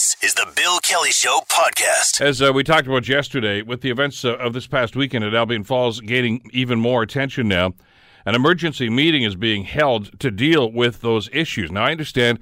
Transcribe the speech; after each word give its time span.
This 0.00 0.16
is 0.22 0.32
the 0.32 0.50
Bill 0.56 0.78
Kelly 0.78 1.10
Show 1.10 1.42
podcast. 1.46 2.22
As 2.22 2.40
uh, 2.40 2.54
we 2.54 2.64
talked 2.64 2.86
about 2.86 3.06
yesterday, 3.06 3.60
with 3.60 3.82
the 3.82 3.90
events 3.90 4.24
uh, 4.24 4.34
of 4.36 4.54
this 4.54 4.66
past 4.66 4.96
weekend 4.96 5.24
at 5.24 5.34
Albion 5.34 5.62
Falls 5.62 6.00
gaining 6.00 6.40
even 6.54 6.80
more 6.80 7.02
attention 7.02 7.48
now, 7.48 7.74
an 8.24 8.34
emergency 8.34 8.88
meeting 8.88 9.24
is 9.24 9.36
being 9.36 9.64
held 9.64 10.18
to 10.20 10.30
deal 10.30 10.72
with 10.72 11.02
those 11.02 11.28
issues. 11.34 11.70
Now, 11.70 11.84
I 11.84 11.90
understand 11.90 12.38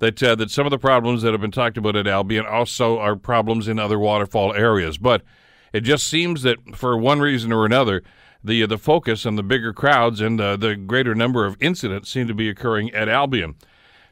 that 0.00 0.22
uh, 0.22 0.34
that 0.34 0.50
some 0.50 0.66
of 0.66 0.70
the 0.70 0.76
problems 0.76 1.22
that 1.22 1.32
have 1.32 1.40
been 1.40 1.50
talked 1.50 1.78
about 1.78 1.96
at 1.96 2.06
Albion 2.06 2.44
also 2.44 2.98
are 2.98 3.16
problems 3.16 3.68
in 3.68 3.78
other 3.78 3.98
waterfall 3.98 4.52
areas, 4.52 4.98
but 4.98 5.22
it 5.72 5.80
just 5.80 6.06
seems 6.08 6.42
that 6.42 6.58
for 6.76 6.98
one 6.98 7.20
reason 7.20 7.52
or 7.52 7.64
another, 7.64 8.02
the 8.44 8.66
the 8.66 8.76
focus 8.76 9.24
and 9.24 9.38
the 9.38 9.42
bigger 9.42 9.72
crowds 9.72 10.20
and 10.20 10.38
the 10.38 10.78
greater 10.86 11.14
number 11.14 11.46
of 11.46 11.56
incidents 11.58 12.10
seem 12.10 12.28
to 12.28 12.34
be 12.34 12.50
occurring 12.50 12.90
at 12.90 13.08
Albion. 13.08 13.54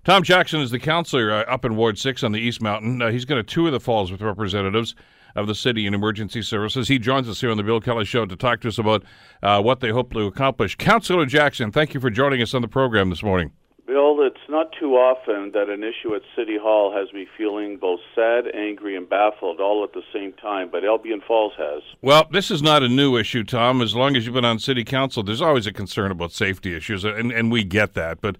Tom 0.07 0.23
Jackson 0.23 0.61
is 0.61 0.71
the 0.71 0.79
counselor 0.79 1.33
uh, 1.33 1.43
up 1.53 1.65
in 1.65 1.75
Ward 1.75 1.99
6 1.99 2.23
on 2.23 2.31
the 2.31 2.39
East 2.39 2.63
Mountain. 2.63 3.03
Uh, 3.03 3.11
he's 3.11 3.25
going 3.25 3.45
to 3.45 3.55
tour 3.55 3.73
the 3.73 3.81
falls 3.81 4.13
with 4.13 4.23
representatives 4.23 4.95
of 5.35 5.49
the 5.49 5.55
city 5.57 5.85
and 5.85 5.97
emergency 5.97 6.43
services. 6.43 6.87
He 6.87 7.01
joins 7.01 7.29
us 7.29 7.41
here 7.41 7.51
on 7.51 7.57
the 7.57 7.65
Bill 7.65 7.81
Kelly 7.81 8.05
Show 8.05 8.25
to 8.25 8.37
talk 8.37 8.61
to 8.61 8.69
us 8.69 8.79
about 8.79 9.03
uh, 9.43 9.61
what 9.61 9.81
they 9.81 9.89
hope 9.89 10.13
to 10.13 10.21
accomplish. 10.21 10.77
Counselor 10.77 11.27
Jackson, 11.27 11.73
thank 11.73 11.93
you 11.93 11.99
for 11.99 12.09
joining 12.09 12.41
us 12.41 12.55
on 12.55 12.63
the 12.63 12.69
program 12.69 13.11
this 13.11 13.25
morning. 13.25 13.51
Bill, 13.85 14.19
it's 14.21 14.49
not 14.49 14.71
too 14.79 14.93
often 14.93 15.51
that 15.55 15.69
an 15.69 15.83
issue 15.83 16.15
at 16.15 16.23
City 16.37 16.57
Hall 16.57 16.95
has 16.97 17.13
me 17.13 17.27
feeling 17.37 17.77
both 17.77 17.99
sad, 18.15 18.45
angry, 18.55 18.97
and 18.97 19.09
baffled 19.09 19.59
all 19.59 19.83
at 19.83 19.93
the 19.93 20.03
same 20.15 20.33
time, 20.35 20.69
but 20.71 20.85
Albion 20.85 21.21
Falls 21.27 21.55
has. 21.59 21.83
Well, 22.01 22.29
this 22.31 22.53
is 22.53 22.63
not 22.63 22.85
a 22.85 22.89
new 22.89 23.17
issue, 23.17 23.43
Tom. 23.43 23.83
As 23.83 23.97
long 23.97 24.15
as 24.15 24.25
you've 24.25 24.37
been 24.37 24.45
on 24.45 24.61
City 24.61 24.85
Council, 24.85 25.25
there's 25.25 25.43
always 25.43 25.67
a 25.67 25.73
concern 25.73 26.13
about 26.13 26.31
safety 26.31 26.77
issues, 26.77 27.03
and, 27.03 27.33
and 27.33 27.51
we 27.51 27.65
get 27.65 27.95
that. 27.95 28.21
But 28.21 28.37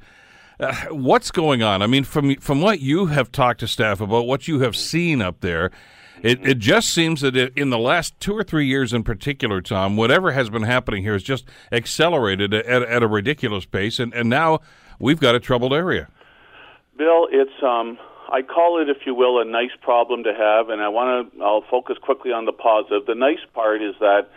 uh, 0.61 0.75
what's 0.91 1.31
going 1.31 1.63
on? 1.63 1.83
I 1.83 1.87
mean, 1.87 2.05
from 2.05 2.37
from 2.37 2.61
what 2.61 2.81
you 2.81 3.07
have 3.07 3.31
talked 3.33 3.61
to 3.61 3.69
staff 3.69 4.01
about, 4.01 4.27
what 4.27 4.49
you 4.49 4.61
have 4.61 4.77
seen 4.77 5.21
up 5.21 5.41
there, 5.41 5.71
it, 6.23 6.45
it 6.47 6.59
just 6.59 6.91
seems 6.91 7.21
that 7.21 7.37
it, 7.37 7.53
in 7.57 7.71
the 7.71 7.79
last 7.79 8.19
two 8.21 8.35
or 8.35 8.43
three 8.43 8.67
years 8.67 8.93
in 8.93 9.03
particular, 9.03 9.61
Tom, 9.61 9.97
whatever 9.97 10.33
has 10.33 10.49
been 10.51 10.63
happening 10.63 11.03
here 11.03 11.13
has 11.13 11.23
just 11.23 11.45
accelerated 11.71 12.55
at, 12.55 12.83
at 12.83 13.03
a 13.03 13.07
ridiculous 13.07 13.67
pace, 13.67 13.99
and, 13.99 14.15
and 14.15 14.29
now 14.29 14.61
we've 14.99 15.21
got 15.21 15.35
a 15.35 15.41
troubled 15.41 15.73
area. 15.73 16.09
Bill, 16.97 17.29
it's 17.31 17.63
um, 17.63 17.99
I 18.33 18.43
call 18.43 18.81
it, 18.81 18.89
if 18.89 19.07
you 19.07 19.15
will, 19.15 19.41
a 19.41 19.45
nice 19.45 19.71
problem 19.83 20.25
to 20.25 20.35
have, 20.35 20.71
and 20.71 20.81
I 20.81 20.89
want 20.89 21.33
to. 21.33 21.43
I'll 21.43 21.65
focus 21.71 21.97
quickly 22.01 22.33
on 22.33 22.47
the 22.47 22.53
positive. 22.53 23.07
The 23.07 23.15
nice 23.15 23.45
part 23.53 23.83
is 23.83 23.95
that 24.01 24.29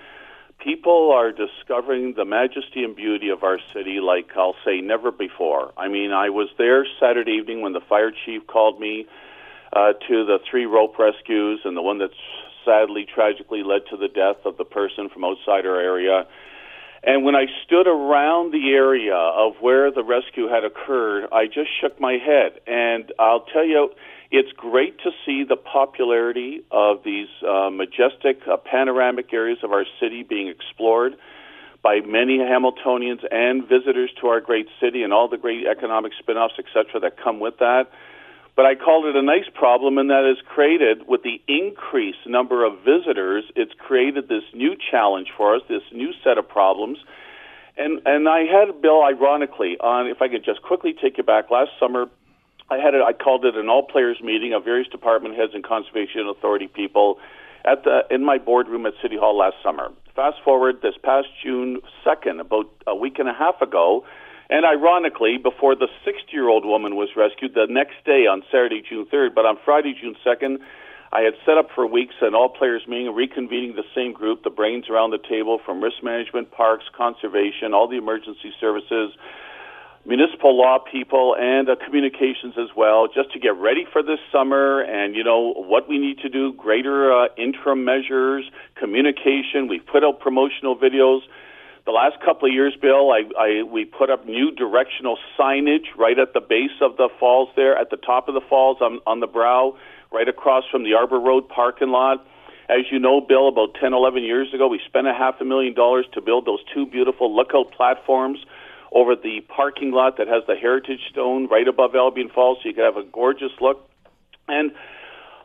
people 0.64 1.12
are 1.14 1.32
discovering 1.32 2.14
the 2.16 2.26
majesty 2.26 2.84
and 2.84 2.96
beauty 2.96 3.30
of 3.30 3.44
our 3.44 3.60
city 3.74 4.00
like 4.00 4.30
I'll 4.36 4.56
say 4.66 4.82
never 4.82 5.12
before. 5.12 5.72
I 5.78 5.88
mean, 5.88 6.12
I 6.12 6.30
was 6.30 6.50
there 6.58 6.86
Saturday 7.00 7.34
evening 7.34 7.62
when 7.62 7.74
the 7.74 7.82
fire 7.82 8.12
chief 8.26 8.46
called 8.48 8.80
me 8.80 9.08
uh, 9.74 9.94
to 9.94 10.26
the 10.26 10.40
three 10.50 10.66
rope 10.66 10.98
rescues 11.00 11.62
and 11.64 11.78
the 11.78 11.82
one 11.82 12.00
that 12.00 12.12
sadly, 12.66 13.06
tragically 13.06 13.64
led 13.64 13.82
to 13.90 13.98
the 13.98 14.08
death 14.08 14.46
of 14.46 14.58
the 14.58 14.66
person 14.66 15.10
from 15.10 15.24
outside 15.24 15.66
our 15.66 15.80
area. 15.80 16.26
And 17.02 17.24
when 17.24 17.36
I 17.36 17.46
stood 17.66 17.88
around 17.88 18.52
the 18.52 18.74
area 18.74 19.16
of 19.16 19.54
where 19.62 19.92
the 19.92 20.04
rescue 20.04 20.48
had 20.48 20.66
occurred, 20.66 21.30
I 21.32 21.46
just 21.46 21.70
shook 21.80 22.00
my 22.00 22.14
head. 22.14 22.60
And 22.68 23.12
I'll 23.18 23.46
tell 23.54 23.66
you, 23.66 23.90
it's 24.32 24.52
great 24.52 25.00
to 25.00 25.12
see 25.26 25.44
the 25.44 25.56
popularity 25.56 26.64
of 26.72 27.04
these 27.04 27.28
uh, 27.48 27.70
majestic 27.72 28.42
uh, 28.48 28.58
panoramic 28.58 29.34
areas 29.34 29.60
of 29.64 29.72
our 29.72 29.86
city 30.00 30.24
being 30.24 30.48
explored 30.48 31.16
by 31.82 32.02
many 32.06 32.38
Hamiltonians 32.38 33.24
and 33.32 33.68
visitors 33.68 34.12
to 34.22 34.28
our 34.28 34.42
great 34.42 34.68
city 34.82 35.02
and 35.02 35.14
all 35.14 35.30
the 35.30 35.38
great 35.38 35.66
economic 35.66 36.12
spin-offs, 36.20 36.56
etc., 36.60 37.00
that 37.00 37.18
come 37.18 37.40
with 37.40 37.58
that. 37.60 37.88
But 38.56 38.66
I 38.66 38.76
called 38.76 39.06
it 39.06 39.16
a 39.16 39.22
nice 39.22 39.48
problem, 39.56 39.98
and 39.98 40.10
that 40.10 40.30
is 40.30 40.38
created 40.46 41.08
with 41.08 41.24
the 41.24 41.42
increased 41.48 42.28
number 42.28 42.66
of 42.66 42.80
visitors. 42.84 43.46
It's 43.56 43.72
created 43.80 44.28
this 44.28 44.44
new 44.54 44.76
challenge 44.92 45.30
for 45.38 45.56
us, 45.56 45.62
this 45.70 45.84
new 45.94 46.12
set 46.24 46.38
of 46.38 46.48
problems. 46.48 46.98
And 47.78 48.02
and 48.06 48.28
I 48.28 48.40
had 48.40 48.82
Bill, 48.82 49.02
ironically, 49.02 49.78
on 49.80 50.08
if 50.08 50.22
I 50.22 50.28
could 50.28 50.44
just 50.44 50.62
quickly 50.62 50.94
take 51.02 51.18
you 51.18 51.24
back 51.24 51.50
last 51.50 51.72
summer. 51.80 52.08
I 52.72 52.78
had 52.78 52.94
a, 52.94 53.04
I 53.04 53.14
called 53.14 53.46
it 53.46 53.56
an 53.56 53.70
all 53.70 53.84
players 53.84 54.18
meeting 54.22 54.54
of 54.54 54.64
various 54.64 54.88
department 54.88 55.36
heads 55.36 55.52
and 55.54 55.64
conservation 55.64 56.28
authority 56.30 56.68
people 56.68 57.18
at 57.66 57.84
the 57.84 58.02
in 58.12 58.24
my 58.24 58.38
boardroom 58.38 58.86
at 58.86 58.94
City 59.02 59.18
Hall 59.18 59.38
last 59.38 59.56
summer. 59.64 59.92
Fast 60.16 60.38
forward 60.44 60.82
this 60.82 60.96
past 61.04 61.28
June 61.44 61.82
second, 62.04 62.40
about 62.40 62.70
a 62.86 62.96
week 62.96 63.20
and 63.20 63.30
a 63.30 63.34
half 63.34 63.62
ago, 63.62 64.06
and 64.50 64.66
ironically, 64.66 65.38
before 65.38 65.76
the 65.76 65.88
60 66.06 66.26
year 66.32 66.50
old 66.50 66.66
woman 66.66 66.96
was 66.96 67.10
rescued 67.16 67.54
the 67.54 67.68
next 67.70 68.04
day 68.06 68.26
on 68.26 68.44
Saturday, 68.52 68.82
June 68.88 69.06
3rd, 69.06 69.36
but 69.36 69.46
on 69.46 69.58
Friday, 69.64 69.96
June 70.00 70.16
2nd, 70.26 70.58
I 71.12 71.22
had 71.22 71.34
set 71.46 71.58
up 71.58 71.70
for 71.74 71.88
weeks 71.88 72.16
an 72.22 72.36
all 72.36 72.50
players 72.50 72.84
meeting, 72.88 73.14
reconvening 73.14 73.76
the 73.76 73.86
same 73.96 74.14
group, 74.14 74.44
the 74.44 74.50
brains 74.50 74.90
around 74.90 75.10
the 75.12 75.18
table 75.18 75.60
from 75.64 75.82
risk 75.82 76.04
management, 76.04 76.52
parks, 76.52 76.86
conservation, 76.96 77.74
all 77.74 77.88
the 77.88 77.98
emergency 77.98 78.54
services 78.60 79.14
municipal 80.06 80.58
law 80.58 80.80
people 80.80 81.36
and 81.38 81.70
uh, 81.70 81.76
communications 81.86 82.56
as 82.58 82.70
well, 82.76 83.08
just 83.08 83.32
to 83.34 83.40
get 83.40 83.56
ready 83.56 83.86
for 83.92 84.02
this 84.02 84.20
summer 84.32 84.82
and, 84.82 85.16
you 85.16 85.24
know, 85.24 85.54
what 85.54 85.90
we 85.90 85.98
need 85.98 86.20
to 86.20 86.30
do, 86.30 86.54
greater 86.54 87.12
uh, 87.12 87.28
interim 87.38 87.84
measures, 87.84 88.50
communication. 88.76 89.68
We've 89.68 89.86
put 89.86 90.04
out 90.04 90.20
promotional 90.20 90.78
videos. 90.78 91.22
The 91.86 91.92
last 91.92 92.24
couple 92.24 92.48
of 92.48 92.54
years, 92.54 92.76
Bill, 92.82 93.12
I, 93.12 93.24
I, 93.38 93.64
we 93.64 93.86
put 93.86 94.10
up 94.10 94.26
new 94.26 94.52
directional 94.52 95.18
signage 95.38 95.86
right 95.98 96.18
at 96.18 96.34
the 96.34 96.42
base 96.42 96.78
of 96.82 96.98
the 96.98 97.10
falls 97.20 97.50
there, 97.56 97.78
at 97.78 97.90
the 97.90 97.98
top 97.98 98.28
of 98.28 98.36
the 98.36 98.42
falls 98.48 98.78
on, 98.82 99.00
on 99.06 99.20
the 99.20 99.28
brow, 99.28 99.76
right 100.12 100.28
across 100.28 100.64
from 100.72 100.84
the 100.84 100.94
Arbor 100.94 101.20
Road 101.20 101.50
parking 101.50 101.90
lot. 101.90 102.26
As 102.70 102.86
you 102.92 103.00
know, 103.00 103.20
Bill, 103.20 103.48
about 103.48 103.76
10, 103.82 103.94
11 103.94 104.24
years 104.24 104.54
ago, 104.54 104.68
we 104.68 104.80
spent 104.86 105.08
a 105.08 105.14
half 105.14 105.42
a 105.42 105.46
million 105.46 105.74
dollars 105.74 106.06
to 106.14 106.22
build 106.22 106.46
those 106.46 106.60
two 106.74 106.86
beautiful 106.86 107.36
lookout 107.36 107.72
platforms 107.72 108.38
over 108.92 109.16
the 109.16 109.42
parking 109.56 109.92
lot 109.92 110.18
that 110.18 110.28
has 110.28 110.44
the 110.48 110.56
Heritage 110.56 111.02
Stone 111.12 111.48
right 111.48 111.68
above 111.68 111.96
Albion 111.96 112.30
Falls, 112.34 112.60
so 112.62 112.70
you 112.70 112.76
can 112.76 112.84
have 112.84 112.98
a 112.98 113.04
gorgeous 113.04 113.52
look. 113.62 113.90
And 114.48 114.72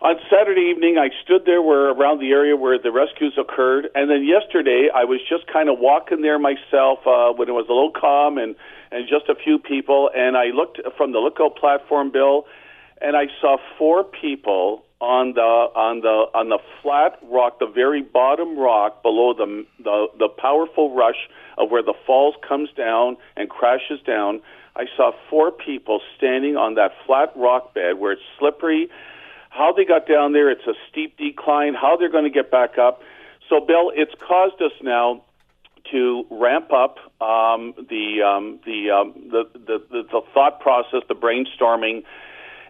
on 0.00 0.16
Saturday 0.30 0.72
evening, 0.74 0.98
I 0.98 1.08
stood 1.24 1.46
there 1.46 1.62
where 1.62 1.88
around 1.90 2.20
the 2.20 2.30
area 2.30 2.56
where 2.56 2.78
the 2.78 2.92
rescues 2.92 3.38
occurred, 3.38 3.88
and 3.94 4.10
then 4.10 4.24
yesterday 4.24 4.88
I 4.94 5.04
was 5.04 5.20
just 5.28 5.46
kind 5.50 5.68
of 5.68 5.78
walking 5.78 6.20
there 6.20 6.38
myself 6.38 7.00
uh, 7.06 7.32
when 7.32 7.48
it 7.48 7.52
was 7.52 7.66
a 7.68 7.72
little 7.72 7.92
calm 7.92 8.38
and 8.38 8.54
and 8.90 9.08
just 9.08 9.28
a 9.28 9.34
few 9.34 9.58
people, 9.58 10.10
and 10.14 10.36
I 10.36 10.46
looked 10.54 10.78
from 10.96 11.12
the 11.12 11.18
lookout 11.18 11.56
platform, 11.56 12.12
Bill, 12.12 12.46
and 13.00 13.16
I 13.16 13.26
saw 13.40 13.56
four 13.76 14.04
people 14.04 14.84
on 15.04 15.34
the 15.34 15.40
on 15.76 16.00
the 16.00 16.32
on 16.32 16.48
the 16.48 16.58
flat 16.80 17.18
rock, 17.30 17.58
the 17.58 17.66
very 17.66 18.00
bottom 18.00 18.58
rock 18.58 19.02
below 19.02 19.34
the 19.34 19.66
the, 19.78 20.06
the 20.18 20.28
powerful 20.28 20.94
rush 20.94 21.28
of 21.58 21.70
where 21.70 21.82
the 21.82 21.94
falls 22.06 22.34
comes 22.46 22.70
down 22.76 23.16
and 23.36 23.50
crashes 23.50 24.00
down. 24.06 24.40
I 24.76 24.84
saw 24.96 25.12
four 25.28 25.52
people 25.52 26.00
standing 26.16 26.56
on 26.56 26.74
that 26.74 26.92
flat 27.06 27.32
rock 27.36 27.74
bed 27.74 27.98
where 27.98 28.12
it's 28.12 28.22
slippery. 28.38 28.88
How 29.50 29.72
they 29.72 29.84
got 29.84 30.08
down 30.08 30.32
there, 30.32 30.50
it's 30.50 30.66
a 30.66 30.74
steep 30.90 31.16
decline. 31.16 31.74
How 31.74 31.96
they're 31.96 32.10
going 32.10 32.24
to 32.24 32.30
get 32.30 32.50
back 32.50 32.76
up. 32.76 33.00
So, 33.48 33.60
Bill, 33.60 33.92
it's 33.94 34.14
caused 34.26 34.60
us 34.60 34.72
now 34.82 35.22
to 35.92 36.24
ramp 36.30 36.72
up 36.72 36.96
um, 37.20 37.74
the, 37.76 38.22
um, 38.26 38.58
the, 38.66 38.90
um, 38.90 39.14
the, 39.30 39.44
the 39.52 39.78
the 39.92 40.02
the 40.10 40.20
thought 40.32 40.58
process, 40.60 41.02
the 41.08 41.14
brainstorming 41.14 42.02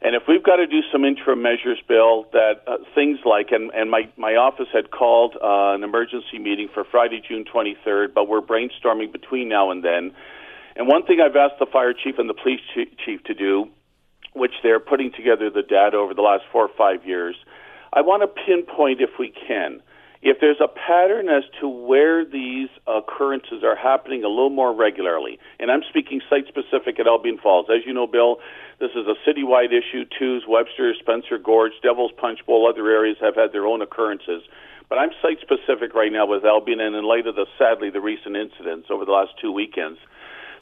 and 0.05 0.15
if 0.15 0.25
we've 0.29 0.43
got 0.43 0.57
to 0.57 0.67
do 0.67 0.81
some 0.93 1.03
interim 1.03 1.41
measures, 1.41 1.81
Bill, 1.89 2.27
that 2.33 2.63
uh, 2.67 2.77
things 2.95 3.21
like, 3.25 3.53
and, 3.53 3.71
and 3.73 3.91
my, 3.91 4.03
my 4.19 4.35
office 4.37 4.69
had 4.71 4.91
called 4.91 5.35
uh, 5.37 5.73
an 5.73 5.83
emergency 5.83 6.39
meeting 6.39 6.69
for 6.75 6.85
Friday, 6.85 7.23
June 7.27 7.43
23rd, 7.43 8.13
but 8.15 8.29
we're 8.29 8.43
brainstorming 8.43 9.11
between 9.11 9.49
now 9.49 9.71
and 9.71 9.83
then. 9.83 10.13
And 10.77 10.89
one 10.89 11.07
thing 11.07 11.21
I've 11.25 11.37
asked 11.37 11.59
the 11.59 11.65
fire 11.73 11.95
chief 11.95 12.19
and 12.19 12.29
the 12.29 12.35
police 12.35 12.61
chief 13.03 13.25
to 13.25 13.33
do, 13.33 13.71
which 14.35 14.53
they're 14.63 14.79
putting 14.79 15.11
together 15.11 15.49
the 15.49 15.63
data 15.63 15.97
over 15.97 16.13
the 16.13 16.21
last 16.21 16.45
four 16.53 16.67
or 16.67 16.75
five 16.77 17.07
years, 17.07 17.35
I 17.91 18.03
want 18.03 18.21
to 18.23 18.45
pinpoint, 18.45 19.00
if 19.00 19.19
we 19.19 19.33
can, 19.49 19.81
if 20.25 20.41
there's 20.41 20.61
a 20.61 20.69
pattern 20.69 21.29
as 21.29 21.44
to 21.61 21.69
where 21.69 22.25
these 22.25 22.71
occurrences 22.88 23.62
are 23.62 23.76
happening 23.76 24.25
a 24.25 24.29
little 24.29 24.49
more 24.49 24.73
regularly, 24.75 25.38
and 25.61 25.71
I'm 25.71 25.82
speaking 25.87 26.23
site 26.31 26.49
specific 26.49 26.99
at 26.99 27.06
Albion 27.06 27.37
Falls. 27.37 27.67
As 27.69 27.85
you 27.85 27.93
know, 27.93 28.06
Bill, 28.06 28.41
this 28.81 28.91
is 28.97 29.05
a 29.05 29.21
citywide 29.29 29.69
issue. 29.69 30.09
Tews, 30.19 30.49
Webster, 30.49 30.94
Spencer 30.99 31.37
Gorge, 31.37 31.73
Devil's 31.82 32.12
Punch 32.17 32.41
Bowl, 32.47 32.67
other 32.67 32.88
areas 32.88 33.19
have 33.21 33.37
had 33.37 33.53
their 33.53 33.67
own 33.67 33.82
occurrences. 33.82 34.43
But 34.88 34.97
I'm 34.97 35.11
site 35.21 35.44
specific 35.44 35.93
right 35.94 36.11
now 36.11 36.25
with 36.25 36.43
Albion, 36.43 36.81
and 36.81 36.97
in 36.97 37.05
light 37.05 37.26
of 37.26 37.37
the 37.37 37.44
sadly 37.59 37.91
the 37.91 38.00
recent 38.00 38.35
incidents 38.35 38.88
over 38.91 39.05
the 39.05 39.12
last 39.12 39.32
two 39.43 39.53
weekends. 39.53 39.99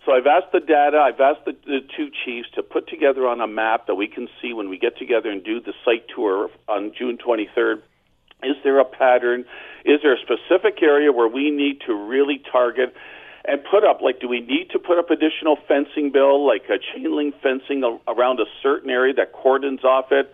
So 0.04 0.10
I've 0.10 0.26
asked 0.26 0.50
the 0.50 0.58
data, 0.58 0.98
I've 0.98 1.20
asked 1.20 1.44
the, 1.44 1.54
the 1.64 1.86
two 1.96 2.10
chiefs 2.24 2.48
to 2.56 2.64
put 2.64 2.88
together 2.88 3.28
on 3.28 3.40
a 3.40 3.46
map 3.46 3.86
that 3.86 3.94
we 3.94 4.08
can 4.08 4.26
see 4.42 4.52
when 4.52 4.68
we 4.68 4.76
get 4.76 4.98
together 4.98 5.30
and 5.30 5.44
do 5.44 5.60
the 5.60 5.72
site 5.84 6.06
tour 6.12 6.50
on 6.66 6.90
June 6.98 7.16
23rd 7.24 7.82
is 8.42 8.56
there 8.62 8.78
a 8.78 8.84
pattern? 8.84 9.44
Is 9.84 10.00
there 10.02 10.14
a 10.14 10.18
specific 10.18 10.82
area 10.82 11.12
where 11.12 11.28
we 11.28 11.50
need 11.50 11.80
to 11.86 11.94
really 11.94 12.40
target 12.50 12.94
and 13.44 13.60
put 13.68 13.84
up, 13.84 14.00
like, 14.00 14.20
do 14.20 14.28
we 14.28 14.40
need 14.40 14.70
to 14.70 14.78
put 14.78 14.98
up 14.98 15.10
additional 15.10 15.56
fencing, 15.66 16.12
Bill, 16.12 16.46
like 16.46 16.62
a 16.70 16.78
chain 16.78 17.16
link 17.16 17.34
fencing 17.42 17.82
around 18.06 18.38
a 18.38 18.46
certain 18.62 18.88
area 18.88 19.14
that 19.14 19.32
cordons 19.32 19.82
off 19.82 20.12
it? 20.12 20.32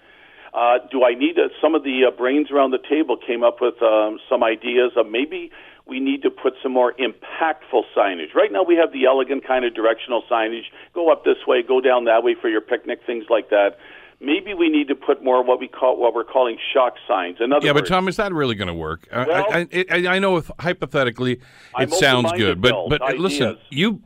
Uh, 0.52 0.78
do 0.90 1.05
I 1.05 1.14
need 1.14 1.38
uh, 1.38 1.49
some 1.60 1.75
of 1.75 1.84
the 1.84 2.05
uh, 2.08 2.10
brains 2.10 2.50
around 2.50 2.70
the 2.70 2.78
table 2.78 3.16
came 3.16 3.43
up 3.44 3.60
with 3.60 3.81
um, 3.82 4.19
some 4.28 4.43
ideas 4.43 4.93
of 4.96 5.08
maybe 5.08 5.50
we 5.87 6.00
need 6.00 6.22
to 6.22 6.31
put 6.31 6.52
some 6.62 6.72
more 6.72 6.93
impactful 6.94 7.82
signage. 7.96 8.34
Right 8.34 8.52
now, 8.52 8.62
we 8.62 8.76
have 8.76 8.93
the 8.93 9.06
elegant 9.06 9.46
kind 9.46 9.64
of 9.64 9.75
directional 9.75 10.22
signage 10.31 10.69
go 10.94 11.11
up 11.11 11.25
this 11.25 11.38
way, 11.46 11.62
go 11.62 11.81
down 11.81 12.04
that 12.04 12.22
way 12.22 12.37
for 12.38 12.49
your 12.49 12.61
picnic, 12.61 13.00
things 13.06 13.25
like 13.31 13.49
that. 13.50 13.78
Maybe 14.20 14.52
we 14.52 14.68
need 14.68 14.88
to 14.88 14.96
put 14.96 15.22
more 15.22 15.44
what 15.44 15.60
we 15.60 15.68
call 15.68 15.96
what 15.96 16.12
we're 16.12 16.24
calling 16.24 16.58
shock 16.74 16.94
signs. 17.06 17.36
In 17.40 17.52
other 17.52 17.64
yeah, 17.64 17.72
words, 17.72 17.88
but 17.88 17.94
Tom, 17.94 18.08
is 18.08 18.16
that 18.16 18.32
really 18.32 18.56
going 18.56 18.68
to 18.68 18.74
work? 18.74 19.06
Well, 19.12 19.30
I, 19.30 19.68
I, 19.72 19.84
I, 19.90 20.06
I 20.08 20.18
know 20.18 20.36
if 20.38 20.50
hypothetically 20.58 21.34
it 21.34 21.40
I'm 21.76 21.90
sounds 21.90 22.32
good, 22.32 22.60
but 22.60 22.74
but 22.88 23.00
Bill, 23.06 23.16
listen, 23.18 23.46
ideas. 23.48 23.62
you. 23.70 24.02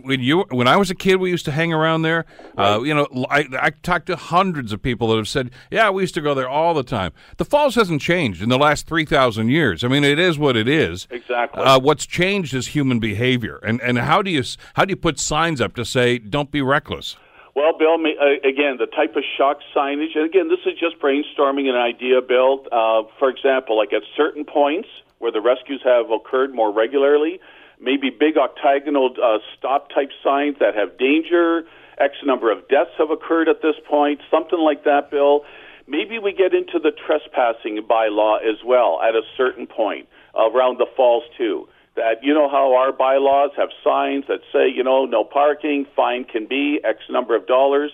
When 0.00 0.20
you 0.20 0.44
when 0.50 0.68
I 0.68 0.76
was 0.76 0.90
a 0.90 0.94
kid, 0.94 1.16
we 1.16 1.28
used 1.28 1.44
to 1.46 1.50
hang 1.50 1.72
around 1.72 2.02
there. 2.02 2.24
Uh, 2.56 2.80
you 2.84 2.94
know, 2.94 3.26
I, 3.28 3.48
I 3.60 3.70
talked 3.70 4.06
to 4.06 4.14
hundreds 4.14 4.72
of 4.72 4.80
people 4.80 5.08
that 5.08 5.16
have 5.16 5.26
said, 5.26 5.50
"Yeah, 5.72 5.90
we 5.90 6.04
used 6.04 6.14
to 6.14 6.20
go 6.20 6.34
there 6.34 6.48
all 6.48 6.72
the 6.72 6.84
time." 6.84 7.12
The 7.36 7.44
Falls 7.44 7.74
hasn't 7.74 8.00
changed 8.00 8.40
in 8.40 8.48
the 8.48 8.58
last 8.58 8.86
three 8.86 9.04
thousand 9.04 9.48
years. 9.48 9.82
I 9.82 9.88
mean, 9.88 10.04
it 10.04 10.20
is 10.20 10.38
what 10.38 10.56
it 10.56 10.68
is. 10.68 11.08
Exactly. 11.10 11.64
Uh, 11.64 11.80
what's 11.80 12.06
changed 12.06 12.54
is 12.54 12.68
human 12.68 13.00
behavior, 13.00 13.58
and 13.64 13.80
and 13.80 13.98
how 13.98 14.22
do 14.22 14.30
you 14.30 14.44
how 14.74 14.84
do 14.84 14.92
you 14.92 14.96
put 14.96 15.18
signs 15.18 15.60
up 15.60 15.74
to 15.74 15.84
say, 15.84 16.18
"Don't 16.18 16.52
be 16.52 16.62
reckless"? 16.62 17.16
Well, 17.58 17.76
Bill, 17.76 17.94
uh, 17.94 18.48
again, 18.48 18.76
the 18.78 18.86
type 18.86 19.16
of 19.16 19.24
shock 19.36 19.58
signage, 19.74 20.14
and 20.14 20.24
again, 20.24 20.46
this 20.46 20.60
is 20.64 20.78
just 20.78 21.02
brainstorming 21.02 21.68
an 21.68 21.74
idea, 21.74 22.22
Bill. 22.22 22.62
Uh, 22.70 23.02
for 23.18 23.28
example, 23.28 23.76
like 23.76 23.92
at 23.92 24.02
certain 24.16 24.44
points 24.44 24.88
where 25.18 25.32
the 25.32 25.40
rescues 25.40 25.80
have 25.82 26.08
occurred 26.12 26.54
more 26.54 26.70
regularly, 26.70 27.40
maybe 27.80 28.10
big 28.10 28.38
octagonal 28.38 29.10
uh, 29.20 29.38
stop 29.58 29.90
type 29.90 30.10
signs 30.22 30.54
that 30.60 30.76
have 30.76 30.98
danger, 30.98 31.64
X 31.98 32.14
number 32.24 32.52
of 32.52 32.68
deaths 32.68 32.92
have 32.96 33.10
occurred 33.10 33.48
at 33.48 33.60
this 33.60 33.74
point, 33.90 34.20
something 34.30 34.60
like 34.60 34.84
that, 34.84 35.10
Bill. 35.10 35.42
Maybe 35.88 36.20
we 36.20 36.32
get 36.32 36.54
into 36.54 36.78
the 36.78 36.92
trespassing 36.92 37.82
bylaw 37.90 38.38
as 38.38 38.62
well 38.64 39.00
at 39.02 39.16
a 39.16 39.22
certain 39.36 39.66
point 39.66 40.06
around 40.36 40.78
the 40.78 40.86
falls, 40.96 41.24
too 41.36 41.66
that 41.98 42.22
you 42.22 42.32
know 42.32 42.48
how 42.48 42.74
our 42.74 42.92
bylaws 42.92 43.50
have 43.56 43.68
signs 43.84 44.24
that 44.28 44.40
say 44.52 44.68
you 44.68 44.82
know 44.82 45.04
no 45.04 45.24
parking 45.24 45.86
fine 45.94 46.24
can 46.24 46.46
be 46.46 46.80
x 46.84 47.00
number 47.10 47.36
of 47.36 47.46
dollars. 47.46 47.92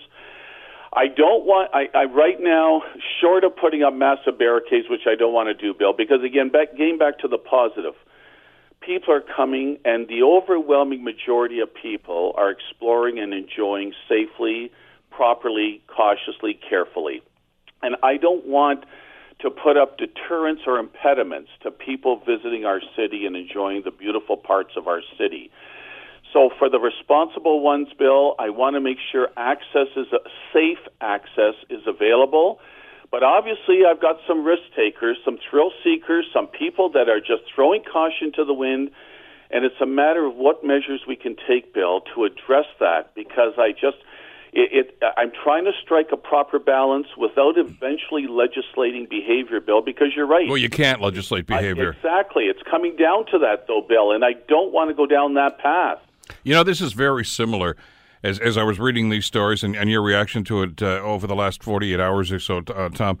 I 0.93 1.07
don't 1.07 1.45
want 1.45 1.71
i, 1.73 1.89
I 1.93 2.05
right 2.05 2.39
now 2.39 2.81
short 3.19 3.43
of 3.43 3.55
putting 3.55 3.83
up 3.83 3.93
massive 3.93 4.37
barricades 4.37 4.87
which 4.89 5.05
i 5.07 5.15
don't 5.15 5.33
want 5.33 5.47
to 5.49 5.53
do 5.53 5.73
bill 5.77 5.91
because 5.91 6.23
again 6.23 6.49
back 6.49 6.71
getting 6.77 6.97
back 6.97 7.19
to 7.19 7.27
the 7.27 7.37
positive 7.37 7.95
people 8.79 9.13
are 9.13 9.21
coming 9.35 9.77
and 9.83 10.07
the 10.07 10.23
overwhelming 10.23 11.03
majority 11.03 11.59
of 11.59 11.73
people 11.73 12.33
are 12.37 12.49
exploring 12.49 13.19
and 13.19 13.33
enjoying 13.33 13.93
safely 14.07 14.71
properly 15.09 15.81
cautiously 15.87 16.57
carefully. 16.69 17.21
And 17.81 17.95
i 18.03 18.15
don't 18.17 18.45
want 18.45 18.85
to 19.39 19.49
put 19.49 19.77
up 19.77 19.97
deterrents 19.97 20.63
or 20.65 20.77
impediments 20.77 21.49
to 21.63 21.71
people 21.71 22.21
visiting 22.25 22.65
our 22.65 22.81
city 22.95 23.25
and 23.25 23.35
enjoying 23.35 23.81
the 23.83 23.91
beautiful 23.91 24.37
parts 24.37 24.71
of 24.77 24.87
our 24.87 25.01
city. 25.17 25.51
So, 26.33 26.49
for 26.59 26.69
the 26.69 26.79
responsible 26.79 27.61
ones, 27.61 27.87
Bill, 27.97 28.35
I 28.39 28.49
want 28.49 28.75
to 28.75 28.81
make 28.81 28.97
sure 29.11 29.29
access 29.37 29.87
is 29.95 30.07
a, 30.11 30.19
safe 30.51 30.83
access 30.99 31.55
is 31.69 31.81
available. 31.87 32.59
But 33.11 33.23
obviously, 33.23 33.87
I've 33.87 34.01
got 34.01 34.17
some 34.27 34.43
risk 34.43 34.63
takers, 34.75 35.17
some 35.23 35.37
thrill 35.49 35.71
seekers, 35.83 36.25
some 36.33 36.47
people 36.47 36.89
that 36.91 37.07
are 37.07 37.19
just 37.19 37.43
throwing 37.53 37.83
caution 37.83 38.33
to 38.35 38.43
the 38.43 38.53
wind. 38.53 38.91
And 39.51 39.63
it's 39.63 39.79
a 39.79 39.85
matter 39.85 40.25
of 40.25 40.35
what 40.35 40.65
measures 40.65 41.01
we 41.07 41.15
can 41.15 41.37
take, 41.47 41.73
Bill, 41.73 42.01
to 42.13 42.25
address 42.25 42.65
that 42.79 43.15
because 43.15 43.53
I 43.57 43.71
just 43.71 43.97
it, 44.55 44.95
it, 45.01 45.03
I'm 45.17 45.31
trying 45.43 45.65
to 45.65 45.71
strike 45.83 46.07
a 46.13 46.17
proper 46.17 46.59
balance 46.59 47.07
without 47.17 47.57
eventually 47.57 48.25
legislating 48.25 49.05
behavior, 49.09 49.59
Bill, 49.59 49.81
because 49.81 50.07
you're 50.15 50.25
right. 50.25 50.47
Well, 50.47 50.57
you 50.57 50.69
can't 50.69 51.01
legislate 51.01 51.45
behavior. 51.45 51.93
I, 51.93 51.97
exactly. 51.97 52.45
It's 52.45 52.61
coming 52.63 52.95
down 52.95 53.25
to 53.31 53.39
that, 53.39 53.67
though, 53.67 53.85
Bill, 53.87 54.13
and 54.13 54.23
I 54.23 54.31
don't 54.47 54.71
want 54.71 54.89
to 54.89 54.93
go 54.93 55.05
down 55.05 55.33
that 55.33 55.59
path. 55.59 55.99
You 56.43 56.53
know, 56.53 56.63
this 56.63 56.79
is 56.79 56.93
very 56.93 57.25
similar. 57.25 57.75
As, 58.23 58.39
as 58.39 58.57
I 58.57 58.63
was 58.63 58.79
reading 58.79 59.09
these 59.09 59.25
stories 59.25 59.61
and, 59.61 59.75
and 59.75 59.89
your 59.89 60.01
reaction 60.01 60.43
to 60.45 60.63
it 60.63 60.81
uh, 60.81 60.99
over 61.01 61.27
the 61.27 61.35
last 61.35 61.61
48 61.61 61.99
hours 61.99 62.31
or 62.31 62.39
so, 62.39 62.63
uh, 62.73 62.89
Tom, 62.89 63.19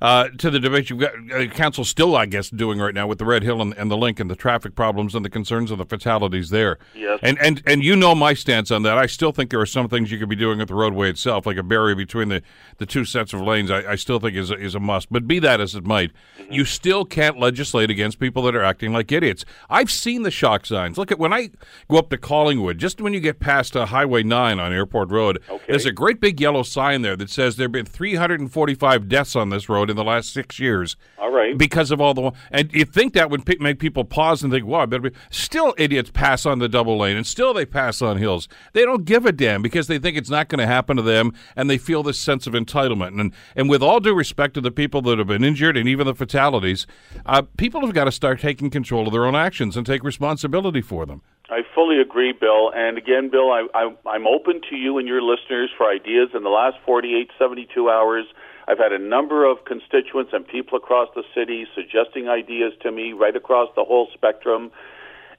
uh, 0.00 0.28
to 0.38 0.50
the 0.50 0.60
debate 0.60 0.90
you've 0.90 1.00
got, 1.00 1.12
uh, 1.32 1.46
council 1.48 1.84
still, 1.84 2.14
I 2.16 2.26
guess, 2.26 2.50
doing 2.50 2.78
right 2.78 2.94
now 2.94 3.06
with 3.06 3.18
the 3.18 3.24
Red 3.24 3.42
Hill 3.42 3.60
and, 3.60 3.74
and 3.76 3.90
the 3.90 3.96
link 3.96 4.20
and 4.20 4.30
the 4.30 4.36
traffic 4.36 4.74
problems 4.76 5.14
and 5.14 5.24
the 5.24 5.30
concerns 5.30 5.70
of 5.70 5.78
the 5.78 5.84
fatalities 5.86 6.50
there. 6.50 6.78
Yes. 6.94 7.18
And, 7.22 7.36
and 7.40 7.62
and 7.66 7.82
you 7.82 7.96
know 7.96 8.14
my 8.14 8.34
stance 8.34 8.70
on 8.70 8.82
that. 8.84 8.96
I 8.96 9.06
still 9.06 9.32
think 9.32 9.50
there 9.50 9.60
are 9.60 9.66
some 9.66 9.88
things 9.88 10.12
you 10.12 10.18
could 10.18 10.28
be 10.28 10.36
doing 10.36 10.60
at 10.60 10.68
the 10.68 10.74
roadway 10.74 11.10
itself, 11.10 11.46
like 11.46 11.56
a 11.56 11.62
barrier 11.62 11.96
between 11.96 12.28
the, 12.28 12.42
the 12.76 12.86
two 12.86 13.04
sets 13.04 13.32
of 13.32 13.40
lanes. 13.40 13.70
I, 13.70 13.92
I 13.92 13.94
still 13.96 14.20
think 14.20 14.36
is 14.36 14.50
a, 14.50 14.54
is 14.58 14.74
a 14.74 14.80
must. 14.80 15.10
But 15.12 15.26
be 15.26 15.38
that 15.40 15.60
as 15.60 15.74
it 15.74 15.84
might, 15.84 16.12
Mm-hmm. 16.38 16.52
you 16.52 16.64
still 16.64 17.04
can't 17.04 17.38
legislate 17.40 17.90
against 17.90 18.20
people 18.20 18.42
that 18.44 18.54
are 18.54 18.62
acting 18.62 18.92
like 18.92 19.10
idiots. 19.10 19.44
I've 19.68 19.90
seen 19.90 20.22
the 20.22 20.30
shock 20.30 20.64
signs. 20.66 20.96
Look 20.96 21.10
at 21.10 21.18
when 21.18 21.32
I 21.32 21.50
go 21.90 21.96
up 21.98 22.10
to 22.10 22.16
Collingwood, 22.16 22.78
just 22.78 23.00
when 23.00 23.12
you 23.12 23.18
get 23.18 23.40
past 23.40 23.76
uh, 23.76 23.86
Highway 23.86 24.22
9 24.22 24.60
on 24.60 24.72
Airport 24.72 25.10
Road, 25.10 25.42
Okay. 25.50 25.64
there's 25.68 25.84
a 25.86 25.90
great 25.92 26.20
big 26.20 26.40
yellow 26.40 26.62
sign 26.62 27.02
there 27.02 27.16
that 27.16 27.28
says 27.30 27.56
there 27.56 27.64
have 27.64 27.72
been 27.72 27.84
345 27.86 29.08
deaths 29.08 29.34
on 29.36 29.50
this 29.50 29.68
road 29.68 29.87
in 29.90 29.96
the 29.96 30.04
last 30.04 30.32
six 30.32 30.58
years 30.58 30.96
All 31.18 31.32
right. 31.32 31.56
because 31.56 31.90
of 31.90 32.00
all 32.00 32.14
the 32.14 32.32
and 32.50 32.72
you 32.72 32.84
think 32.84 33.14
that 33.14 33.30
would 33.30 33.46
make 33.60 33.78
people 33.78 34.04
pause 34.04 34.42
and 34.42 34.52
think, 34.52 34.66
"Wow, 34.66 34.80
I 34.80 34.86
better 34.86 35.10
be." 35.10 35.16
Still, 35.30 35.74
idiots 35.78 36.10
pass 36.12 36.46
on 36.46 36.58
the 36.58 36.68
double 36.68 36.98
lane, 36.98 37.16
and 37.16 37.26
still 37.26 37.54
they 37.54 37.66
pass 37.66 38.02
on 38.02 38.16
hills. 38.16 38.48
They 38.72 38.84
don't 38.84 39.04
give 39.04 39.26
a 39.26 39.32
damn 39.32 39.62
because 39.62 39.86
they 39.86 39.98
think 39.98 40.16
it's 40.16 40.30
not 40.30 40.48
going 40.48 40.58
to 40.58 40.66
happen 40.66 40.96
to 40.96 41.02
them, 41.02 41.32
and 41.56 41.68
they 41.68 41.78
feel 41.78 42.02
this 42.02 42.18
sense 42.18 42.46
of 42.46 42.54
entitlement. 42.54 43.20
And 43.20 43.32
and 43.56 43.68
with 43.68 43.82
all 43.82 44.00
due 44.00 44.14
respect 44.14 44.54
to 44.54 44.60
the 44.60 44.70
people 44.70 45.02
that 45.02 45.18
have 45.18 45.28
been 45.28 45.44
injured 45.44 45.76
and 45.76 45.88
even 45.88 46.06
the 46.06 46.14
fatalities, 46.14 46.86
uh, 47.26 47.42
people 47.56 47.80
have 47.82 47.94
got 47.94 48.04
to 48.04 48.12
start 48.12 48.40
taking 48.40 48.70
control 48.70 49.06
of 49.06 49.12
their 49.12 49.24
own 49.26 49.36
actions 49.36 49.76
and 49.76 49.86
take 49.86 50.02
responsibility 50.04 50.80
for 50.80 51.06
them. 51.06 51.22
I 51.50 51.62
fully 51.74 51.98
agree, 51.98 52.32
Bill. 52.38 52.70
And 52.74 52.98
again, 52.98 53.30
Bill, 53.30 53.50
I, 53.50 53.66
I, 53.74 53.96
I'm 54.06 54.26
open 54.26 54.60
to 54.68 54.76
you 54.76 54.98
and 54.98 55.08
your 55.08 55.22
listeners 55.22 55.70
for 55.76 55.88
ideas. 55.90 56.28
In 56.34 56.42
the 56.42 56.50
last 56.50 56.76
48, 56.84 57.30
72 57.38 57.88
hours, 57.88 58.26
I've 58.68 58.78
had 58.78 58.92
a 58.92 58.98
number 58.98 59.46
of 59.50 59.64
constituents 59.64 60.32
and 60.34 60.46
people 60.46 60.76
across 60.76 61.08
the 61.14 61.22
city 61.34 61.66
suggesting 61.74 62.28
ideas 62.28 62.74
to 62.82 62.92
me 62.92 63.14
right 63.14 63.34
across 63.34 63.70
the 63.74 63.82
whole 63.82 64.08
spectrum. 64.12 64.70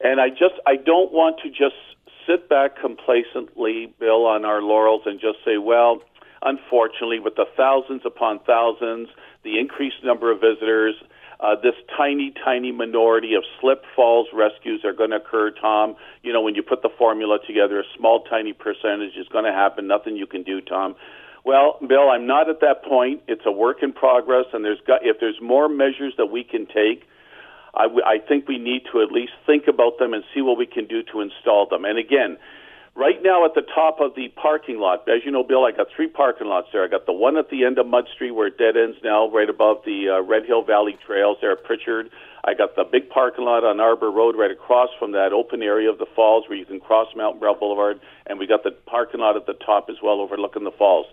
And 0.01 0.19
I 0.19 0.29
just, 0.29 0.55
I 0.65 0.75
don't 0.75 1.13
want 1.13 1.37
to 1.43 1.49
just 1.49 1.77
sit 2.25 2.49
back 2.49 2.81
complacently, 2.81 3.93
Bill, 3.99 4.25
on 4.25 4.45
our 4.45 4.63
laurels 4.63 5.03
and 5.05 5.19
just 5.19 5.37
say, 5.45 5.59
well, 5.59 6.01
unfortunately, 6.41 7.19
with 7.19 7.35
the 7.35 7.45
thousands 7.55 8.01
upon 8.03 8.39
thousands, 8.47 9.09
the 9.43 9.59
increased 9.59 10.03
number 10.03 10.31
of 10.31 10.41
visitors, 10.41 10.95
uh, 11.39 11.55
this 11.61 11.75
tiny, 11.95 12.33
tiny 12.43 12.71
minority 12.71 13.35
of 13.35 13.43
slip 13.61 13.83
falls 13.95 14.27
rescues 14.33 14.83
are 14.83 14.91
going 14.91 15.11
to 15.11 15.17
occur, 15.17 15.51
Tom. 15.51 15.95
You 16.23 16.33
know, 16.33 16.41
when 16.41 16.55
you 16.55 16.63
put 16.63 16.81
the 16.81 16.89
formula 16.97 17.37
together, 17.45 17.79
a 17.79 17.83
small, 17.95 18.23
tiny 18.23 18.53
percentage 18.53 19.15
is 19.15 19.27
going 19.31 19.45
to 19.45 19.53
happen. 19.53 19.87
Nothing 19.87 20.17
you 20.17 20.25
can 20.25 20.41
do, 20.41 20.61
Tom. 20.61 20.95
Well, 21.49 21.79
Bill, 21.81 22.11
I'm 22.11 22.27
not 22.27 22.47
at 22.47 22.61
that 22.61 22.83
point. 22.83 23.23
It's 23.27 23.41
a 23.43 23.51
work 23.51 23.77
in 23.81 23.91
progress, 23.91 24.45
and 24.53 24.63
there's 24.63 24.81
got, 24.85 25.01
if 25.01 25.17
there's 25.19 25.41
more 25.41 25.67
measures 25.67 26.13
that 26.17 26.27
we 26.27 26.43
can 26.43 26.67
take, 26.67 27.09
I, 27.73 27.89
w- 27.89 28.05
I 28.05 28.19
think 28.19 28.47
we 28.47 28.59
need 28.59 28.83
to 28.93 29.01
at 29.01 29.11
least 29.11 29.31
think 29.47 29.63
about 29.67 29.97
them 29.97 30.13
and 30.13 30.23
see 30.31 30.41
what 30.41 30.59
we 30.59 30.67
can 30.67 30.85
do 30.85 31.01
to 31.11 31.21
install 31.21 31.65
them. 31.67 31.85
And 31.85 31.97
again, 31.97 32.37
right 32.93 33.17
now 33.23 33.45
at 33.45 33.55
the 33.55 33.65
top 33.65 33.97
of 33.99 34.13
the 34.13 34.27
parking 34.39 34.77
lot, 34.77 35.09
as 35.09 35.25
you 35.25 35.31
know, 35.31 35.41
Bill, 35.41 35.65
I 35.65 35.71
got 35.71 35.87
three 35.95 36.05
parking 36.07 36.45
lots 36.45 36.67
there. 36.71 36.83
I 36.83 36.87
got 36.87 37.07
the 37.07 37.13
one 37.17 37.35
at 37.35 37.49
the 37.49 37.65
end 37.65 37.79
of 37.79 37.87
Mud 37.87 38.05
Street 38.13 38.29
where 38.29 38.45
it 38.45 38.59
dead 38.59 38.77
ends 38.77 38.97
now, 39.03 39.27
right 39.31 39.49
above 39.49 39.77
the 39.85 40.21
uh, 40.21 40.21
Red 40.21 40.45
Hill 40.45 40.61
Valley 40.61 40.99
Trails 41.03 41.37
there 41.41 41.53
at 41.53 41.63
Pritchard. 41.63 42.11
I 42.45 42.53
got 42.53 42.75
the 42.75 42.83
big 42.85 43.09
parking 43.09 43.45
lot 43.45 43.63
on 43.63 43.79
Arbor 43.79 44.11
Road 44.11 44.35
right 44.37 44.51
across 44.51 44.89
from 44.99 45.13
that 45.13 45.33
open 45.33 45.63
area 45.63 45.89
of 45.89 45.97
the 45.97 46.05
falls 46.15 46.47
where 46.47 46.59
you 46.59 46.65
can 46.65 46.79
cross 46.79 47.07
Mountain 47.15 47.39
Brow 47.39 47.55
Boulevard, 47.55 47.99
and 48.27 48.37
we 48.37 48.45
got 48.45 48.61
the 48.61 48.71
parking 48.85 49.19
lot 49.19 49.35
at 49.35 49.47
the 49.47 49.57
top 49.65 49.89
as 49.89 49.95
well 50.03 50.21
overlooking 50.21 50.63
the 50.63 50.77
falls. 50.77 51.07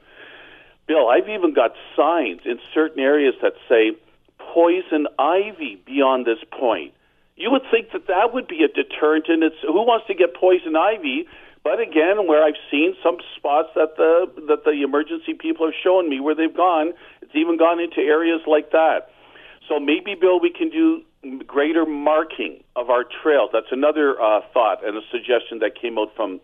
Bill, 0.86 1.08
I've 1.08 1.28
even 1.28 1.52
got 1.52 1.72
signs 1.96 2.40
in 2.44 2.58
certain 2.72 3.00
areas 3.00 3.34
that 3.42 3.54
say 3.68 3.96
poison 4.38 5.06
ivy 5.18 5.82
beyond 5.84 6.26
this 6.26 6.38
point. 6.50 6.94
You 7.36 7.50
would 7.50 7.62
think 7.70 7.92
that 7.92 8.06
that 8.06 8.32
would 8.32 8.48
be 8.48 8.64
a 8.64 8.68
deterrent, 8.68 9.26
and 9.28 9.42
it's 9.42 9.56
who 9.62 9.82
wants 9.84 10.06
to 10.06 10.14
get 10.14 10.34
poison 10.34 10.74
ivy? 10.76 11.26
But 11.62 11.80
again, 11.80 12.26
where 12.28 12.44
I've 12.44 12.60
seen 12.70 12.94
some 13.02 13.18
spots 13.36 13.70
that 13.74 13.96
the 13.96 14.30
that 14.46 14.64
the 14.64 14.82
emergency 14.82 15.34
people 15.34 15.66
have 15.66 15.74
shown 15.82 16.08
me 16.08 16.20
where 16.20 16.34
they've 16.34 16.56
gone, 16.56 16.94
it's 17.20 17.34
even 17.34 17.58
gone 17.58 17.80
into 17.80 18.00
areas 18.00 18.40
like 18.46 18.70
that. 18.70 19.10
So 19.68 19.80
maybe, 19.80 20.14
Bill, 20.14 20.38
we 20.38 20.50
can 20.50 20.70
do 20.70 21.02
greater 21.44 21.84
marking 21.84 22.62
of 22.76 22.88
our 22.88 23.04
trails. 23.04 23.50
That's 23.52 23.72
another 23.72 24.20
uh, 24.20 24.42
thought 24.54 24.86
and 24.86 24.96
a 24.96 25.00
suggestion 25.10 25.58
that 25.58 25.74
came 25.74 25.98
out 25.98 26.14
from 26.14 26.40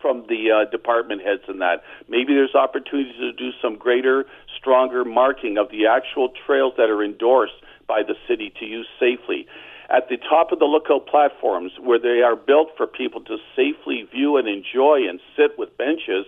from 0.00 0.24
the 0.28 0.50
uh, 0.50 0.70
department 0.70 1.22
heads 1.22 1.42
and 1.48 1.60
that. 1.60 1.82
Maybe 2.08 2.34
there's 2.34 2.54
opportunities 2.54 3.16
to 3.18 3.32
do 3.32 3.50
some 3.60 3.76
greater, 3.76 4.26
stronger 4.58 5.04
marking 5.04 5.58
of 5.58 5.70
the 5.70 5.86
actual 5.86 6.30
trails 6.46 6.74
that 6.76 6.88
are 6.90 7.02
endorsed 7.02 7.60
by 7.86 8.02
the 8.02 8.14
city 8.28 8.52
to 8.60 8.64
use 8.64 8.86
safely. 9.00 9.46
At 9.90 10.08
the 10.08 10.18
top 10.18 10.52
of 10.52 10.58
the 10.58 10.66
lookout 10.66 11.06
platforms, 11.06 11.72
where 11.80 11.98
they 11.98 12.20
are 12.22 12.36
built 12.36 12.68
for 12.76 12.86
people 12.86 13.22
to 13.22 13.38
safely 13.56 14.06
view 14.12 14.36
and 14.36 14.46
enjoy 14.46 15.08
and 15.08 15.18
sit 15.34 15.58
with 15.58 15.76
benches, 15.78 16.26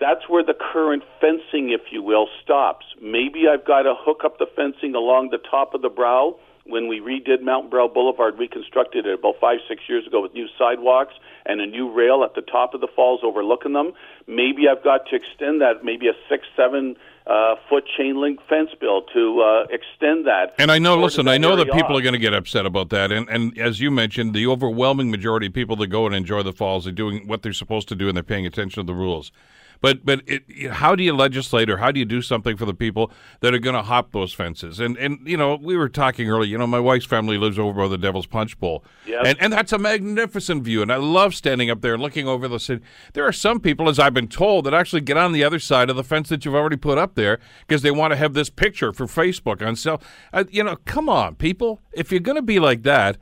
That's 0.00 0.28
where 0.28 0.44
the 0.44 0.54
current 0.54 1.02
fencing, 1.20 1.70
if 1.70 1.90
you 1.90 2.02
will, 2.02 2.28
stops. 2.42 2.86
Maybe 3.02 3.48
I've 3.52 3.66
got 3.66 3.82
to 3.82 3.94
hook 3.98 4.22
up 4.24 4.38
the 4.38 4.46
fencing 4.54 4.94
along 4.94 5.30
the 5.30 5.38
top 5.38 5.74
of 5.74 5.82
the 5.82 5.88
brow. 5.88 6.36
When 6.68 6.86
we 6.86 7.00
redid 7.00 7.42
Mountain 7.42 7.70
Brow 7.70 7.88
Boulevard, 7.88 8.38
reconstructed 8.38 9.06
it 9.06 9.18
about 9.18 9.36
five, 9.40 9.58
six 9.66 9.82
years 9.88 10.06
ago 10.06 10.20
with 10.20 10.34
new 10.34 10.46
sidewalks 10.58 11.14
and 11.46 11.62
a 11.62 11.66
new 11.66 11.90
rail 11.90 12.22
at 12.22 12.34
the 12.34 12.42
top 12.42 12.74
of 12.74 12.82
the 12.82 12.88
falls 12.94 13.20
overlooking 13.24 13.72
them. 13.72 13.92
Maybe 14.26 14.68
I've 14.68 14.84
got 14.84 15.06
to 15.08 15.16
extend 15.16 15.62
that, 15.62 15.82
maybe 15.82 16.08
a 16.08 16.12
six, 16.28 16.46
seven 16.54 16.96
uh, 17.26 17.54
foot 17.70 17.84
chain 17.96 18.20
link 18.20 18.40
fence 18.48 18.68
bill 18.78 19.02
to 19.14 19.40
uh, 19.40 19.66
extend 19.70 20.26
that. 20.26 20.54
And 20.58 20.70
I 20.70 20.78
know, 20.78 20.96
listen, 20.98 21.26
I 21.26 21.38
know 21.38 21.56
that 21.56 21.72
people 21.72 21.94
off. 21.94 22.00
are 22.00 22.02
going 22.02 22.12
to 22.12 22.18
get 22.18 22.34
upset 22.34 22.66
about 22.66 22.90
that. 22.90 23.12
And, 23.12 23.28
and 23.30 23.58
as 23.58 23.80
you 23.80 23.90
mentioned, 23.90 24.34
the 24.34 24.46
overwhelming 24.46 25.10
majority 25.10 25.46
of 25.46 25.54
people 25.54 25.76
that 25.76 25.86
go 25.86 26.04
and 26.04 26.14
enjoy 26.14 26.42
the 26.42 26.52
falls 26.52 26.86
are 26.86 26.92
doing 26.92 27.26
what 27.26 27.42
they're 27.42 27.52
supposed 27.54 27.88
to 27.88 27.94
do 27.94 28.08
and 28.08 28.16
they're 28.16 28.22
paying 28.22 28.46
attention 28.46 28.82
to 28.82 28.86
the 28.86 28.94
rules. 28.94 29.32
But 29.80 30.04
but 30.04 30.22
it, 30.26 30.70
how 30.70 30.94
do 30.94 31.02
you 31.02 31.14
legislate 31.14 31.70
or 31.70 31.78
how 31.78 31.92
do 31.92 31.98
you 31.98 32.04
do 32.04 32.22
something 32.22 32.56
for 32.56 32.64
the 32.64 32.74
people 32.74 33.12
that 33.40 33.54
are 33.54 33.58
going 33.58 33.76
to 33.76 33.82
hop 33.82 34.12
those 34.12 34.32
fences? 34.32 34.80
And 34.80 34.96
and 34.96 35.20
you 35.24 35.36
know 35.36 35.56
we 35.56 35.76
were 35.76 35.88
talking 35.88 36.28
earlier. 36.28 36.50
You 36.50 36.58
know 36.58 36.66
my 36.66 36.80
wife's 36.80 37.06
family 37.06 37.38
lives 37.38 37.58
over 37.58 37.82
by 37.82 37.88
the 37.88 37.98
Devil's 37.98 38.26
Punch 38.26 38.58
Bowl, 38.58 38.84
yes. 39.06 39.24
and 39.26 39.40
and 39.40 39.52
that's 39.52 39.72
a 39.72 39.78
magnificent 39.78 40.64
view. 40.64 40.82
And 40.82 40.92
I 40.92 40.96
love 40.96 41.34
standing 41.34 41.70
up 41.70 41.80
there 41.80 41.94
and 41.94 42.02
looking 42.02 42.26
over 42.26 42.48
the 42.48 42.60
city. 42.60 42.82
There 43.12 43.26
are 43.26 43.32
some 43.32 43.60
people, 43.60 43.88
as 43.88 43.98
I've 43.98 44.14
been 44.14 44.28
told, 44.28 44.64
that 44.66 44.74
actually 44.74 45.02
get 45.02 45.16
on 45.16 45.32
the 45.32 45.44
other 45.44 45.58
side 45.58 45.90
of 45.90 45.96
the 45.96 46.04
fence 46.04 46.28
that 46.28 46.44
you've 46.44 46.54
already 46.54 46.76
put 46.76 46.98
up 46.98 47.14
there 47.14 47.38
because 47.66 47.82
they 47.82 47.90
want 47.90 48.12
to 48.12 48.16
have 48.16 48.34
this 48.34 48.50
picture 48.50 48.92
for 48.92 49.06
Facebook 49.06 49.66
on 49.66 49.76
sale. 49.76 50.02
Uh, 50.32 50.44
you 50.50 50.64
know, 50.64 50.76
come 50.84 51.08
on, 51.08 51.34
people. 51.34 51.80
If 51.92 52.10
you're 52.10 52.20
going 52.20 52.36
to 52.36 52.42
be 52.42 52.58
like 52.58 52.82
that 52.82 53.16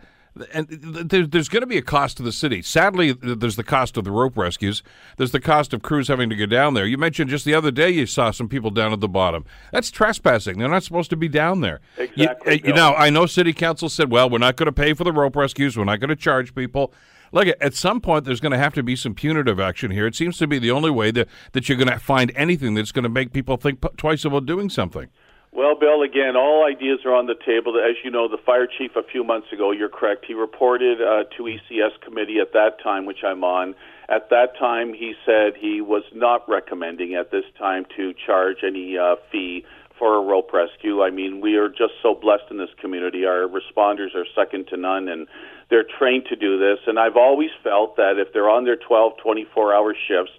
and 0.52 0.68
there's 0.68 1.48
going 1.48 1.62
to 1.62 1.66
be 1.66 1.78
a 1.78 1.82
cost 1.82 2.16
to 2.18 2.22
the 2.22 2.32
city. 2.32 2.62
Sadly, 2.62 3.12
there's 3.12 3.56
the 3.56 3.64
cost 3.64 3.96
of 3.96 4.04
the 4.04 4.10
rope 4.10 4.36
rescues. 4.36 4.82
There's 5.16 5.32
the 5.32 5.40
cost 5.40 5.72
of 5.72 5.82
crews 5.82 6.08
having 6.08 6.28
to 6.30 6.36
go 6.36 6.46
down 6.46 6.74
there. 6.74 6.86
You 6.86 6.98
mentioned 6.98 7.30
just 7.30 7.44
the 7.44 7.54
other 7.54 7.70
day 7.70 7.90
you 7.90 8.06
saw 8.06 8.30
some 8.30 8.48
people 8.48 8.70
down 8.70 8.92
at 8.92 9.00
the 9.00 9.08
bottom. 9.08 9.44
That's 9.72 9.90
trespassing. 9.90 10.58
They're 10.58 10.68
not 10.68 10.82
supposed 10.82 11.10
to 11.10 11.16
be 11.16 11.28
down 11.28 11.60
there. 11.60 11.80
Exactly. 11.96 12.52
Eh, 12.52 12.54
you, 12.56 12.68
you 12.68 12.74
know, 12.74 12.94
I 12.94 13.10
know 13.10 13.26
city 13.26 13.52
council 13.52 13.88
said, 13.88 14.10
well, 14.10 14.28
we're 14.28 14.38
not 14.38 14.56
going 14.56 14.66
to 14.66 14.72
pay 14.72 14.92
for 14.94 15.04
the 15.04 15.12
rope 15.12 15.36
rescues. 15.36 15.76
We're 15.76 15.84
not 15.84 16.00
going 16.00 16.10
to 16.10 16.16
charge 16.16 16.54
people. 16.54 16.92
Look, 17.32 17.48
at 17.60 17.74
some 17.74 18.00
point, 18.00 18.24
there's 18.24 18.40
going 18.40 18.52
to 18.52 18.58
have 18.58 18.74
to 18.74 18.82
be 18.82 18.96
some 18.96 19.14
punitive 19.14 19.58
action 19.58 19.90
here. 19.90 20.06
It 20.06 20.14
seems 20.14 20.38
to 20.38 20.46
be 20.46 20.58
the 20.58 20.70
only 20.70 20.90
way 20.90 21.10
that, 21.10 21.28
that 21.52 21.68
you're 21.68 21.78
going 21.78 21.90
to 21.90 21.98
find 21.98 22.32
anything 22.36 22.74
that's 22.74 22.92
going 22.92 23.02
to 23.02 23.08
make 23.08 23.32
people 23.32 23.56
think 23.56 23.84
twice 23.96 24.24
about 24.24 24.46
doing 24.46 24.70
something. 24.70 25.08
Well, 25.56 25.74
Bill, 25.74 26.02
again, 26.02 26.36
all 26.36 26.66
ideas 26.68 26.98
are 27.06 27.14
on 27.14 27.24
the 27.24 27.34
table. 27.34 27.80
As 27.80 27.96
you 28.04 28.10
know, 28.10 28.28
the 28.28 28.36
fire 28.36 28.66
chief 28.66 28.94
a 28.94 29.02
few 29.02 29.24
months 29.24 29.50
ago, 29.54 29.72
you're 29.72 29.88
correct, 29.88 30.26
he 30.28 30.34
reported 30.34 31.00
uh, 31.00 31.24
to 31.34 31.44
ECS 31.44 31.98
committee 32.04 32.40
at 32.40 32.52
that 32.52 32.76
time, 32.84 33.06
which 33.06 33.24
I'm 33.24 33.42
on. 33.42 33.74
At 34.10 34.28
that 34.28 34.58
time, 34.58 34.92
he 34.92 35.14
said 35.24 35.54
he 35.58 35.80
was 35.80 36.02
not 36.12 36.46
recommending 36.46 37.14
at 37.14 37.30
this 37.30 37.46
time 37.58 37.86
to 37.96 38.12
charge 38.26 38.58
any 38.68 38.98
uh, 38.98 39.16
fee 39.32 39.64
for 39.98 40.16
a 40.16 40.20
rope 40.20 40.52
rescue. 40.52 41.02
I 41.02 41.08
mean, 41.08 41.40
we 41.40 41.56
are 41.56 41.70
just 41.70 41.94
so 42.02 42.14
blessed 42.14 42.50
in 42.50 42.58
this 42.58 42.68
community. 42.78 43.24
Our 43.24 43.48
responders 43.48 44.14
are 44.14 44.26
second 44.34 44.66
to 44.68 44.76
none, 44.76 45.08
and 45.08 45.26
they're 45.70 45.88
trained 45.98 46.26
to 46.28 46.36
do 46.36 46.58
this. 46.58 46.80
And 46.86 46.98
I've 46.98 47.16
always 47.16 47.50
felt 47.64 47.96
that 47.96 48.18
if 48.18 48.34
they're 48.34 48.50
on 48.50 48.66
their 48.66 48.76
12, 48.76 49.14
24 49.22 49.74
hour 49.74 49.94
shifts, 50.06 50.32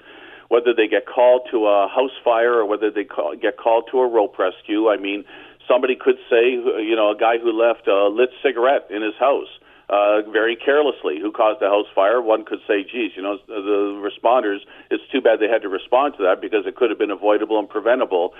whether 0.49 0.73
they 0.73 0.87
get 0.87 1.05
called 1.05 1.47
to 1.51 1.67
a 1.67 1.87
house 1.87 2.15
fire 2.23 2.53
or 2.53 2.65
whether 2.65 2.89
they 2.89 3.03
call, 3.03 3.35
get 3.35 3.57
called 3.57 3.89
to 3.91 3.99
a 3.99 4.07
rope 4.07 4.37
rescue. 4.39 4.89
I 4.89 4.97
mean, 4.97 5.25
somebody 5.67 5.95
could 5.95 6.17
say, 6.29 6.51
you 6.51 6.95
know, 6.95 7.11
a 7.11 7.17
guy 7.17 7.37
who 7.37 7.51
left 7.51 7.87
a 7.87 8.07
lit 8.07 8.29
cigarette 8.41 8.87
in 8.89 9.01
his 9.01 9.15
house 9.19 9.49
uh, 9.89 10.21
very 10.31 10.55
carelessly 10.55 11.19
who 11.21 11.31
caused 11.31 11.61
the 11.61 11.67
house 11.67 11.87
fire. 11.93 12.21
One 12.21 12.43
could 12.43 12.59
say, 12.67 12.83
geez, 12.83 13.11
you 13.15 13.21
know, 13.21 13.37
the 13.47 13.95
responders, 13.99 14.59
it's 14.91 15.03
too 15.11 15.21
bad 15.21 15.39
they 15.39 15.47
had 15.47 15.61
to 15.61 15.69
respond 15.69 16.15
to 16.17 16.23
that 16.23 16.41
because 16.41 16.65
it 16.65 16.75
could 16.75 16.89
have 16.89 16.99
been 16.99 17.11
avoidable 17.11 17.59
and 17.59 17.69
preventable. 17.69 18.33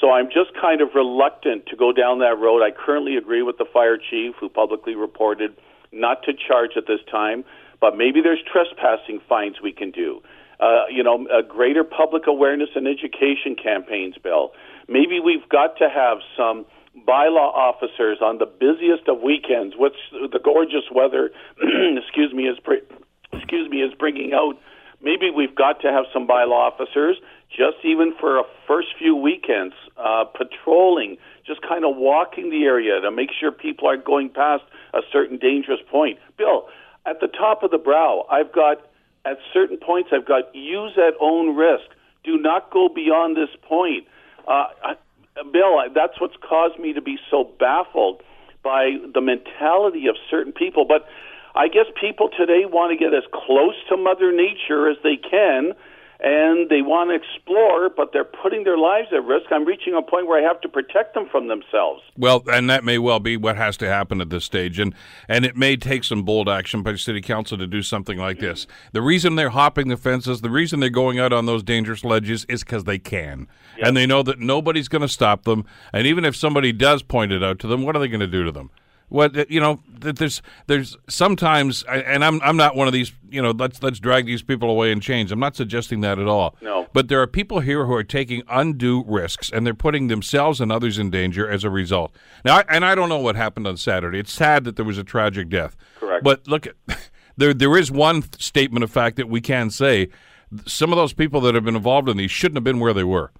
So 0.00 0.10
I'm 0.10 0.26
just 0.26 0.54
kind 0.60 0.80
of 0.80 0.94
reluctant 0.94 1.66
to 1.66 1.76
go 1.76 1.92
down 1.92 2.18
that 2.20 2.38
road. 2.38 2.62
I 2.62 2.70
currently 2.70 3.16
agree 3.16 3.42
with 3.42 3.58
the 3.58 3.66
fire 3.72 3.98
chief 3.98 4.34
who 4.38 4.48
publicly 4.48 4.94
reported 4.94 5.56
not 5.92 6.22
to 6.24 6.32
charge 6.32 6.70
at 6.76 6.86
this 6.86 7.00
time, 7.10 7.44
but 7.80 7.96
maybe 7.96 8.20
there's 8.22 8.42
trespassing 8.50 9.20
fines 9.28 9.56
we 9.62 9.72
can 9.72 9.90
do 9.90 10.22
uh, 10.62 10.86
you 10.88 11.02
know, 11.02 11.26
a 11.26 11.42
greater 11.42 11.82
public 11.82 12.28
awareness 12.28 12.70
and 12.76 12.86
education 12.86 13.56
campaigns, 13.60 14.14
Bill. 14.22 14.52
Maybe 14.88 15.18
we've 15.18 15.48
got 15.48 15.76
to 15.78 15.90
have 15.90 16.18
some 16.36 16.64
bylaw 16.96 17.50
officers 17.50 18.18
on 18.22 18.38
the 18.38 18.46
busiest 18.46 19.08
of 19.08 19.20
weekends, 19.20 19.74
which 19.76 19.96
the 20.12 20.38
gorgeous 20.38 20.86
weather, 20.94 21.30
excuse 21.98 22.32
me, 22.32 22.44
is 22.44 22.58
excuse 23.32 23.68
me 23.68 23.82
is 23.82 23.92
bringing 23.98 24.32
out. 24.34 24.54
Maybe 25.02 25.30
we've 25.34 25.54
got 25.54 25.80
to 25.80 25.90
have 25.90 26.04
some 26.12 26.28
bylaw 26.28 26.70
officers, 26.70 27.16
just 27.50 27.82
even 27.82 28.14
for 28.20 28.38
a 28.38 28.44
first 28.68 28.88
few 28.96 29.16
weekends, 29.16 29.74
uh, 29.96 30.24
patrolling, 30.24 31.16
just 31.44 31.60
kind 31.62 31.84
of 31.84 31.96
walking 31.96 32.50
the 32.50 32.62
area 32.64 33.00
to 33.00 33.10
make 33.10 33.30
sure 33.34 33.50
people 33.50 33.88
aren't 33.88 34.04
going 34.04 34.30
past 34.30 34.62
a 34.94 35.00
certain 35.10 35.38
dangerous 35.38 35.80
point. 35.90 36.20
Bill, 36.38 36.68
at 37.04 37.18
the 37.18 37.26
top 37.26 37.64
of 37.64 37.72
the 37.72 37.78
brow, 37.78 38.26
I've 38.30 38.52
got 38.52 38.78
at 39.24 39.38
certain 39.52 39.76
points, 39.76 40.10
I've 40.12 40.26
got 40.26 40.54
use 40.54 40.92
at 40.96 41.14
own 41.20 41.56
risk. 41.56 41.84
Do 42.24 42.38
not 42.38 42.70
go 42.70 42.88
beyond 42.88 43.36
this 43.36 43.50
point. 43.62 44.06
Uh, 44.46 44.66
I, 44.82 44.94
Bill, 45.52 45.78
I, 45.78 45.88
that's 45.94 46.20
what's 46.20 46.36
caused 46.36 46.78
me 46.78 46.92
to 46.92 47.00
be 47.00 47.18
so 47.30 47.44
baffled 47.58 48.22
by 48.62 48.96
the 49.12 49.20
mentality 49.20 50.06
of 50.06 50.16
certain 50.30 50.52
people. 50.52 50.84
But 50.84 51.06
I 51.54 51.68
guess 51.68 51.86
people 52.00 52.30
today 52.36 52.64
want 52.64 52.96
to 52.96 53.02
get 53.02 53.14
as 53.14 53.24
close 53.32 53.74
to 53.88 53.96
Mother 53.96 54.32
Nature 54.32 54.88
as 54.88 54.96
they 55.02 55.16
can 55.16 55.72
and 56.22 56.70
they 56.70 56.82
want 56.82 57.10
to 57.10 57.16
explore, 57.16 57.90
but 57.90 58.12
they're 58.12 58.24
putting 58.24 58.62
their 58.62 58.78
lives 58.78 59.08
at 59.12 59.24
risk. 59.24 59.46
I'm 59.50 59.64
reaching 59.64 59.94
a 59.94 60.02
point 60.02 60.28
where 60.28 60.38
I 60.38 60.46
have 60.46 60.60
to 60.60 60.68
protect 60.68 61.14
them 61.14 61.28
from 61.28 61.48
themselves. 61.48 62.02
Well, 62.16 62.44
and 62.46 62.70
that 62.70 62.84
may 62.84 62.98
well 62.98 63.18
be 63.18 63.36
what 63.36 63.56
has 63.56 63.76
to 63.78 63.88
happen 63.88 64.20
at 64.20 64.30
this 64.30 64.44
stage, 64.44 64.78
and 64.78 64.94
and 65.28 65.44
it 65.44 65.56
may 65.56 65.76
take 65.76 66.04
some 66.04 66.22
bold 66.22 66.48
action 66.48 66.82
by 66.82 66.94
City 66.94 67.20
Council 67.20 67.58
to 67.58 67.66
do 67.66 67.82
something 67.82 68.18
like 68.18 68.38
this. 68.38 68.68
The 68.92 69.02
reason 69.02 69.34
they're 69.34 69.50
hopping 69.50 69.88
the 69.88 69.96
fences, 69.96 70.40
the 70.40 70.50
reason 70.50 70.78
they're 70.78 70.90
going 70.90 71.18
out 71.18 71.32
on 71.32 71.46
those 71.46 71.64
dangerous 71.64 72.04
ledges, 72.04 72.46
is 72.48 72.62
because 72.62 72.84
they 72.84 72.98
can, 72.98 73.48
and 73.82 73.96
they 73.96 74.06
know 74.06 74.22
that 74.22 74.38
nobody's 74.38 74.88
going 74.88 75.02
to 75.02 75.08
stop 75.08 75.42
them. 75.42 75.64
And 75.92 76.06
even 76.06 76.24
if 76.24 76.36
somebody 76.36 76.72
does 76.72 77.02
point 77.02 77.32
it 77.32 77.42
out 77.42 77.58
to 77.60 77.66
them, 77.66 77.82
what 77.82 77.96
are 77.96 77.98
they 77.98 78.08
going 78.08 78.20
to 78.20 78.26
do 78.28 78.44
to 78.44 78.52
them? 78.52 78.70
What 79.12 79.50
you 79.50 79.60
know 79.60 79.78
there's 80.00 80.40
there's 80.66 80.96
sometimes 81.08 81.82
and 81.84 82.24
I'm 82.24 82.40
I'm 82.42 82.56
not 82.56 82.74
one 82.74 82.86
of 82.86 82.94
these 82.94 83.12
you 83.30 83.42
know 83.42 83.50
let's 83.50 83.82
let's 83.82 84.00
drag 84.00 84.24
these 84.24 84.42
people 84.42 84.70
away 84.70 84.90
in 84.90 85.00
chains 85.00 85.30
I'm 85.30 85.38
not 85.38 85.54
suggesting 85.54 86.00
that 86.00 86.18
at 86.18 86.26
all. 86.26 86.56
No. 86.62 86.88
But 86.94 87.08
there 87.08 87.20
are 87.20 87.26
people 87.26 87.60
here 87.60 87.84
who 87.84 87.92
are 87.92 88.04
taking 88.04 88.42
undue 88.48 89.04
risks 89.06 89.50
and 89.50 89.66
they're 89.66 89.74
putting 89.74 90.08
themselves 90.08 90.60
and 90.60 90.72
others 90.72 90.98
in 90.98 91.10
danger 91.10 91.48
as 91.48 91.62
a 91.62 91.70
result. 91.70 92.16
Now 92.44 92.58
I, 92.58 92.64
and 92.68 92.84
I 92.84 92.94
don't 92.94 93.10
know 93.10 93.18
what 93.18 93.36
happened 93.36 93.66
on 93.66 93.76
Saturday. 93.76 94.18
It's 94.18 94.32
sad 94.32 94.64
that 94.64 94.76
there 94.76 94.84
was 94.84 94.98
a 94.98 95.04
tragic 95.04 95.50
death. 95.50 95.76
Correct. 96.00 96.24
But 96.24 96.48
look 96.48 96.66
there 97.36 97.52
there 97.52 97.76
is 97.76 97.92
one 97.92 98.24
statement 98.38 98.82
of 98.82 98.90
fact 98.90 99.16
that 99.16 99.28
we 99.28 99.40
can 99.40 99.70
say. 99.70 100.08
Some 100.66 100.92
of 100.92 100.98
those 100.98 101.14
people 101.14 101.40
that 101.42 101.54
have 101.54 101.64
been 101.64 101.76
involved 101.76 102.10
in 102.10 102.18
these 102.18 102.30
shouldn't 102.30 102.58
have 102.58 102.64
been 102.64 102.78
where 102.78 102.92
they 102.92 103.04
were 103.04 103.32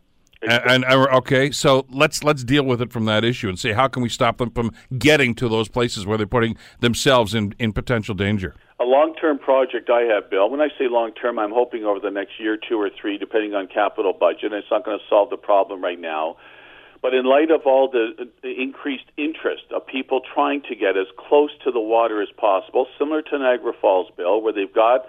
and, 0.43 0.85
and, 0.85 0.85
uh, 0.85 1.07
okay, 1.19 1.51
so 1.51 1.87
let's 1.91 2.25
let's 2.25 2.43
deal 2.45 2.65
with 2.65 2.81
it 2.83 2.93
from 2.93 3.05
that 3.07 3.25
issue 3.25 3.49
and 3.49 3.59
say 3.59 3.73
how 3.73 3.89
can 3.89 4.03
we 4.03 4.09
stop 4.09 4.39
them 4.39 4.51
from 4.51 4.73
getting 4.99 5.35
to 5.37 5.49
those 5.49 5.69
places 5.69 6.05
where 6.05 6.19
they're 6.19 6.27
putting 6.27 6.57
themselves 6.81 7.35
in, 7.35 7.55
in 7.59 7.73
potential 7.73 8.15
danger. 8.15 8.55
A 8.81 8.85
long-term 8.85 9.39
project 9.39 9.91
I 9.91 10.03
have, 10.03 10.29
Bill. 10.29 10.51
When 10.51 10.61
I 10.61 10.69
say 10.79 10.89
long-term, 10.89 11.39
I'm 11.39 11.53
hoping 11.53 11.85
over 11.85 12.01
the 12.01 12.11
next 12.11 12.41
year, 12.41 12.57
two 12.57 12.81
or 12.81 12.91
three, 12.91 13.17
depending 13.17 13.55
on 13.55 13.69
capital 13.69 14.13
budget. 14.13 14.53
it's 14.53 14.67
not 14.71 14.85
going 14.85 14.99
to 14.99 15.05
solve 15.09 15.31
the 15.31 15.37
problem 15.37 15.83
right 15.83 16.01
now. 16.01 16.37
But 17.01 17.15
in 17.15 17.25
light 17.25 17.51
of 17.51 17.63
all 17.67 17.89
the, 17.89 18.29
the 18.43 18.61
increased 18.61 19.11
interest 19.17 19.65
of 19.75 19.87
people 19.87 20.21
trying 20.35 20.63
to 20.69 20.75
get 20.77 20.97
as 20.97 21.07
close 21.17 21.51
to 21.65 21.71
the 21.71 21.81
water 21.81 22.23
as 22.23 22.29
possible, 22.37 22.87
similar 22.99 23.23
to 23.23 23.39
Niagara 23.39 23.73
Falls, 23.81 24.09
Bill, 24.17 24.41
where 24.41 24.53
they've 24.53 24.73
got 24.73 25.05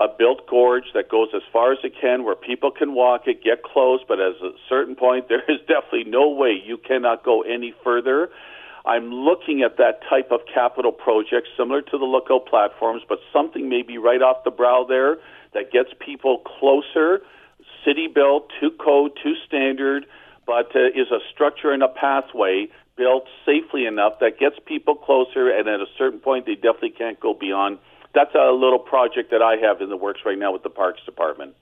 a 0.00 0.06
built 0.06 0.46
gorge 0.48 0.84
that 0.94 1.08
goes 1.08 1.28
as 1.34 1.42
far 1.52 1.72
as 1.72 1.78
it 1.82 1.92
can 2.00 2.24
where 2.24 2.36
people 2.36 2.70
can 2.70 2.94
walk 2.94 3.22
it, 3.26 3.42
get 3.42 3.62
close, 3.62 4.00
but 4.06 4.20
at 4.20 4.32
a 4.42 4.52
certain 4.68 4.94
point, 4.94 5.26
there 5.28 5.42
is 5.48 5.58
definitely 5.66 6.04
no 6.04 6.28
way 6.28 6.54
you 6.64 6.78
cannot 6.78 7.24
go 7.24 7.42
any 7.42 7.74
further. 7.82 8.30
I'm 8.86 9.10
looking 9.10 9.62
at 9.62 9.76
that 9.76 10.00
type 10.08 10.30
of 10.30 10.40
capital 10.52 10.92
project 10.92 11.48
similar 11.56 11.82
to 11.82 11.98
the 11.98 12.04
lookout 12.04 12.46
platforms, 12.46 13.02
but 13.08 13.18
something 13.32 13.68
maybe 13.68 13.98
right 13.98 14.22
off 14.22 14.44
the 14.44 14.50
brow 14.50 14.86
there 14.88 15.18
that 15.52 15.72
gets 15.72 15.90
people 15.98 16.38
closer, 16.38 17.20
city 17.84 18.06
built, 18.06 18.50
to 18.60 18.70
code, 18.70 19.12
to 19.22 19.34
standard, 19.46 20.06
but 20.46 20.74
uh, 20.74 20.86
is 20.94 21.10
a 21.10 21.18
structure 21.32 21.72
and 21.72 21.82
a 21.82 21.88
pathway 21.88 22.68
built 22.96 23.24
safely 23.44 23.84
enough 23.84 24.14
that 24.20 24.38
gets 24.38 24.56
people 24.66 24.94
closer, 24.94 25.50
and 25.50 25.68
at 25.68 25.80
a 25.80 25.86
certain 25.96 26.18
point, 26.18 26.46
they 26.46 26.54
definitely 26.54 26.90
can't 26.90 27.20
go 27.20 27.34
beyond 27.34 27.78
that's 28.14 28.34
a 28.34 28.50
little 28.52 28.78
project 28.78 29.30
that 29.30 29.42
I 29.42 29.56
have 29.56 29.80
in 29.80 29.88
the 29.88 29.96
works 29.96 30.20
right 30.24 30.38
now 30.38 30.52
with 30.52 30.62
the 30.62 30.70
Parks 30.70 31.00
Department. 31.04 31.54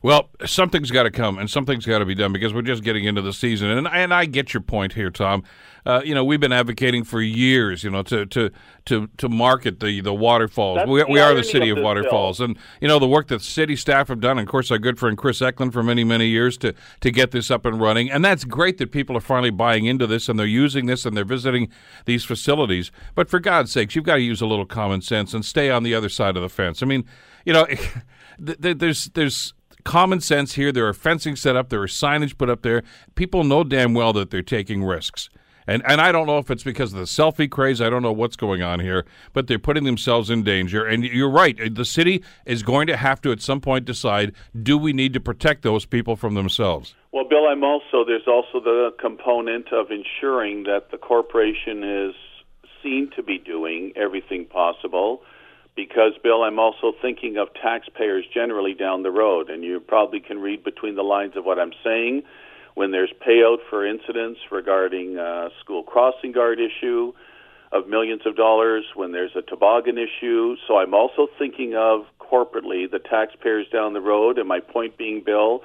Well, 0.00 0.30
something's 0.46 0.92
got 0.92 1.04
to 1.04 1.10
come 1.10 1.38
and 1.38 1.50
something's 1.50 1.84
got 1.84 1.98
to 1.98 2.04
be 2.04 2.14
done 2.14 2.32
because 2.32 2.54
we're 2.54 2.62
just 2.62 2.84
getting 2.84 3.04
into 3.04 3.20
the 3.20 3.32
season. 3.32 3.68
And 3.70 3.88
and 3.88 4.14
I 4.14 4.26
get 4.26 4.54
your 4.54 4.60
point 4.60 4.92
here, 4.92 5.10
Tom. 5.10 5.42
Uh, 5.84 6.02
you 6.04 6.14
know, 6.14 6.24
we've 6.24 6.38
been 6.38 6.52
advocating 6.52 7.02
for 7.02 7.20
years, 7.20 7.82
you 7.82 7.90
know, 7.90 8.02
to 8.02 8.26
to 8.26 8.50
to, 8.84 9.08
to 9.16 9.28
market 9.28 9.80
the 9.80 10.00
the 10.00 10.14
waterfalls. 10.14 10.76
That's 10.76 10.88
we, 10.88 11.02
we 11.04 11.18
are 11.18 11.34
the 11.34 11.42
city 11.42 11.70
of 11.70 11.78
waterfalls, 11.78 12.40
and 12.40 12.56
you 12.80 12.86
know 12.86 13.00
the 13.00 13.08
work 13.08 13.28
that 13.28 13.42
city 13.42 13.74
staff 13.74 14.08
have 14.08 14.20
done, 14.20 14.38
and 14.38 14.46
of 14.46 14.50
course 14.50 14.70
our 14.70 14.78
good 14.78 14.98
friend 14.98 15.18
Chris 15.18 15.40
Ecklund 15.40 15.72
for 15.72 15.82
many 15.82 16.04
many 16.04 16.26
years 16.26 16.56
to 16.58 16.74
to 17.00 17.10
get 17.10 17.32
this 17.32 17.50
up 17.50 17.66
and 17.66 17.80
running. 17.80 18.08
And 18.08 18.24
that's 18.24 18.44
great 18.44 18.78
that 18.78 18.92
people 18.92 19.16
are 19.16 19.20
finally 19.20 19.50
buying 19.50 19.86
into 19.86 20.06
this 20.06 20.28
and 20.28 20.38
they're 20.38 20.46
using 20.46 20.86
this 20.86 21.06
and 21.06 21.16
they're 21.16 21.24
visiting 21.24 21.70
these 22.04 22.24
facilities. 22.24 22.92
But 23.16 23.28
for 23.28 23.40
God's 23.40 23.72
sakes, 23.72 23.96
you've 23.96 24.04
got 24.04 24.16
to 24.16 24.22
use 24.22 24.40
a 24.40 24.46
little 24.46 24.66
common 24.66 25.00
sense 25.00 25.34
and 25.34 25.44
stay 25.44 25.70
on 25.70 25.82
the 25.82 25.94
other 25.94 26.08
side 26.08 26.36
of 26.36 26.42
the 26.42 26.48
fence. 26.48 26.82
I 26.82 26.86
mean, 26.86 27.04
you 27.44 27.52
know, 27.52 27.66
there's 28.38 29.06
there's 29.06 29.54
common 29.84 30.20
sense 30.20 30.54
here. 30.54 30.72
There 30.72 30.86
are 30.86 30.94
fencing 30.94 31.36
set 31.36 31.56
up, 31.56 31.68
there 31.68 31.82
are 31.82 31.86
signage 31.86 32.36
put 32.38 32.50
up 32.50 32.62
there. 32.62 32.82
People 33.14 33.44
know 33.44 33.64
damn 33.64 33.94
well 33.94 34.12
that 34.14 34.30
they're 34.30 34.42
taking 34.42 34.84
risks. 34.84 35.30
And, 35.68 35.82
and 35.86 36.00
I 36.00 36.12
don't 36.12 36.26
know 36.26 36.38
if 36.38 36.50
it's 36.50 36.62
because 36.62 36.94
of 36.94 36.98
the 36.98 37.04
selfie 37.04 37.48
craze. 37.48 37.82
I 37.82 37.90
don't 37.90 38.02
know 38.02 38.10
what's 38.10 38.36
going 38.36 38.62
on 38.62 38.80
here, 38.80 39.04
but 39.34 39.48
they're 39.48 39.58
putting 39.58 39.84
themselves 39.84 40.30
in 40.30 40.42
danger. 40.42 40.86
And 40.86 41.04
you're 41.04 41.30
right. 41.30 41.74
The 41.74 41.84
city 41.84 42.24
is 42.46 42.62
going 42.62 42.86
to 42.86 42.96
have 42.96 43.20
to, 43.20 43.32
at 43.32 43.42
some 43.42 43.60
point, 43.60 43.84
decide 43.84 44.32
do 44.60 44.78
we 44.78 44.94
need 44.94 45.12
to 45.12 45.20
protect 45.20 45.62
those 45.62 45.84
people 45.84 46.16
from 46.16 46.32
themselves? 46.32 46.94
Well, 47.12 47.28
Bill, 47.28 47.46
I'm 47.46 47.62
also, 47.62 48.02
there's 48.06 48.26
also 48.26 48.60
the 48.60 48.94
component 48.98 49.70
of 49.70 49.90
ensuring 49.90 50.62
that 50.62 50.90
the 50.90 50.96
corporation 50.96 51.84
is 51.84 52.14
seen 52.82 53.10
to 53.16 53.22
be 53.22 53.36
doing 53.36 53.92
everything 53.94 54.46
possible 54.46 55.20
because, 55.78 56.10
Bill, 56.24 56.42
I'm 56.42 56.58
also 56.58 56.92
thinking 57.00 57.36
of 57.36 57.54
taxpayers 57.54 58.24
generally 58.34 58.74
down 58.74 59.04
the 59.04 59.12
road, 59.12 59.48
and 59.48 59.62
you 59.62 59.78
probably 59.78 60.18
can 60.18 60.40
read 60.40 60.64
between 60.64 60.96
the 60.96 61.04
lines 61.04 61.36
of 61.36 61.44
what 61.44 61.60
I'm 61.60 61.70
saying. 61.84 62.24
When 62.74 62.90
there's 62.90 63.12
payout 63.24 63.58
for 63.70 63.86
incidents 63.86 64.40
regarding 64.50 65.18
a 65.18 65.50
school 65.60 65.84
crossing 65.84 66.32
guard 66.32 66.58
issue 66.58 67.12
of 67.70 67.86
millions 67.86 68.22
of 68.26 68.34
dollars, 68.34 68.86
when 68.96 69.12
there's 69.12 69.36
a 69.36 69.42
toboggan 69.42 69.98
issue. 69.98 70.56
So 70.66 70.78
I'm 70.78 70.94
also 70.94 71.28
thinking 71.38 71.76
of 71.76 72.06
corporately 72.18 72.90
the 72.90 72.98
taxpayers 72.98 73.68
down 73.72 73.92
the 73.92 74.00
road, 74.00 74.36
and 74.36 74.48
my 74.48 74.58
point 74.58 74.98
being, 74.98 75.22
Bill, 75.24 75.62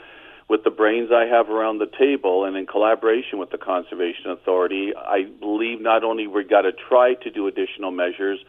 with 0.47 0.63
the 0.63 0.69
brains 0.69 1.09
I 1.11 1.25
have 1.25 1.49
around 1.49 1.79
the 1.79 1.89
table 1.97 2.45
and 2.45 2.55
in 2.55 2.67
collaboration 2.67 3.39
with 3.39 3.49
the 3.49 3.57
Conservation 3.57 4.29
Authority, 4.29 4.93
I 4.95 5.23
believe 5.39 5.81
not 5.81 6.03
only 6.03 6.27
we 6.27 6.43
got 6.43 6.61
to 6.61 6.71
try 6.71 7.15
to 7.15 7.31
do 7.31 7.47
additional 7.47 7.89
measures, 7.89 8.39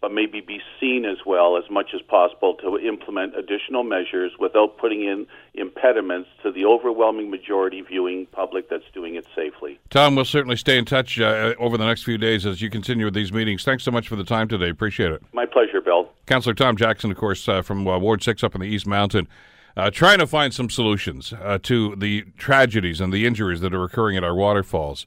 but 0.00 0.12
maybe 0.12 0.40
be 0.40 0.60
seen 0.80 1.04
as 1.04 1.18
well 1.24 1.56
as 1.56 1.64
much 1.70 1.90
as 1.94 2.02
possible 2.02 2.54
to 2.54 2.78
implement 2.78 3.36
additional 3.36 3.82
measures 3.82 4.32
without 4.38 4.76
putting 4.78 5.02
in 5.02 5.26
impediments 5.54 6.28
to 6.42 6.52
the 6.52 6.64
overwhelming 6.64 7.30
majority 7.30 7.80
viewing 7.80 8.26
public 8.26 8.68
that's 8.68 8.84
doing 8.92 9.14
it 9.14 9.26
safely. 9.34 9.78
Tom, 9.90 10.14
we'll 10.14 10.24
certainly 10.24 10.56
stay 10.56 10.78
in 10.78 10.84
touch 10.84 11.18
uh, 11.20 11.54
over 11.58 11.78
the 11.78 11.86
next 11.86 12.04
few 12.04 12.18
days 12.18 12.44
as 12.46 12.60
you 12.60 12.70
continue 12.70 13.04
with 13.04 13.14
these 13.14 13.32
meetings. 13.32 13.64
Thanks 13.64 13.84
so 13.84 13.90
much 13.90 14.08
for 14.08 14.16
the 14.16 14.24
time 14.24 14.48
today. 14.48 14.68
Appreciate 14.68 15.12
it. 15.12 15.22
My 15.32 15.46
pleasure, 15.46 15.80
Bill. 15.80 16.08
Councillor 16.26 16.54
Tom 16.54 16.76
Jackson, 16.76 17.10
of 17.10 17.16
course, 17.16 17.48
uh, 17.48 17.62
from 17.62 17.86
uh, 17.86 17.98
Ward 17.98 18.22
6 18.22 18.42
up 18.44 18.54
in 18.54 18.60
the 18.60 18.68
East 18.68 18.86
Mountain. 18.86 19.28
Uh, 19.76 19.90
trying 19.90 20.18
to 20.18 20.26
find 20.26 20.54
some 20.54 20.70
solutions 20.70 21.34
uh, 21.34 21.58
to 21.62 21.94
the 21.96 22.22
tragedies 22.38 22.98
and 22.98 23.12
the 23.12 23.26
injuries 23.26 23.60
that 23.60 23.74
are 23.74 23.84
occurring 23.84 24.16
at 24.16 24.24
our 24.24 24.34
waterfalls. 24.34 25.06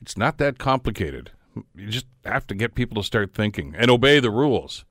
It's 0.00 0.16
not 0.16 0.38
that 0.38 0.58
complicated. 0.58 1.30
You 1.74 1.88
just 1.88 2.06
have 2.24 2.46
to 2.48 2.54
get 2.54 2.74
people 2.74 3.02
to 3.02 3.06
start 3.06 3.34
thinking 3.34 3.74
and 3.76 3.90
obey 3.90 4.20
the 4.20 4.30
rules. 4.30 4.84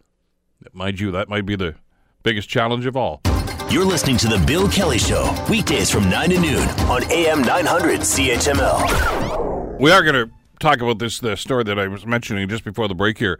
Mind 0.73 0.99
you, 0.99 1.11
that 1.11 1.29
might 1.29 1.45
be 1.45 1.55
the 1.55 1.75
biggest 2.23 2.49
challenge 2.49 2.85
of 2.85 2.95
all. 2.95 3.21
You're 3.69 3.85
listening 3.85 4.17
to 4.17 4.27
The 4.27 4.43
Bill 4.45 4.69
Kelly 4.69 4.99
Show, 4.99 5.33
weekdays 5.49 5.89
from 5.89 6.09
9 6.09 6.29
to 6.31 6.39
noon 6.39 6.69
on 6.89 7.03
AM 7.11 7.41
900 7.41 8.01
CHML. 8.01 9.79
We 9.79 9.91
are 9.91 10.03
going 10.03 10.27
to 10.27 10.29
talk 10.59 10.81
about 10.81 10.99
this 10.99 11.19
the 11.19 11.35
story 11.35 11.63
that 11.63 11.79
I 11.79 11.87
was 11.87 12.05
mentioning 12.05 12.47
just 12.47 12.63
before 12.63 12.87
the 12.87 12.93
break 12.93 13.17
here 13.17 13.39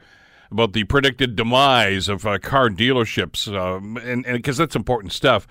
about 0.50 0.74
the 0.74 0.84
predicted 0.86 1.36
demise 1.36 2.10
of 2.10 2.26
uh, 2.26 2.40
car 2.40 2.70
dealerships, 2.70 3.48
um, 3.56 3.98
and 3.98 4.24
because 4.26 4.58
that's 4.58 4.76
important 4.76 5.14
stuff. 5.14 5.48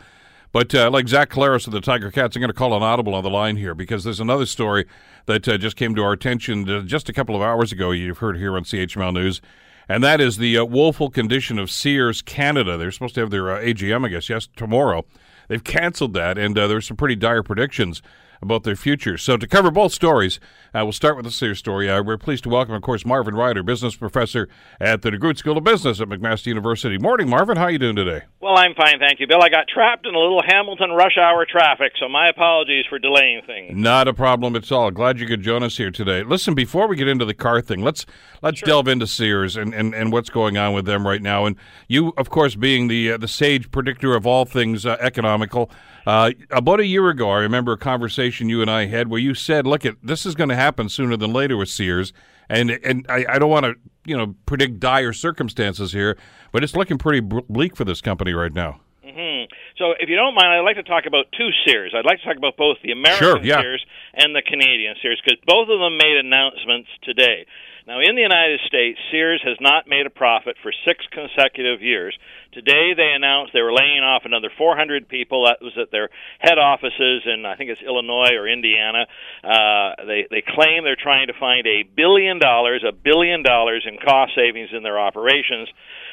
But 0.53 0.75
uh, 0.75 0.91
like 0.91 1.07
Zach 1.09 1.31
Collaros 1.31 1.67
of 1.67 1.73
the 1.73 1.81
Tiger 1.81 2.11
Cats, 2.11 2.35
I'm 2.35 2.41
going 2.41 2.49
to 2.49 2.55
call 2.55 2.77
an 2.77 2.83
audible 2.83 3.15
on 3.15 3.23
the 3.23 3.31
line 3.31 3.57
here 3.57 3.75
because 3.75 4.03
there's 4.03 4.19
another 4.19 4.47
story 4.47 4.85
that 5.27 5.47
uh, 5.47 5.57
just 5.57 5.77
came 5.77 5.95
to 5.95 6.03
our 6.03 6.13
attention 6.13 6.69
uh, 6.69 6.81
just 6.81 7.09
a 7.09 7.13
couple 7.13 7.37
of 7.37 7.43
hours 7.43 7.71
ago. 7.71 7.93
You've 7.93 8.19
heard 8.19 8.37
here 8.37 8.57
on 8.57 8.65
CHML 8.65 9.15
News, 9.15 9.41
and 9.89 10.03
that 10.03 10.21
is 10.21 10.39
the 10.39 10.59
uh, 10.59 10.65
woeful 10.65 11.09
condition 11.09 11.59
of 11.59 11.71
Sears 11.71 12.21
Canada. 12.21 12.77
They're 12.77 12.91
supposed 12.91 13.15
to 13.15 13.21
have 13.21 13.31
their 13.31 13.53
uh, 13.53 13.61
AGM, 13.61 14.05
I 14.05 14.09
guess, 14.09 14.29
yes, 14.29 14.49
tomorrow. 14.57 15.05
They've 15.47 15.63
canceled 15.63 16.15
that, 16.15 16.37
and 16.37 16.59
uh, 16.59 16.67
there's 16.67 16.87
some 16.87 16.97
pretty 16.97 17.17
dire 17.17 17.45
predictions 17.45 18.03
about 18.43 18.65
their 18.65 18.77
future. 18.77 19.19
So, 19.19 19.37
to 19.37 19.47
cover 19.47 19.71
both 19.71 19.93
stories, 19.93 20.41
uh, 20.75 20.81
we'll 20.85 20.93
start 20.93 21.17
with 21.17 21.25
the 21.25 21.31
Sears 21.31 21.59
story. 21.59 21.91
Uh, 21.91 22.03
we're 22.03 22.17
pleased 22.19 22.45
to 22.45 22.49
welcome, 22.49 22.75
of 22.75 22.83
course, 22.83 23.05
Marvin 23.05 23.35
Ryder, 23.35 23.63
business 23.63 23.95
professor 23.97 24.49
at 24.81 25.03
the 25.03 25.11
DeGroote 25.11 25.37
School 25.39 25.59
of 25.59 25.65
Business 25.65 26.01
at 26.01 26.09
McMaster 26.09 26.47
University. 26.47 26.99
Morning, 26.99 27.29
Marvin. 27.29 27.57
How 27.57 27.65
are 27.65 27.71
you 27.71 27.79
doing 27.79 27.97
today? 27.97 28.23
Well, 28.41 28.57
I'm 28.57 28.75
fine, 28.75 28.99
thank 28.99 29.21
you, 29.21 29.27
Bill. 29.27 29.43
I 29.43 29.49
got 29.49 29.67
trapped 29.69 30.07
in 30.07 30.15
a 30.15 30.19
little 30.19 30.43
Hamilton 30.47 30.91
rush 30.91 31.19
hour 31.19 31.45
traffic, 31.45 31.93
so 32.01 32.09
my 32.09 32.29
apologies 32.29 32.85
for 32.89 32.99
delaying 32.99 33.43
things. 33.47 33.77
Not 33.77 34.09
a 34.09 34.15
problem 34.15 34.57
at 34.57 34.71
all. 34.73 34.91
Glad 34.91 35.19
you 35.19 35.27
could 35.27 35.43
join 35.43 35.63
us 35.63 35.77
here 35.77 35.91
today. 35.91 36.23
Listen, 36.23 36.55
before 36.55 36.87
we 36.89 36.97
get 36.97 37.09
into 37.09 37.25
the 37.25 37.35
car 37.35 37.61
thing, 37.61 37.83
let's 37.83 38.07
let's 38.43 38.59
Sure. 38.61 38.67
delve 38.67 38.89
into 38.89 39.07
Sears 39.07 39.57
and, 39.57 39.75
and, 39.75 39.95
and 39.95 40.13
what's 40.13 40.31
going 40.31 40.57
on 40.57 40.73
with 40.73 40.85
them 40.87 41.07
right 41.07 41.23
now. 41.23 41.47
And 41.47 41.57
you, 41.89 42.13
of 42.17 42.31
course, 42.31 42.55
being 42.55 42.89
the 42.89 43.13
uh, 43.13 43.17
the 43.19 43.29
sage 43.29 43.71
predictor 43.71 44.15
of 44.15 44.27
all 44.27 44.45
things 44.45 44.87
uh, 44.87 44.97
economical, 45.01 45.71
uh, 46.07 46.31
about 46.51 46.81
a 46.81 46.87
year 46.87 47.09
ago, 47.11 47.31
I 47.31 47.39
remember 47.41 47.73
a 47.73 47.79
conversation 47.79 48.30
you 48.39 48.61
and 48.63 48.71
I 48.71 48.87
had 48.87 49.09
where 49.09 49.19
you 49.19 49.35
said, 49.35 49.67
"Look, 49.67 49.85
at 49.85 49.97
this 50.03 50.25
is 50.25 50.35
going 50.35 50.51
to 50.51 50.57
happen 50.57 50.89
sooner 50.89 51.17
than 51.17 51.33
later 51.33 51.57
with 51.57 51.69
Sears." 51.69 52.13
And 52.49 52.71
and 52.71 53.07
I, 53.09 53.25
I 53.29 53.39
don't 53.39 53.51
want 53.51 53.65
to 53.65 53.75
you 54.05 54.17
know 54.17 54.35
predict 54.47 54.81
dire 54.81 55.13
circumstances 55.13 55.93
here, 55.93 56.17
but 56.53 56.63
it's 56.63 56.77
looking 56.77 56.99
pretty 56.99 57.21
bleak 57.21 57.77
for 57.77 57.85
this 57.85 58.01
company 58.01 58.33
right 58.33 58.53
now. 58.53 58.81
hmm 59.03 59.45
So, 59.79 59.93
if 59.99 60.09
you 60.09 60.17
don't 60.17 60.35
mind, 60.35 60.49
I'd 60.49 60.61
like 60.61 60.77
to 60.77 60.83
talk 60.83 61.07
about 61.07 61.27
two 61.37 61.51
Sears. 61.67 61.95
I'd 61.97 62.05
like 62.05 62.21
to 62.21 62.25
talk 62.25 62.37
about 62.37 62.57
both 62.57 62.79
the 62.83 62.93
American 62.93 63.27
Sure, 63.27 63.43
yeah. 63.43 63.61
Sears 63.61 63.85
and 64.15 64.35
the 64.35 64.43
Canadian 64.43 64.95
Sears 65.03 65.21
because 65.25 65.39
both 65.47 65.69
of 65.69 65.79
them 65.79 65.97
made 65.97 66.17
announcements 66.19 66.89
today. 67.03 67.47
Now, 67.87 67.99
in 67.99 68.15
the 68.15 68.23
United 68.23 68.61
States, 68.67 68.99
Sears 69.11 69.41
has 69.45 69.57
not 69.61 69.89
made 69.89 70.07
a 70.07 70.11
profit 70.11 70.57
for 70.63 70.73
six 70.87 71.05
consecutive 71.11 71.83
years. 71.83 72.17
Today, 72.53 72.95
they 72.97 73.15
announced 73.15 73.53
they 73.55 73.63
were 73.63 73.73
laying 73.73 74.03
off 74.03 74.23
another 74.25 74.51
400 74.59 75.09
people. 75.09 75.47
That 75.47 75.63
was 75.63 75.73
at 75.79 75.93
their 75.93 76.11
head 76.41 76.59
offices 76.59 77.23
in, 77.23 77.47
I 77.47 77.55
think 77.55 77.71
it's 77.71 77.81
Illinois 77.81 78.35
or 78.35 78.49
Indiana. 78.51 79.07
Uh, 79.45 79.95
they 80.03 80.27
they 80.27 80.43
claim 80.43 80.83
they're 80.83 80.99
trying 80.99 81.29
to 81.29 81.37
find 81.39 81.63
a 81.67 81.87
billion 81.87 82.41
dollars, 82.41 82.83
a 82.83 82.91
billion 82.91 83.45
dollars 83.45 83.87
in 83.87 83.99
cost 84.03 84.35
savings 84.35 84.71
in 84.75 84.83
their 84.83 84.99
operations. 84.99 85.71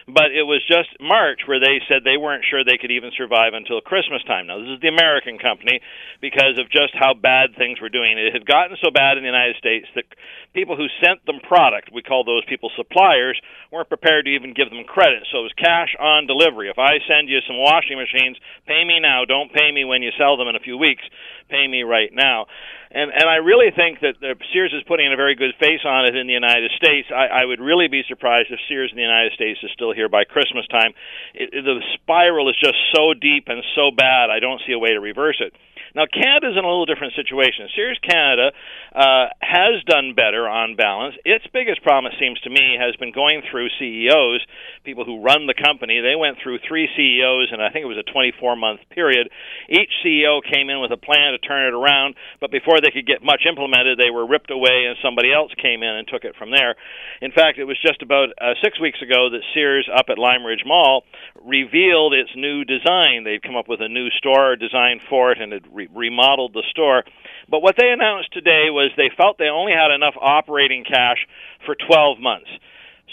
But 0.07 0.31
it 0.31 0.47
was 0.47 0.63
just 0.63 0.87
March 1.01 1.43
where 1.49 1.59
they 1.59 1.83
said 1.89 2.07
they 2.07 2.15
weren't 2.15 2.45
sure 2.47 2.63
they 2.63 2.79
could 2.79 2.95
even 2.95 3.11
survive 3.17 3.51
until 3.51 3.81
Christmas 3.81 4.23
time. 4.23 4.47
Now, 4.47 4.61
this 4.61 4.77
is 4.77 4.79
the 4.79 4.93
American 4.93 5.35
company 5.35 5.81
because 6.21 6.55
of 6.55 6.71
just 6.71 6.95
how 6.95 7.11
bad 7.11 7.57
things 7.57 7.81
were 7.83 7.91
doing. 7.91 8.15
It 8.15 8.31
had 8.31 8.47
gotten 8.47 8.77
so 8.79 8.87
bad 8.87 9.17
in 9.17 9.27
the 9.27 9.33
United 9.33 9.57
States 9.59 9.83
that 9.99 10.07
people 10.53 10.77
who 10.77 10.87
sent 11.03 11.25
them 11.25 11.43
product, 11.43 11.91
we 11.91 12.07
call 12.07 12.23
those 12.23 12.45
people 12.47 12.71
suppliers, 12.77 13.35
weren't 13.67 13.91
prepared 13.91 14.25
to 14.25 14.31
even 14.31 14.55
give 14.55 14.69
them 14.71 14.87
credit. 14.87 15.27
So 15.27 15.43
it 15.43 15.51
was 15.51 15.59
cash 15.59 15.91
on 15.99 16.26
delivery. 16.27 16.69
If 16.69 16.77
I 16.77 16.99
send 17.07 17.29
you 17.29 17.39
some 17.47 17.57
washing 17.57 17.97
machines, 17.97 18.37
pay 18.67 18.83
me 18.83 18.99
now. 18.99 19.25
Don't 19.25 19.51
pay 19.51 19.71
me 19.71 19.85
when 19.85 20.01
you 20.03 20.11
sell 20.17 20.37
them 20.37 20.47
in 20.47 20.55
a 20.55 20.63
few 20.63 20.77
weeks. 20.77 21.03
Pay 21.49 21.67
me 21.67 21.83
right 21.83 22.09
now. 22.13 22.45
And 22.91 23.11
and 23.11 23.27
I 23.27 23.43
really 23.43 23.71
think 23.75 23.99
that 24.01 24.15
the 24.21 24.35
Sears 24.53 24.71
is 24.75 24.83
putting 24.87 25.11
a 25.11 25.15
very 25.15 25.35
good 25.35 25.55
face 25.59 25.83
on 25.83 26.05
it 26.05 26.15
in 26.15 26.27
the 26.27 26.33
United 26.33 26.71
States. 26.77 27.07
I, 27.11 27.43
I 27.43 27.45
would 27.45 27.59
really 27.59 27.87
be 27.87 28.03
surprised 28.07 28.47
if 28.51 28.59
Sears 28.67 28.91
in 28.91 28.97
the 28.97 29.03
United 29.07 29.33
States 29.33 29.59
is 29.63 29.71
still 29.73 29.91
here 29.93 30.07
by 30.09 30.23
Christmas 30.23 30.67
time. 30.67 30.93
It, 31.33 31.49
it- 31.53 31.63
the 31.67 31.81
spiral 31.99 32.49
is 32.49 32.55
just 32.63 32.77
so 32.95 33.13
deep 33.13 33.47
and 33.47 33.63
so 33.75 33.91
bad. 33.91 34.29
I 34.29 34.39
don't 34.39 34.61
see 34.65 34.71
a 34.73 34.79
way 34.79 34.91
to 34.91 34.99
reverse 35.01 35.39
it. 35.39 35.53
Now, 35.95 36.05
Canada's 36.11 36.57
in 36.57 36.63
a 36.63 36.67
little 36.67 36.85
different 36.85 37.13
situation. 37.13 37.69
Sears 37.75 37.99
Canada 38.03 38.51
uh, 38.95 39.27
has 39.41 39.83
done 39.85 40.13
better 40.15 40.47
on 40.47 40.75
balance. 40.75 41.15
Its 41.25 41.45
biggest 41.53 41.83
problem, 41.83 42.11
it 42.11 42.19
seems 42.19 42.39
to 42.41 42.49
me, 42.49 42.75
has 42.79 42.95
been 42.97 43.11
going 43.11 43.41
through 43.49 43.69
CEOs, 43.79 44.41
people 44.83 45.05
who 45.05 45.21
run 45.21 45.47
the 45.47 45.57
company. 45.57 46.01
They 46.01 46.15
went 46.15 46.37
through 46.41 46.59
three 46.67 46.89
CEOs, 46.95 47.49
and 47.51 47.61
I 47.61 47.69
think 47.69 47.83
it 47.83 47.91
was 47.91 48.01
a 48.01 48.11
24 48.11 48.55
month 48.55 48.81
period. 48.89 49.29
Each 49.69 49.91
CEO 50.03 50.41
came 50.43 50.69
in 50.69 50.81
with 50.81 50.91
a 50.91 50.97
plan 50.97 51.33
to 51.33 51.39
turn 51.39 51.67
it 51.67 51.77
around, 51.77 52.15
but 52.39 52.51
before 52.51 52.79
they 52.81 52.91
could 52.91 53.07
get 53.07 53.23
much 53.23 53.43
implemented, 53.47 53.97
they 53.97 54.11
were 54.11 54.27
ripped 54.27 54.51
away, 54.51 54.85
and 54.87 54.97
somebody 55.03 55.33
else 55.33 55.51
came 55.61 55.83
in 55.83 55.93
and 55.95 56.07
took 56.07 56.23
it 56.23 56.35
from 56.37 56.51
there. 56.51 56.75
In 57.21 57.31
fact, 57.31 57.57
it 57.57 57.65
was 57.65 57.77
just 57.81 58.01
about 58.01 58.29
uh, 58.39 58.53
six 58.63 58.79
weeks 58.79 59.01
ago 59.01 59.29
that 59.29 59.43
Sears 59.53 59.89
up 59.89 60.07
at 60.09 60.17
Lime 60.17 60.45
Ridge 60.45 60.63
Mall 60.65 61.03
revealed 61.43 62.13
its 62.13 62.31
new 62.35 62.63
design. 62.63 63.23
They'd 63.23 63.43
come 63.43 63.55
up 63.55 63.67
with 63.67 63.81
a 63.81 63.89
new 63.89 64.09
store 64.17 64.55
design 64.55 64.99
for 65.09 65.31
it 65.31 65.41
and 65.41 65.51
had 65.51 65.65
re- 65.77 65.89
remodeled 65.93 66.53
the 66.53 66.63
store. 66.71 67.03
But 67.49 67.61
what 67.61 67.75
they 67.77 67.89
announced 67.89 68.33
today 68.33 68.69
was 68.69 68.91
they 68.97 69.11
felt 69.15 69.37
they 69.37 69.49
only 69.49 69.73
had 69.73 69.93
enough 69.93 70.15
operating 70.19 70.83
cash 70.83 71.17
for 71.65 71.75
12 71.75 72.19
months. 72.19 72.49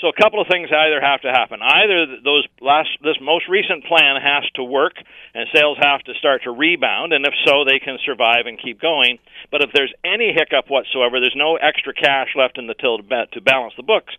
So 0.00 0.08
a 0.08 0.16
couple 0.20 0.40
of 0.40 0.48
things 0.50 0.68
either 0.74 1.00
have 1.00 1.22
to 1.22 1.30
happen. 1.30 1.60
Either 1.62 2.18
those 2.22 2.46
last 2.60 2.90
this 3.02 3.16
most 3.22 3.48
recent 3.48 3.84
plan 3.84 4.18
has 4.20 4.42
to 4.56 4.64
work 4.64 4.94
and 5.34 5.46
sales 5.54 5.78
have 5.80 6.02
to 6.02 6.14
start 6.18 6.42
to 6.44 6.50
rebound 6.50 7.12
and 7.12 7.24
if 7.24 7.34
so 7.46 7.64
they 7.64 7.78
can 7.78 7.98
survive 8.04 8.46
and 8.46 8.60
keep 8.60 8.80
going. 8.80 9.18
But 9.50 9.62
if 9.62 9.70
there's 9.72 9.94
any 10.04 10.34
hiccup 10.34 10.66
whatsoever, 10.68 11.20
there's 11.20 11.38
no 11.38 11.56
extra 11.56 11.94
cash 11.94 12.34
left 12.34 12.58
in 12.58 12.66
the 12.66 12.74
till 12.74 12.98
to, 12.98 13.26
to 13.32 13.40
balance 13.40 13.74
the 13.76 13.86
books. 13.86 14.12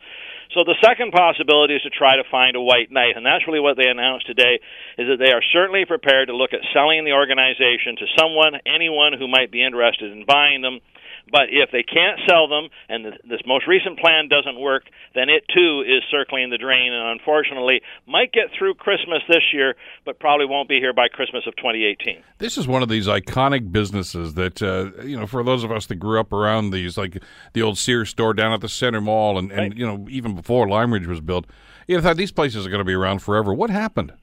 So 0.53 0.63
the 0.63 0.77
second 0.79 1.11
possibility 1.11 1.75
is 1.75 1.81
to 1.83 1.89
try 1.89 2.15
to 2.15 2.23
find 2.29 2.55
a 2.55 2.61
white 2.61 2.91
knight, 2.91 3.17
and 3.17 3.25
that's 3.25 3.47
really 3.47 3.59
what 3.59 3.77
they 3.77 3.87
announced 3.87 4.27
today. 4.27 4.61
Is 4.97 5.09
that 5.09 5.17
they 5.19 5.33
are 5.33 5.41
certainly 5.51 5.83
prepared 5.85 6.29
to 6.29 6.35
look 6.35 6.53
at 6.53 6.61
selling 6.71 7.03
the 7.03 7.11
organization 7.11 7.97
to 7.97 8.05
someone, 8.17 8.61
anyone 8.65 9.13
who 9.17 9.27
might 9.27 9.51
be 9.51 9.65
interested 9.65 10.11
in 10.11 10.23
buying 10.23 10.61
them. 10.61 10.79
But 11.31 11.49
if 11.49 11.71
they 11.71 11.83
can't 11.83 12.19
sell 12.29 12.47
them 12.47 12.69
and 12.87 13.05
this 13.05 13.41
most 13.45 13.67
recent 13.67 13.99
plan 13.99 14.29
doesn't 14.29 14.59
work, 14.59 14.83
then 15.15 15.29
it 15.29 15.43
too 15.53 15.83
is 15.85 16.03
circling 16.11 16.49
the 16.49 16.57
drain 16.57 16.93
and 16.93 17.19
unfortunately 17.19 17.81
might 18.05 18.31
get 18.31 18.49
through 18.57 18.75
Christmas 18.75 19.21
this 19.27 19.43
year, 19.53 19.75
but 20.05 20.19
probably 20.19 20.45
won't 20.45 20.69
be 20.69 20.79
here 20.79 20.93
by 20.93 21.07
Christmas 21.07 21.43
of 21.47 21.55
2018. 21.55 22.21
This 22.37 22.57
is 22.57 22.67
one 22.67 22.83
of 22.83 22.89
these 22.89 23.07
iconic 23.07 23.71
businesses 23.71 24.35
that, 24.35 24.61
uh, 24.61 24.91
you 25.03 25.17
know, 25.17 25.25
for 25.25 25.43
those 25.43 25.63
of 25.63 25.71
us 25.71 25.87
that 25.87 25.95
grew 25.95 26.19
up 26.19 26.31
around 26.31 26.69
these, 26.69 26.97
like 26.97 27.21
the 27.53 27.61
old 27.61 27.77
Sears 27.77 28.09
store 28.09 28.33
down 28.33 28.53
at 28.53 28.61
the 28.61 28.69
Center 28.69 29.01
Mall 29.01 29.37
and, 29.37 29.51
and 29.51 29.59
right. 29.59 29.77
you 29.77 29.85
know, 29.85 30.07
even 30.09 30.35
before 30.35 30.67
Lime 30.67 30.93
Ridge 30.93 31.07
was 31.07 31.21
built, 31.21 31.45
you 31.87 31.95
know, 31.95 32.01
thought 32.01 32.17
these 32.17 32.31
places 32.31 32.65
are 32.65 32.69
going 32.69 32.79
to 32.79 32.85
be 32.85 32.93
around 32.93 33.19
forever. 33.19 33.53
What 33.53 33.69
happened? 33.69 34.13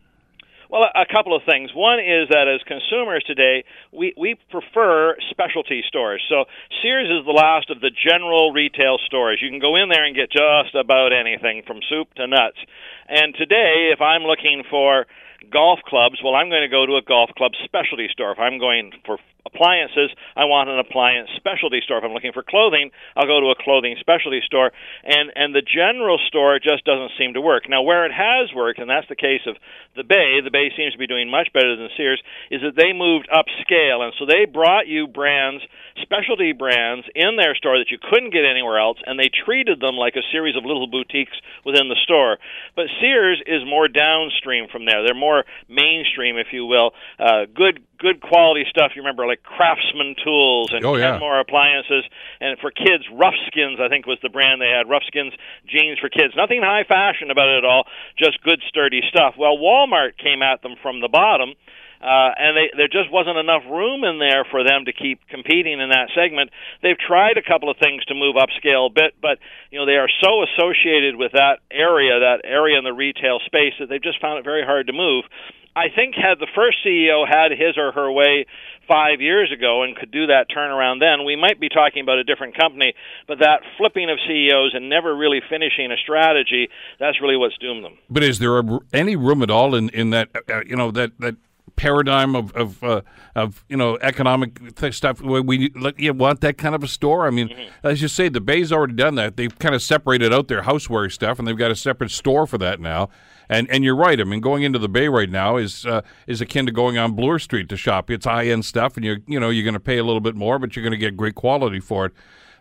Well, 0.73 0.89
a 0.89 1.05
couple 1.05 1.37
of 1.37 1.45
things. 1.45 1.69
One 1.77 2.01
is 2.01 2.33
that 2.33 2.49
as 2.49 2.65
consumers 2.65 3.23
today, 3.29 3.65
we, 3.93 4.15
we 4.17 4.41
prefer 4.49 5.21
specialty 5.29 5.85
stores. 5.87 6.25
So 6.33 6.49
Sears 6.81 7.13
is 7.13 7.27
the 7.29 7.37
last 7.37 7.69
of 7.69 7.85
the 7.85 7.93
general 7.93 8.57
retail 8.57 8.97
stores. 9.05 9.37
You 9.45 9.51
can 9.53 9.61
go 9.61 9.77
in 9.77 9.91
there 9.93 10.09
and 10.09 10.17
get 10.17 10.33
just 10.33 10.73
about 10.73 11.13
anything 11.13 11.61
from 11.67 11.85
soup 11.93 12.09
to 12.17 12.27
nuts. 12.27 12.57
And 13.05 13.35
today, 13.37 13.93
if 13.93 14.01
I'm 14.01 14.23
looking 14.25 14.65
for 14.71 15.05
golf 15.53 15.81
clubs, 15.85 16.25
well, 16.25 16.35
I'm 16.35 16.49
going 16.49 16.65
to 16.65 16.73
go 16.73 16.87
to 16.87 16.97
a 16.97 17.05
golf 17.05 17.29
club 17.37 17.53
specialty 17.69 18.09
store. 18.09 18.33
If 18.33 18.41
I'm 18.41 18.57
going 18.57 18.93
for 19.05 19.19
appliances, 19.55 20.11
I 20.37 20.45
want 20.45 20.71
an 20.71 20.79
appliance 20.79 21.29
specialty 21.37 21.81
store. 21.85 21.99
If 21.99 22.05
I'm 22.05 22.13
looking 22.13 22.33
for 22.33 22.43
clothing, 22.43 22.91
I'll 23.17 23.27
go 23.27 23.41
to 23.41 23.53
a 23.53 23.63
clothing 23.63 23.97
specialty 24.01 24.41
store. 24.45 24.73
And 25.05 25.31
and 25.35 25.55
the 25.55 25.63
general 25.63 26.19
store 26.29 26.59
just 26.59 26.85
doesn't 26.85 27.13
seem 27.19 27.35
to 27.35 27.41
work. 27.41 27.69
Now, 27.69 27.83
where 27.83 28.07
it 28.07 28.13
has 28.13 28.55
worked, 28.55 28.79
and 28.79 28.89
that's 28.89 29.09
the 29.09 29.17
case 29.17 29.45
of 29.47 29.57
the 29.97 30.05
Bay, 30.05 30.41
the 30.43 30.51
Bay 30.51 30.73
seems 30.77 30.93
to 30.93 30.99
be 30.99 31.07
doing 31.07 31.31
much 31.31 31.53
better 31.53 31.77
than 31.77 31.89
Sears, 31.97 32.23
is 32.51 32.63
that 32.63 32.77
they 32.77 32.93
moved 32.93 33.29
upscale, 33.29 34.01
and 34.01 34.13
so 34.19 34.25
they 34.25 34.47
brought 34.47 34.89
you 34.89 35.07
brands, 35.07 35.63
specialty 36.01 36.53
brands, 36.53 37.07
in 37.15 37.37
their 37.37 37.55
store 37.55 37.79
that 37.79 37.91
you 37.91 37.99
couldn't 38.01 38.33
get 38.33 38.45
anywhere 38.49 38.81
else, 38.81 38.99
and 39.05 39.19
they 39.19 39.29
treated 39.29 39.81
them 39.81 39.97
like 39.97 40.17
a 40.17 40.25
series 40.33 40.57
of 40.57 40.65
little 40.65 40.87
boutiques 40.87 41.37
within 41.65 41.89
the 41.89 42.01
store. 42.05 42.39
But 42.75 42.87
Sears 43.01 43.43
is 43.47 43.63
more 43.67 43.89
downstream 43.89 44.67
from 44.73 44.87
there. 44.87 45.05
They're 45.05 45.15
more 45.15 45.45
mainstream, 45.69 46.39
if 46.39 46.49
you 46.53 46.65
will. 46.65 46.93
Uh, 47.19 47.45
good 47.53 47.85
good 48.03 48.21
quality 48.21 48.67
stuff. 48.69 48.93
You 48.99 49.03
remember 49.03 49.27
like 49.27 49.47
Craftsman 49.47 50.19
tools 50.19 50.75
and 50.75 50.85
oh, 50.85 50.99
yeah. 50.99 51.13
Kenmore 51.13 51.39
appliances, 51.39 52.03
and 52.43 52.59
for 52.59 52.75
kids, 52.75 53.07
Toughskins 53.07 53.79
I 53.79 53.89
think 53.89 54.07
was 54.07 54.19
the 54.23 54.29
brand 54.29 54.61
they 54.61 54.75
had. 54.75 54.91
Toughskins 54.91 55.33
jeans 55.71 56.03
for 56.03 56.11
kids. 56.11 56.35
Nothing 56.37 56.61
high 56.61 56.83
fashion 56.83 57.31
about 57.31 57.49
it 57.49 57.63
at 57.63 57.65
all. 57.65 57.87
Just 58.19 58.43
good 58.43 58.61
sturdy 58.69 59.01
stuff. 59.09 59.35
Well, 59.39 59.57
Walmart 59.57 60.19
came 60.19 60.43
at 60.43 60.61
them 60.61 60.75
from 60.83 61.01
the 61.01 61.09
bottom. 61.09 61.55
Uh, 62.03 62.35
and 62.35 62.59
they, 62.59 62.67
there 62.75 62.91
just 62.91 63.15
wasn't 63.15 63.39
enough 63.39 63.63
room 63.71 64.03
in 64.03 64.19
there 64.19 64.43
for 64.51 64.67
them 64.67 64.87
to 64.87 64.93
keep 64.93 65.23
competing 65.31 65.79
in 65.79 65.91
that 65.95 66.11
segment. 66.19 66.51
They've 66.83 66.99
tried 66.99 67.39
a 67.39 67.47
couple 67.47 67.71
of 67.71 67.79
things 67.79 68.03
to 68.11 68.19
move 68.19 68.35
upscale 68.35 68.91
a 68.91 68.93
bit, 68.93 69.15
but 69.23 69.39
you 69.71 69.79
know 69.79 69.87
they 69.87 70.03
are 70.03 70.11
so 70.19 70.43
associated 70.43 71.15
with 71.15 71.31
that 71.39 71.63
area, 71.71 72.19
that 72.19 72.43
area 72.43 72.77
in 72.77 72.83
the 72.83 72.93
retail 72.93 73.39
space, 73.47 73.79
that 73.79 73.87
they've 73.87 74.03
just 74.03 74.21
found 74.21 74.41
it 74.41 74.45
very 74.45 74.67
hard 74.67 74.89
to 74.89 74.93
move. 74.93 75.31
I 75.75 75.89
think 75.95 76.15
had 76.15 76.39
the 76.39 76.49
first 76.55 76.79
CEO 76.87 77.27
had 77.27 77.51
his 77.53 77.79
or 77.79 77.93
her 77.93 78.11
way 78.13 78.47
five 78.87 79.21
years 79.21 79.51
ago 79.53 79.83
and 79.83 79.97
could 79.97 80.11
do 80.11 80.27
that 80.27 80.47
turnaround 80.55 81.01
then, 81.01 81.25
we 81.25 81.37
might 81.37 81.61
be 81.61 81.69
talking 81.69 82.03
about 82.03 82.19
a 82.19 82.25
different 82.25 82.59
company. 82.59 82.95
But 83.27 83.39
that 83.39 83.61
flipping 83.79 84.11
of 84.11 84.19
CEOs 84.27 84.73
and 84.75 84.89
never 84.89 85.17
really 85.17 85.41
finishing 85.49 85.91
a 85.91 85.97
strategy, 85.97 86.69
that's 86.99 87.21
really 87.23 87.37
what's 87.37 87.57
doomed 87.59 87.85
them. 87.85 87.99
But 88.11 88.23
is 88.23 88.39
there 88.39 88.59
a, 88.59 88.81
any 88.93 89.17
room 89.17 89.43
at 89.43 89.51
all 89.51 89.75
in, 89.75 89.89
in 89.91 90.11
that, 90.11 90.29
uh, 90.51 90.63
you 90.67 90.77
know, 90.77 90.91
that, 90.91 91.19
that 91.21 91.37
paradigm 91.77 92.37
of 92.37 92.53
of, 92.53 92.83
uh, 92.85 93.01
of 93.35 93.65
you 93.69 93.77
know 93.77 93.99
economic 94.03 94.61
stuff 94.93 95.21
where 95.21 95.43
we 95.43 95.73
you 95.97 96.13
want 96.13 96.41
that 96.41 96.59
kind 96.59 96.75
of 96.75 96.83
a 96.83 96.89
store. 96.89 97.27
I 97.27 97.31
mean, 97.31 97.49
mm-hmm. 97.49 97.87
as 97.87 98.03
you 98.03 98.09
say, 98.09 98.29
the 98.29 98.41
Bay's 98.41 98.73
already 98.73 98.95
done 98.95 99.15
that. 99.17 99.37
They've 99.37 99.57
kind 99.59 99.75
of 99.75 99.83
separated 99.83 100.33
out 100.33 100.49
their 100.49 100.63
houseware 100.63 101.11
stuff, 101.11 101.39
and 101.39 101.49
they've 101.49 101.57
got 101.57 101.71
a 101.71 101.77
separate 101.77 102.11
store 102.11 102.47
for 102.47 102.59
that 102.59 102.81
now. 102.81 103.09
And 103.53 103.71
and 103.71 103.85
you're 103.85 103.97
right. 103.97 104.19
I 104.19 104.25
mean, 104.25 104.41
going 104.41 104.63
into 104.63 104.79
the 104.79 104.89
Bay 104.89 105.09
right 105.09 105.29
now 105.29 105.59
is 105.59 105.85
uh, 105.85 106.01
is 106.27 106.41
akin 106.41 106.65
to 106.67 106.73
going 106.73 106.97
on 106.97 107.13
Bloor 107.13 107.39
Street 107.39 107.69
to 107.69 107.77
shop. 107.77 108.11
It's 108.11 108.25
high 108.25 108.47
end 108.47 108.65
stuff, 108.65 108.97
and 108.97 109.05
you're 109.05 109.19
you 109.27 109.39
know 109.39 109.51
you're 109.51 109.65
going 109.65 109.75
to 109.75 109.81
pay 109.81 109.99
a 109.99 110.05
little 110.05 110.21
bit 110.21 110.35
more, 110.35 110.59
but 110.59 110.75
you're 110.75 110.83
going 110.83 110.93
to 110.93 110.97
get 110.97 111.17
great 111.19 111.35
quality 111.35 111.79
for 111.79 112.07
it. 112.07 112.13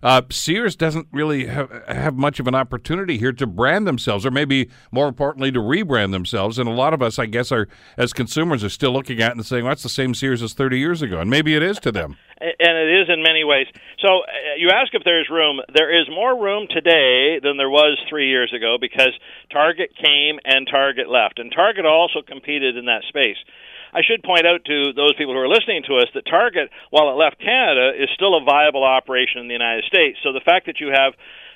Uh, 0.04 0.22
Sears 0.32 0.76
doesn't 0.76 1.08
really 1.12 1.46
have, 1.46 1.70
have 1.88 2.16
much 2.16 2.40
of 2.40 2.48
an 2.48 2.56
opportunity 2.56 3.18
here 3.18 3.32
to 3.34 3.46
brand 3.46 3.86
themselves, 3.86 4.26
or 4.26 4.32
maybe 4.32 4.70
more 4.92 5.08
importantly, 5.08 5.52
to 5.52 5.60
rebrand 5.60 6.12
themselves. 6.12 6.58
And 6.58 6.68
a 6.68 6.74
lot 6.74 6.94
of 6.94 7.02
us, 7.02 7.20
I 7.20 7.28
guess, 7.28 7.52
are 7.52 7.68
as 7.98 8.14
consumers 8.14 8.64
are 8.64 8.70
still 8.70 8.92
looking 8.92 9.22
at 9.22 9.32
it 9.32 9.38
and 9.38 9.46
saying, 9.46 9.64
"Well, 9.64 9.72
that's 9.72 9.84
the 9.84 9.90
same 9.90 10.16
Sears 10.16 10.42
as 10.42 10.54
30 10.54 10.80
years 10.80 11.02
ago," 11.02 11.20
and 11.20 11.30
maybe 11.30 11.56
it 11.56 11.64
is 11.64 11.80
to 11.80 11.92
them. 11.92 12.18
And 12.42 12.74
it 12.74 13.02
is 13.02 13.08
in 13.08 13.22
many 13.22 13.44
ways. 13.44 13.68
So 14.00 14.26
uh, 14.26 14.58
you 14.58 14.72
ask 14.74 14.92
if 14.96 15.04
there's 15.06 15.30
room. 15.30 15.62
There 15.76 15.94
is 15.94 16.10
more 16.10 16.34
room 16.34 16.66
today 16.68 17.38
than 17.38 17.58
there 17.58 17.70
was 17.70 18.00
three 18.10 18.30
years 18.30 18.52
ago 18.52 18.78
because 18.82 19.14
Target 19.54 19.92
came 19.96 20.40
and 20.44 20.66
Target 20.66 21.08
left, 21.08 21.38
and 21.38 21.52
Target 21.52 21.86
also 21.86 22.24
competed 22.26 22.78
in 22.78 22.86
that 22.86 23.04
space. 23.10 23.38
I 23.94 24.02
should 24.02 24.24
point 24.24 24.48
out 24.48 24.64
to 24.66 24.94
those 24.94 25.16
people 25.16 25.34
who 25.34 25.40
are 25.40 25.52
listening 25.52 25.84
to 25.88 25.98
us 25.98 26.08
that 26.14 26.26
Target, 26.26 26.70
while 26.90 27.10
it 27.12 27.20
left 27.20 27.40
Canada, 27.40 27.92
is 27.96 28.10
still 28.16 28.36
a 28.36 28.44
viable 28.44 28.84
operation 28.84 29.42
in 29.42 29.48
the 29.48 29.58
United 29.58 29.86
States. 29.86 30.20
So 30.24 30.32
the 30.32 30.44
fact 30.44 30.66
that 30.68 30.80
you 30.80 30.90
have 30.96 31.14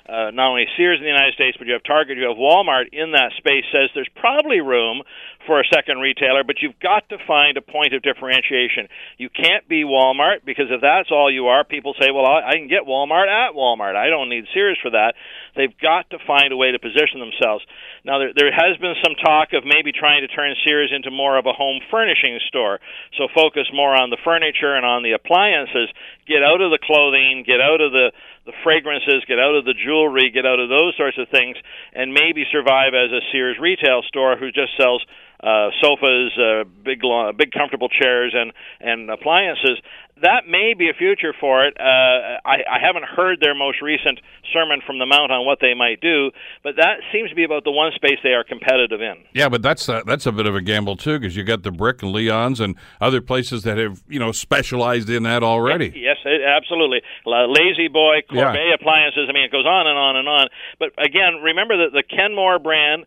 uh, 0.08 0.30
not 0.30 0.54
only 0.54 0.66
Sears 0.76 0.98
in 0.98 1.04
the 1.04 1.10
United 1.10 1.34
States, 1.34 1.56
but 1.58 1.66
you 1.66 1.72
have 1.72 1.82
Target, 1.82 2.16
you 2.16 2.30
have 2.30 2.38
Walmart 2.38 2.94
in 2.94 3.12
that 3.12 3.34
space, 3.38 3.66
says 3.72 3.90
there's 3.94 4.10
probably 4.14 4.60
room 4.60 5.02
for 5.46 5.58
a 5.58 5.66
second 5.74 5.98
retailer, 5.98 6.44
but 6.44 6.62
you've 6.62 6.78
got 6.78 7.08
to 7.10 7.18
find 7.26 7.56
a 7.56 7.62
point 7.62 7.94
of 7.94 8.02
differentiation. 8.02 8.86
You 9.18 9.30
can't 9.30 9.66
be 9.66 9.82
Walmart 9.82 10.44
because 10.44 10.70
if 10.70 10.80
that's 10.80 11.10
all 11.10 11.30
you 11.30 11.46
are, 11.46 11.64
people 11.64 11.94
say, 11.98 12.10
well, 12.14 12.26
I 12.26 12.54
can 12.54 12.68
get 12.68 12.86
Walmart 12.86 13.26
at 13.26 13.54
Walmart. 13.54 13.96
I 13.96 14.08
don't 14.08 14.28
need 14.28 14.46
Sears 14.54 14.78
for 14.80 14.90
that. 14.90 15.14
They've 15.56 15.72
got 15.80 16.10
to 16.10 16.18
find 16.26 16.52
a 16.52 16.56
way 16.56 16.70
to 16.70 16.78
position 16.78 17.18
themselves. 17.18 17.64
Now, 18.04 18.20
there, 18.20 18.32
there 18.36 18.52
has 18.52 18.76
been 18.76 18.94
some 19.02 19.16
talk 19.16 19.56
of 19.56 19.64
maybe 19.64 19.90
trying 19.90 20.20
to 20.22 20.28
turn 20.28 20.54
Sears 20.62 20.92
into 20.94 21.10
more 21.10 21.38
of 21.38 21.46
a 21.46 21.52
home 21.52 21.80
furnishing 21.90 22.38
store. 22.46 22.78
So 23.16 23.28
focus 23.34 23.66
more 23.72 23.96
on 23.96 24.10
the 24.10 24.20
furniture 24.22 24.76
and 24.76 24.84
on 24.84 25.02
the 25.02 25.12
appliances. 25.12 25.88
Get 26.28 26.44
out 26.44 26.60
of 26.60 26.70
the 26.70 26.78
clothing, 26.78 27.44
get 27.46 27.60
out 27.60 27.80
of 27.80 27.92
the 27.92 28.12
the 28.46 28.54
fragrances, 28.62 29.26
get 29.26 29.40
out 29.42 29.58
of 29.58 29.64
the 29.66 29.74
jewelry, 29.74 30.30
get 30.30 30.46
out 30.46 30.60
of 30.60 30.70
those 30.70 30.94
sorts 30.96 31.18
of 31.18 31.26
things, 31.28 31.56
and 31.92 32.14
maybe 32.14 32.46
survive 32.52 32.94
as 32.94 33.10
a 33.10 33.18
Sears 33.32 33.58
retail 33.58 34.02
store 34.06 34.38
who 34.38 34.52
just 34.52 34.70
sells 34.78 35.02
uh, 35.42 35.70
sofas, 35.82 36.32
uh, 36.38 36.64
big, 36.84 37.04
long, 37.04 37.34
big 37.36 37.52
comfortable 37.52 37.88
chairs, 37.88 38.34
and 38.34 38.52
and 38.80 39.10
appliances. 39.10 39.78
That 40.22 40.48
may 40.48 40.72
be 40.72 40.88
a 40.88 40.94
future 40.94 41.34
for 41.38 41.66
it. 41.66 41.76
Uh, 41.78 42.40
I, 42.48 42.64
I 42.64 42.78
haven't 42.80 43.04
heard 43.04 43.38
their 43.40 43.54
most 43.54 43.82
recent 43.82 44.18
sermon 44.50 44.80
from 44.86 44.98
the 44.98 45.04
Mount 45.04 45.30
on 45.30 45.44
what 45.44 45.58
they 45.60 45.74
might 45.74 46.00
do, 46.00 46.30
but 46.62 46.76
that 46.76 47.04
seems 47.12 47.28
to 47.28 47.36
be 47.36 47.44
about 47.44 47.64
the 47.64 47.70
one 47.70 47.92
space 47.94 48.16
they 48.22 48.32
are 48.32 48.42
competitive 48.42 49.02
in. 49.02 49.16
Yeah, 49.34 49.50
but 49.50 49.60
that's 49.60 49.86
a, 49.90 50.02
that's 50.06 50.24
a 50.24 50.32
bit 50.32 50.46
of 50.46 50.54
a 50.54 50.62
gamble 50.62 50.96
too, 50.96 51.18
because 51.18 51.36
you 51.36 51.44
got 51.44 51.64
the 51.64 51.70
Brick 51.70 52.02
and 52.02 52.12
Leon's 52.12 52.60
and 52.60 52.76
other 52.98 53.20
places 53.20 53.64
that 53.64 53.76
have 53.76 54.02
you 54.08 54.18
know 54.18 54.32
specialized 54.32 55.10
in 55.10 55.24
that 55.24 55.42
already. 55.42 55.92
Yes, 55.94 56.16
yes 56.24 56.40
absolutely. 56.46 57.02
La-Z-Boy, 57.26 58.22
Corbeil 58.30 58.68
yeah. 58.68 58.74
appliances. 58.74 59.26
I 59.28 59.32
mean, 59.32 59.44
it 59.44 59.52
goes 59.52 59.66
on 59.66 59.86
and 59.86 59.98
on 59.98 60.16
and 60.16 60.28
on. 60.28 60.48
But 60.78 60.92
again, 60.98 61.42
remember 61.42 61.76
that 61.84 61.92
the 61.92 62.02
Kenmore 62.02 62.58
brand 62.58 63.04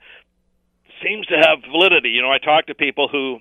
seems 1.04 1.26
to 1.28 1.36
have 1.36 1.60
validity. 1.70 2.10
You 2.10 2.22
know, 2.22 2.32
I 2.32 2.38
talk 2.40 2.68
to 2.68 2.76
people 2.76 3.08
who 3.08 3.40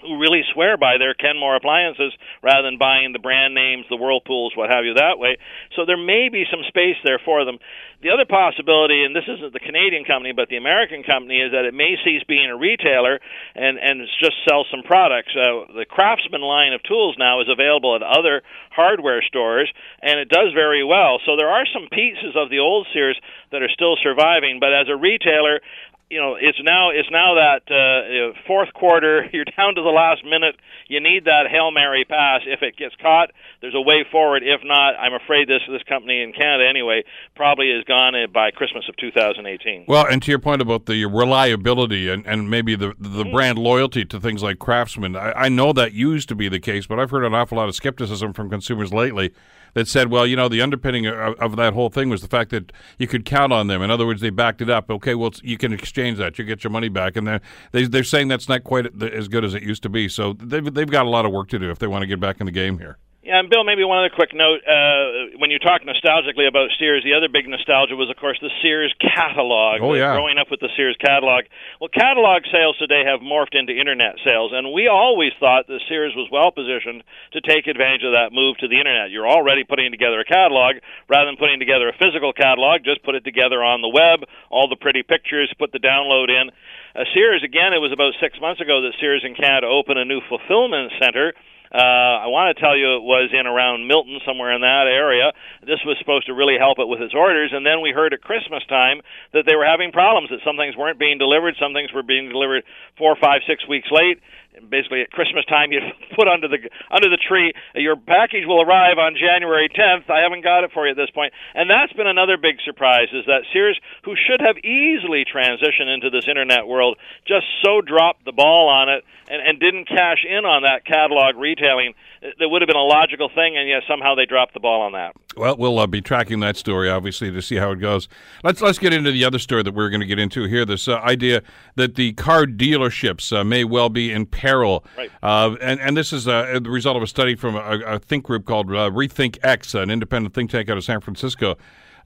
who 0.00 0.20
really 0.20 0.42
swear 0.52 0.76
by 0.76 0.98
their 0.98 1.14
Kenmore 1.14 1.56
appliances 1.56 2.12
rather 2.42 2.62
than 2.62 2.78
buying 2.78 3.12
the 3.12 3.18
brand 3.18 3.54
names, 3.54 3.86
the 3.88 3.96
Whirlpools, 3.96 4.52
what 4.54 4.68
have 4.68 4.84
you 4.84 4.94
that 4.94 5.18
way. 5.18 5.38
So 5.74 5.86
there 5.86 5.96
may 5.96 6.28
be 6.28 6.44
some 6.50 6.60
space 6.68 6.96
there 7.04 7.20
for 7.24 7.44
them. 7.44 7.58
The 8.02 8.12
other 8.12 8.28
possibility, 8.28 9.04
and 9.04 9.16
this 9.16 9.24
isn't 9.24 9.56
the 9.56 9.64
Canadian 9.64 10.04
company, 10.04 10.36
but 10.36 10.52
the 10.52 10.60
American 10.60 11.02
company, 11.02 11.40
is 11.40 11.52
that 11.52 11.64
it 11.64 11.72
may 11.72 11.96
cease 12.04 12.20
being 12.28 12.50
a 12.50 12.56
retailer 12.56 13.18
and 13.54 13.78
and 13.80 14.04
just 14.20 14.36
sell 14.44 14.68
some 14.70 14.84
products. 14.84 15.32
Uh, 15.32 15.72
the 15.72 15.88
Craftsman 15.88 16.44
line 16.44 16.74
of 16.76 16.82
tools 16.84 17.16
now 17.18 17.40
is 17.40 17.48
available 17.48 17.96
at 17.96 18.04
other 18.04 18.42
hardware 18.70 19.24
stores, 19.24 19.72
and 20.02 20.20
it 20.20 20.28
does 20.28 20.52
very 20.52 20.84
well. 20.84 21.24
So 21.24 21.40
there 21.40 21.48
are 21.48 21.64
some 21.72 21.88
pieces 21.88 22.36
of 22.36 22.50
the 22.50 22.60
old 22.60 22.86
Sears 22.92 23.18
that 23.50 23.62
are 23.62 23.72
still 23.72 23.96
surviving, 24.02 24.60
but 24.60 24.76
as 24.76 24.92
a 24.92 24.96
retailer, 24.96 25.64
you 26.08 26.20
know, 26.20 26.36
it's 26.40 26.58
now 26.62 26.90
it's 26.90 27.08
now 27.10 27.34
that 27.34 27.66
uh, 27.66 28.38
fourth 28.46 28.72
quarter. 28.72 29.26
You're 29.32 29.44
down 29.44 29.74
to 29.74 29.82
the 29.82 29.90
last 29.90 30.24
minute. 30.24 30.56
You 30.88 31.00
need 31.00 31.24
that 31.24 31.46
hail 31.50 31.72
mary 31.72 32.04
pass. 32.04 32.42
If 32.46 32.62
it 32.62 32.76
gets 32.76 32.94
caught, 33.02 33.32
there's 33.60 33.74
a 33.74 33.80
way 33.80 34.04
forward. 34.10 34.42
If 34.44 34.60
not, 34.64 34.94
I'm 34.94 35.14
afraid 35.14 35.48
this 35.48 35.62
this 35.68 35.82
company 35.82 36.22
in 36.22 36.32
Canada 36.32 36.68
anyway 36.68 37.02
probably 37.34 37.70
is 37.70 37.82
gone 37.84 38.14
by 38.32 38.52
Christmas 38.52 38.84
of 38.88 38.96
2018. 38.96 39.86
Well, 39.88 40.06
and 40.06 40.22
to 40.22 40.30
your 40.30 40.38
point 40.38 40.62
about 40.62 40.86
the 40.86 41.04
reliability 41.06 42.08
and, 42.08 42.24
and 42.26 42.48
maybe 42.48 42.76
the 42.76 42.94
the 42.98 43.24
mm. 43.24 43.32
brand 43.32 43.58
loyalty 43.58 44.04
to 44.04 44.20
things 44.20 44.42
like 44.42 44.60
Craftsman, 44.60 45.16
I, 45.16 45.32
I 45.32 45.48
know 45.48 45.72
that 45.72 45.92
used 45.92 46.28
to 46.28 46.36
be 46.36 46.48
the 46.48 46.60
case, 46.60 46.86
but 46.86 47.00
I've 47.00 47.10
heard 47.10 47.24
an 47.24 47.34
awful 47.34 47.58
lot 47.58 47.68
of 47.68 47.74
skepticism 47.74 48.32
from 48.32 48.48
consumers 48.48 48.92
lately 48.92 49.32
that 49.76 49.86
said, 49.86 50.10
well, 50.10 50.26
you 50.26 50.36
know, 50.36 50.48
the 50.48 50.62
underpinning 50.62 51.06
of, 51.06 51.34
of, 51.34 51.56
that 51.56 51.74
whole 51.74 51.90
thing 51.90 52.08
was 52.08 52.22
the 52.22 52.28
fact 52.28 52.48
that 52.48 52.72
you 52.98 53.06
could 53.06 53.26
count 53.26 53.52
on 53.52 53.66
them. 53.66 53.82
In 53.82 53.90
other 53.90 54.06
words, 54.06 54.22
they 54.22 54.30
backed 54.30 54.62
it 54.62 54.70
up. 54.70 54.90
Okay, 54.90 55.14
well, 55.14 55.32
you 55.42 55.58
can 55.58 55.70
exchange 55.70 56.16
that. 56.16 56.38
You 56.38 56.46
get 56.46 56.64
your 56.64 56.70
money 56.70 56.88
back. 56.88 57.14
And 57.14 57.26
they're, 57.26 57.42
they, 57.72 57.84
they're 57.84 58.02
saying 58.02 58.28
that's 58.28 58.48
not 58.48 58.64
quite 58.64 58.86
as 59.02 59.28
good 59.28 59.44
as 59.44 59.52
it 59.52 59.62
used 59.62 59.82
to 59.82 59.90
be. 59.90 60.08
So 60.08 60.32
they've, 60.32 60.72
they've 60.72 60.90
got 60.90 61.04
a 61.04 61.10
lot 61.10 61.26
of 61.26 61.32
work 61.32 61.50
to 61.50 61.58
do 61.58 61.70
if 61.70 61.78
they 61.78 61.86
want 61.86 62.00
to 62.00 62.06
get 62.06 62.18
back 62.18 62.40
in 62.40 62.46
the 62.46 62.52
game 62.52 62.78
here. 62.78 62.96
Yeah, 63.26 63.42
and 63.42 63.50
Bill, 63.50 63.66
maybe 63.66 63.82
one 63.82 63.98
other 63.98 64.14
quick 64.14 64.30
note. 64.30 64.62
Uh, 64.62 65.34
when 65.42 65.50
you 65.50 65.58
talk 65.58 65.82
nostalgically 65.82 66.46
about 66.46 66.70
Sears, 66.78 67.02
the 67.02 67.18
other 67.18 67.26
big 67.26 67.50
nostalgia 67.50 67.98
was, 67.98 68.06
of 68.06 68.14
course, 68.22 68.38
the 68.38 68.54
Sears 68.62 68.94
catalog. 69.02 69.82
Oh, 69.82 69.98
yeah. 69.98 70.14
Growing 70.14 70.38
up 70.38 70.46
with 70.46 70.62
the 70.62 70.70
Sears 70.78 70.94
catalog. 71.02 71.50
Well, 71.82 71.90
catalog 71.90 72.46
sales 72.54 72.78
today 72.78 73.02
have 73.02 73.18
morphed 73.26 73.58
into 73.58 73.74
internet 73.74 74.22
sales, 74.22 74.54
and 74.54 74.70
we 74.70 74.86
always 74.86 75.34
thought 75.42 75.66
that 75.66 75.82
Sears 75.90 76.14
was 76.14 76.30
well 76.30 76.54
positioned 76.54 77.02
to 77.34 77.42
take 77.42 77.66
advantage 77.66 78.06
of 78.06 78.14
that 78.14 78.30
move 78.30 78.62
to 78.62 78.70
the 78.70 78.78
internet. 78.78 79.10
You're 79.10 79.26
already 79.26 79.66
putting 79.66 79.90
together 79.90 80.22
a 80.22 80.24
catalog 80.24 80.78
rather 81.10 81.26
than 81.26 81.34
putting 81.34 81.58
together 81.58 81.90
a 81.90 81.98
physical 81.98 82.30
catalog. 82.30 82.86
Just 82.86 83.02
put 83.02 83.18
it 83.18 83.26
together 83.26 83.58
on 83.58 83.82
the 83.82 83.90
web, 83.90 84.22
all 84.54 84.70
the 84.70 84.78
pretty 84.78 85.02
pictures, 85.02 85.50
put 85.58 85.74
the 85.74 85.82
download 85.82 86.30
in. 86.30 86.54
Uh, 86.94 87.02
Sears, 87.10 87.42
again, 87.42 87.74
it 87.74 87.82
was 87.82 87.90
about 87.90 88.14
six 88.22 88.38
months 88.38 88.62
ago 88.62 88.86
that 88.86 88.94
Sears 89.02 89.26
in 89.26 89.34
Canada 89.34 89.66
opened 89.66 89.98
a 89.98 90.06
new 90.06 90.22
fulfillment 90.30 90.94
center 91.02 91.34
uh, 91.72 92.24
I 92.24 92.28
want 92.28 92.54
to 92.54 92.60
tell 92.60 92.76
you 92.76 92.96
it 92.96 93.04
was 93.04 93.30
in 93.32 93.46
around 93.46 93.86
Milton, 93.86 94.18
somewhere 94.26 94.54
in 94.54 94.62
that 94.62 94.86
area. 94.86 95.32
This 95.62 95.82
was 95.84 95.96
supposed 95.98 96.26
to 96.26 96.34
really 96.34 96.58
help 96.58 96.78
it 96.78 96.88
with 96.88 97.00
its 97.00 97.14
orders, 97.14 97.50
and 97.52 97.66
then 97.66 97.80
we 97.82 97.90
heard 97.90 98.12
at 98.12 98.22
Christmas 98.22 98.62
time 98.68 99.00
that 99.32 99.44
they 99.46 99.56
were 99.56 99.66
having 99.66 99.90
problems, 99.90 100.30
that 100.30 100.40
some 100.44 100.56
things 100.56 100.76
weren't 100.76 100.98
being 100.98 101.18
delivered, 101.18 101.54
some 101.58 101.74
things 101.74 101.92
were 101.92 102.02
being 102.06 102.28
delivered 102.28 102.64
four, 102.98 103.16
five, 103.16 103.42
six 103.46 103.66
weeks 103.66 103.88
late 103.90 104.22
basically 104.70 105.02
at 105.02 105.10
Christmas 105.10 105.44
time 105.46 105.72
you 105.72 105.80
put 106.16 106.28
under 106.28 106.48
the 106.48 106.58
under 106.90 107.08
the 107.08 107.18
tree 107.20 107.52
your 107.74 107.96
package 107.96 108.46
will 108.46 108.62
arrive 108.62 108.98
on 108.98 109.14
January 109.14 109.68
10th 109.68 110.08
I 110.10 110.20
haven't 110.22 110.42
got 110.42 110.64
it 110.64 110.72
for 110.72 110.86
you 110.86 110.92
at 110.92 110.96
this 110.96 111.10
point 111.10 111.32
and 111.54 111.68
that's 111.68 111.92
been 111.92 112.06
another 112.06 112.36
big 112.36 112.56
surprise 112.64 113.08
is 113.12 113.24
that 113.26 113.44
Sears 113.52 113.78
who 114.04 114.14
should 114.16 114.40
have 114.40 114.56
easily 114.64 115.24
transitioned 115.24 115.92
into 115.92 116.10
this 116.10 116.28
internet 116.28 116.66
world 116.66 116.96
just 117.26 117.46
so 117.62 117.80
dropped 117.80 118.24
the 118.24 118.32
ball 118.32 118.68
on 118.68 118.88
it 118.88 119.04
and, 119.28 119.42
and 119.42 119.60
didn't 119.60 119.88
cash 119.88 120.24
in 120.28 120.44
on 120.44 120.62
that 120.62 120.84
catalog 120.84 121.36
retailing 121.36 121.94
that 122.38 122.48
would 122.48 122.62
have 122.62 122.66
been 122.66 122.76
a 122.76 122.82
logical 122.82 123.28
thing, 123.28 123.56
and 123.56 123.68
yet 123.68 123.82
somehow 123.88 124.14
they 124.14 124.26
dropped 124.26 124.54
the 124.54 124.60
ball 124.60 124.82
on 124.82 124.92
that. 124.92 125.14
Well, 125.36 125.56
we'll 125.56 125.78
uh, 125.78 125.86
be 125.86 126.00
tracking 126.00 126.40
that 126.40 126.56
story 126.56 126.88
obviously 126.88 127.30
to 127.30 127.42
see 127.42 127.56
how 127.56 127.72
it 127.72 127.76
goes. 127.76 128.08
Let's 128.42 128.60
let's 128.60 128.78
get 128.78 128.92
into 128.92 129.12
the 129.12 129.24
other 129.24 129.38
story 129.38 129.62
that 129.62 129.74
we're 129.74 129.90
going 129.90 130.00
to 130.00 130.06
get 130.06 130.18
into 130.18 130.44
here. 130.44 130.64
This 130.64 130.88
uh, 130.88 130.96
idea 130.98 131.42
that 131.74 131.94
the 131.94 132.14
car 132.14 132.44
dealerships 132.46 133.36
uh, 133.36 133.44
may 133.44 133.64
well 133.64 133.88
be 133.88 134.12
in 134.12 134.26
peril, 134.46 134.84
right. 134.96 135.10
Uh, 135.22 135.56
and 135.60 135.80
and 135.80 135.96
this 135.96 136.12
is 136.12 136.26
uh, 136.28 136.58
the 136.62 136.70
result 136.70 136.96
of 136.96 137.02
a 137.02 137.06
study 137.06 137.34
from 137.34 137.56
a, 137.56 137.80
a 137.86 137.98
think 137.98 138.24
group 138.24 138.44
called 138.44 138.70
uh, 138.70 138.90
Rethink 138.90 139.38
X, 139.42 139.74
an 139.74 139.90
independent 139.90 140.34
think 140.34 140.50
tank 140.50 140.68
out 140.70 140.76
of 140.76 140.84
San 140.84 141.00
Francisco. 141.00 141.56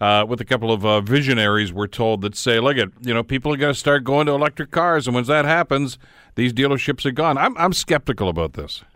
Uh, 0.01 0.25
with 0.27 0.41
a 0.41 0.47
couple 0.47 0.73
of 0.73 0.87
uh, 0.87 1.03
visionaries, 1.03 1.75
we're 1.75 1.87
told 1.87 2.23
that 2.23 2.35
say, 2.35 2.59
look 2.59 2.79
at 2.79 2.89
you 3.03 3.13
know 3.13 3.23
people 3.23 3.53
are 3.53 3.57
going 3.59 3.75
to 3.75 3.79
start 3.79 4.03
going 4.03 4.25
to 4.27 4.33
electric 4.33 4.71
cars, 4.71 5.07
and 5.07 5.15
once 5.15 5.27
that 5.27 5.45
happens, 5.45 5.99
these 6.37 6.55
dealerships 6.55 7.05
are 7.05 7.11
gone. 7.11 7.37
I'm 7.37 7.55
I'm 7.59 7.75
skeptical 7.75 8.31
about 8.31 8.55
this. 8.55 8.83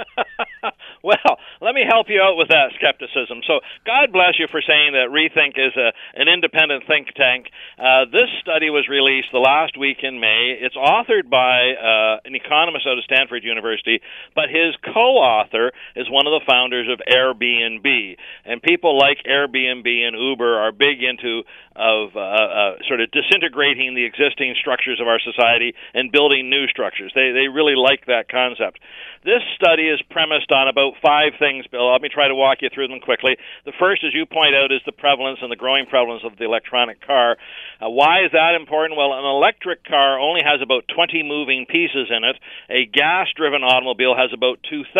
Well, 1.05 1.39
let 1.65 1.75
me 1.75 1.81
help 1.89 2.13
you 2.13 2.21
out 2.21 2.37
with 2.37 2.53
that 2.53 2.77
skepticism. 2.77 3.41
So, 3.49 3.65
God 3.89 4.13
bless 4.13 4.37
you 4.37 4.47
for 4.53 4.61
saying 4.61 4.93
that 4.93 5.09
Rethink 5.09 5.57
is 5.57 5.73
a, 5.81 5.97
an 6.13 6.29
independent 6.29 6.85
think 6.87 7.09
tank. 7.17 7.49
Uh, 7.81 8.05
this 8.13 8.29
study 8.45 8.69
was 8.69 8.85
released 8.85 9.33
the 9.33 9.41
last 9.41 9.81
week 9.81 10.05
in 10.05 10.21
May. 10.21 10.61
It's 10.61 10.77
authored 10.77 11.33
by 11.33 11.73
uh, 11.73 12.21
an 12.29 12.37
economist 12.37 12.85
out 12.85 13.01
of 13.01 13.05
Stanford 13.05 13.45
University, 13.45 14.05
but 14.37 14.53
his 14.53 14.77
co 14.85 15.17
author 15.17 15.73
is 15.97 16.05
one 16.13 16.29
of 16.29 16.37
the 16.37 16.45
founders 16.45 16.85
of 16.93 17.01
Airbnb. 17.09 17.89
And 18.45 18.61
people 18.61 18.99
like 19.01 19.25
Airbnb 19.25 19.89
and 19.89 20.13
Uber 20.15 20.61
are 20.61 20.73
big 20.73 21.01
into 21.01 21.49
of 21.77 22.15
uh, 22.15 22.21
uh, 22.21 22.73
sort 22.87 23.01
of 23.01 23.11
disintegrating 23.11 23.95
the 23.95 24.05
existing 24.05 24.55
structures 24.61 25.01
of 25.01 25.09
our 25.09 25.19
society 25.19 25.75
and 25.93 26.13
building 26.13 26.49
new 26.49 26.67
structures. 26.69 27.11
They, 27.15 27.33
they 27.35 27.49
really 27.49 27.75
like 27.75 28.07
that 28.07 28.29
concept. 28.29 28.79
This 29.25 29.43
study 29.57 29.89
is 29.89 30.01
premised 30.11 30.53
on 30.53 30.69
about 30.69 30.95
five 31.03 31.33
things, 31.39 31.54
Bill. 31.71 31.93
Let 31.93 32.03
me 32.03 32.09
try 32.09 32.27
to 32.27 32.35
walk 32.35 32.59
you 32.63 32.69
through 32.75 32.89
them 32.89 32.99
quickly. 32.99 33.37
The 33.65 33.73
first, 33.79 34.03
as 34.03 34.15
you 34.15 34.27
point 34.27 34.55
out, 34.55 34.73
is 34.73 34.83
the 34.87 34.93
prevalence 34.93 35.39
and 35.43 35.51
the 35.51 35.57
growing 35.57 35.87
prevalence 35.87 36.23
of 36.25 36.37
the 36.39 36.45
electronic 36.45 37.05
car. 37.07 37.37
Uh, 37.81 37.91
why 37.91 38.25
is 38.25 38.33
that 38.33 38.55
important? 38.59 38.99
Well, 38.99 39.13
an 39.15 39.25
electric 39.25 39.85
car 39.85 40.19
only 40.19 40.43
has 40.43 40.61
about 40.63 40.85
20 40.95 41.23
moving 41.23 41.67
pieces 41.67 42.11
in 42.11 42.25
it. 42.25 42.37
A 42.69 42.87
gas 42.87 43.29
driven 43.37 43.63
automobile 43.63 44.17
has 44.17 44.31
about 44.33 44.59
2,000 44.69 44.91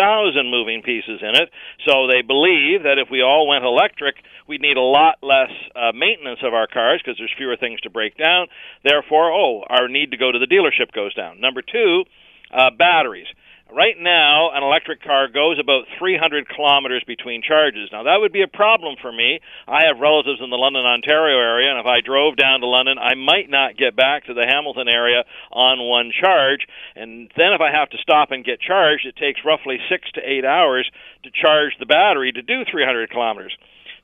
moving 0.49 0.81
pieces 0.81 1.19
in 1.21 1.35
it. 1.35 1.49
So 1.87 2.07
they 2.07 2.21
believe 2.21 2.83
that 2.83 2.97
if 2.97 3.09
we 3.11 3.21
all 3.21 3.47
went 3.47 3.65
electric, 3.65 4.15
we'd 4.47 4.61
need 4.61 4.77
a 4.77 4.81
lot 4.81 5.19
less 5.21 5.51
uh, 5.75 5.91
maintenance 5.91 6.39
of 6.43 6.53
our 6.53 6.67
cars 6.67 7.01
because 7.03 7.17
there's 7.17 7.33
fewer 7.37 7.57
things 7.57 7.81
to 7.81 7.89
break 7.89 8.17
down. 8.17 8.47
Therefore, 8.83 9.31
oh, 9.33 9.63
our 9.67 9.87
need 9.87 10.11
to 10.11 10.17
go 10.17 10.31
to 10.31 10.39
the 10.39 10.47
dealership 10.47 10.91
goes 10.93 11.13
down. 11.13 11.41
Number 11.41 11.61
two, 11.61 12.03
uh, 12.51 12.71
batteries. 12.77 13.27
Right 13.73 13.97
now, 13.97 14.51
an 14.53 14.61
electric 14.61 15.01
car 15.01 15.27
goes 15.27 15.57
about 15.57 15.89
300 15.97 16.47
kilometers 16.47 17.03
between 17.07 17.41
charges. 17.41 17.89
Now, 17.91 18.03
that 18.03 18.21
would 18.21 18.31
be 18.31 18.43
a 18.43 18.47
problem 18.47 18.95
for 19.01 19.11
me. 19.11 19.39
I 19.67 19.85
have 19.89 19.99
relatives 19.99 20.39
in 20.39 20.51
the 20.51 20.55
London, 20.55 20.85
Ontario 20.85 21.39
area, 21.39 21.71
and 21.71 21.79
if 21.79 21.87
I 21.87 22.01
drove 22.05 22.37
down 22.37 22.59
to 22.61 22.67
London, 22.67 22.99
I 22.99 23.15
might 23.15 23.49
not 23.49 23.75
get 23.75 23.95
back 23.95 24.25
to 24.25 24.35
the 24.35 24.45
Hamilton 24.45 24.87
area 24.87 25.25
on 25.51 25.81
one 25.81 26.11
charge. 26.13 26.67
And 26.95 27.31
then 27.35 27.53
if 27.57 27.61
I 27.61 27.71
have 27.73 27.89
to 27.89 27.97
stop 27.97 28.29
and 28.29 28.45
get 28.45 28.61
charged, 28.61 29.07
it 29.07 29.17
takes 29.17 29.41
roughly 29.43 29.79
six 29.89 30.11
to 30.13 30.21
eight 30.21 30.45
hours 30.45 30.85
to 31.23 31.31
charge 31.33 31.73
the 31.79 31.89
battery 31.89 32.31
to 32.31 32.43
do 32.43 32.63
300 32.69 33.09
kilometers. 33.09 33.57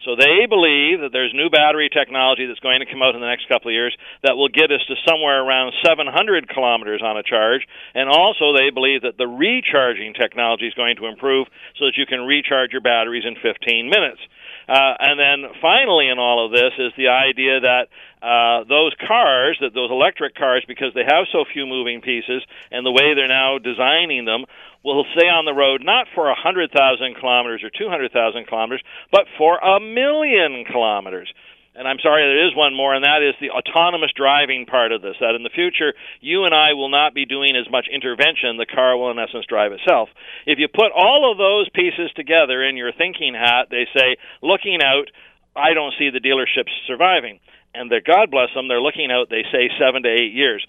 So 0.05 0.15
they 0.17 0.49
believe 0.49 1.05
that 1.05 1.13
there's 1.13 1.33
new 1.33 1.49
battery 1.49 1.89
technology 1.89 2.47
that's 2.47 2.59
going 2.59 2.81
to 2.81 2.89
come 2.89 3.05
out 3.05 3.13
in 3.13 3.21
the 3.21 3.29
next 3.29 3.47
couple 3.47 3.69
of 3.69 3.77
years 3.77 3.95
that 4.23 4.33
will 4.33 4.49
get 4.49 4.73
us 4.73 4.81
to 4.89 4.95
somewhere 5.05 5.45
around 5.45 5.73
700 5.85 6.49
kilometers 6.49 7.01
on 7.05 7.17
a 7.17 7.23
charge. 7.23 7.61
And 7.93 8.09
also, 8.09 8.53
they 8.53 8.73
believe 8.73 9.03
that 9.03 9.17
the 9.17 9.27
recharging 9.27 10.13
technology 10.13 10.65
is 10.65 10.73
going 10.73 10.97
to 10.97 11.05
improve 11.05 11.47
so 11.77 11.85
that 11.85 11.97
you 11.97 12.05
can 12.09 12.25
recharge 12.25 12.71
your 12.71 12.81
batteries 12.81 13.25
in 13.25 13.35
15 13.37 13.89
minutes. 13.89 14.21
Uh, 14.67 14.93
and 14.99 15.19
then 15.19 15.51
finally, 15.61 16.09
in 16.09 16.19
all 16.19 16.45
of 16.45 16.51
this, 16.51 16.73
is 16.77 16.91
the 16.97 17.09
idea 17.09 17.59
that 17.61 17.87
uh, 18.21 18.63
those 18.65 18.93
cars, 19.07 19.57
that 19.61 19.73
those 19.73 19.91
electric 19.91 20.35
cars, 20.35 20.63
because 20.67 20.93
they 20.93 21.03
have 21.03 21.25
so 21.31 21.45
few 21.51 21.65
moving 21.65 22.01
pieces, 22.01 22.43
and 22.71 22.85
the 22.85 22.91
way 22.91 23.13
they're 23.13 23.27
now 23.27 23.57
designing 23.57 24.25
them, 24.25 24.45
will 24.83 25.05
stay 25.15 25.27
on 25.27 25.45
the 25.45 25.53
road 25.53 25.81
not 25.83 26.07
for 26.15 26.29
a 26.29 26.35
hundred 26.35 26.71
thousand 26.71 27.15
kilometers 27.19 27.63
or 27.63 27.69
two 27.69 27.89
hundred 27.89 28.11
thousand 28.11 28.47
kilometers, 28.47 28.81
but 29.11 29.25
for 29.37 29.57
a 29.57 29.79
million 29.79 30.65
kilometers. 30.65 31.31
And 31.73 31.87
I'm 31.87 31.99
sorry, 32.03 32.23
there 32.23 32.47
is 32.47 32.55
one 32.55 32.75
more, 32.75 32.93
and 32.93 33.05
that 33.05 33.23
is 33.23 33.33
the 33.39 33.55
autonomous 33.55 34.11
driving 34.11 34.65
part 34.65 34.91
of 34.91 35.01
this. 35.01 35.15
That 35.21 35.35
in 35.35 35.43
the 35.43 35.55
future, 35.55 35.93
you 36.19 36.43
and 36.43 36.53
I 36.53 36.73
will 36.73 36.89
not 36.89 37.13
be 37.13 37.25
doing 37.25 37.55
as 37.55 37.71
much 37.71 37.87
intervention. 37.87 38.57
The 38.57 38.65
car 38.65 38.97
will, 38.97 39.09
in 39.11 39.19
essence, 39.19 39.45
drive 39.47 39.71
itself. 39.71 40.09
If 40.45 40.59
you 40.59 40.67
put 40.67 40.91
all 40.91 41.31
of 41.31 41.37
those 41.37 41.69
pieces 41.69 42.11
together 42.15 42.61
in 42.61 42.75
your 42.75 42.91
thinking 42.91 43.33
hat, 43.33 43.71
they 43.71 43.87
say, 43.95 44.17
looking 44.41 44.83
out, 44.83 45.07
I 45.55 45.73
don't 45.73 45.95
see 45.97 46.09
the 46.11 46.19
dealerships 46.19 46.75
surviving. 46.87 47.39
And 47.73 47.89
they're, 47.89 48.03
God 48.03 48.31
bless 48.31 48.53
them, 48.53 48.67
they're 48.67 48.83
looking 48.83 49.09
out, 49.09 49.29
they 49.29 49.43
say, 49.51 49.71
seven 49.79 50.03
to 50.03 50.11
eight 50.11 50.33
years. 50.33 50.65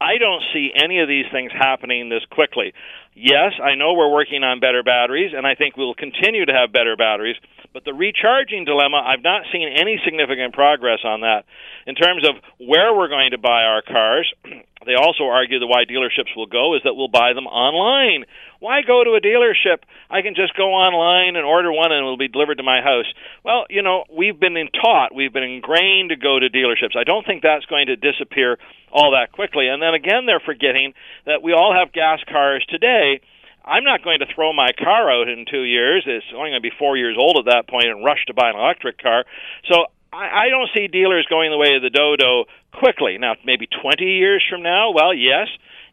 I 0.00 0.18
don't 0.18 0.42
see 0.52 0.72
any 0.74 1.00
of 1.00 1.08
these 1.08 1.24
things 1.32 1.52
happening 1.52 2.08
this 2.08 2.24
quickly. 2.30 2.72
Yes, 3.14 3.52
I 3.62 3.76
know 3.76 3.94
we're 3.94 4.12
working 4.12 4.44
on 4.44 4.60
better 4.60 4.82
batteries, 4.82 5.32
and 5.34 5.46
I 5.46 5.54
think 5.54 5.76
we'll 5.76 5.94
continue 5.94 6.44
to 6.44 6.52
have 6.52 6.72
better 6.72 6.96
batteries, 6.96 7.36
but 7.76 7.84
the 7.84 7.92
recharging 7.92 8.64
dilemma, 8.64 8.96
I've 9.04 9.22
not 9.22 9.44
seen 9.52 9.68
any 9.68 10.00
significant 10.02 10.54
progress 10.54 11.00
on 11.04 11.20
that. 11.20 11.44
In 11.86 11.94
terms 11.94 12.24
of 12.26 12.40
where 12.56 12.96
we're 12.96 13.12
going 13.12 13.32
to 13.32 13.38
buy 13.38 13.68
our 13.68 13.82
cars, 13.82 14.32
they 14.88 14.96
also 14.96 15.24
argue 15.28 15.60
that 15.60 15.66
why 15.66 15.84
dealerships 15.84 16.32
will 16.34 16.48
go 16.48 16.74
is 16.74 16.80
that 16.88 16.94
we'll 16.94 17.12
buy 17.12 17.34
them 17.34 17.44
online. 17.44 18.24
Why 18.60 18.80
go 18.80 19.04
to 19.04 19.12
a 19.12 19.20
dealership? 19.20 19.84
I 20.08 20.22
can 20.22 20.32
just 20.34 20.56
go 20.56 20.72
online 20.72 21.36
and 21.36 21.44
order 21.44 21.70
one 21.70 21.92
and 21.92 22.00
it 22.00 22.08
will 22.08 22.16
be 22.16 22.32
delivered 22.32 22.56
to 22.56 22.62
my 22.62 22.80
house. 22.80 23.12
Well, 23.44 23.66
you 23.68 23.82
know, 23.82 24.04
we've 24.08 24.40
been 24.40 24.56
taught, 24.72 25.14
we've 25.14 25.34
been 25.34 25.44
ingrained 25.44 26.08
to 26.08 26.16
go 26.16 26.40
to 26.40 26.48
dealerships. 26.48 26.96
I 26.96 27.04
don't 27.04 27.26
think 27.26 27.42
that's 27.42 27.66
going 27.66 27.92
to 27.92 27.96
disappear 27.96 28.56
all 28.90 29.12
that 29.12 29.32
quickly. 29.32 29.68
And 29.68 29.82
then 29.82 29.92
again, 29.92 30.24
they're 30.24 30.40
forgetting 30.40 30.94
that 31.26 31.42
we 31.42 31.52
all 31.52 31.76
have 31.76 31.92
gas 31.92 32.20
cars 32.24 32.64
today. 32.70 33.20
I'm 33.66 33.82
not 33.82 34.02
going 34.02 34.20
to 34.20 34.26
throw 34.32 34.52
my 34.52 34.70
car 34.78 35.10
out 35.10 35.28
in 35.28 35.44
two 35.50 35.64
years. 35.64 36.04
It's 36.06 36.26
only 36.34 36.50
going 36.50 36.62
to 36.62 36.68
be 36.68 36.74
four 36.78 36.96
years 36.96 37.16
old 37.18 37.36
at 37.38 37.52
that 37.52 37.68
point 37.68 37.86
and 37.86 38.04
rush 38.04 38.24
to 38.26 38.34
buy 38.34 38.50
an 38.50 38.56
electric 38.56 39.02
car. 39.02 39.24
So 39.70 39.86
I, 40.12 40.46
I 40.46 40.48
don't 40.48 40.70
see 40.74 40.86
dealers 40.86 41.26
going 41.28 41.50
the 41.50 41.58
way 41.58 41.74
of 41.74 41.82
the 41.82 41.90
dodo 41.90 42.44
quickly. 42.72 43.18
Now, 43.18 43.34
maybe 43.44 43.66
20 43.66 44.04
years 44.04 44.44
from 44.48 44.62
now, 44.62 44.92
well, 44.92 45.12
yes. 45.12 45.48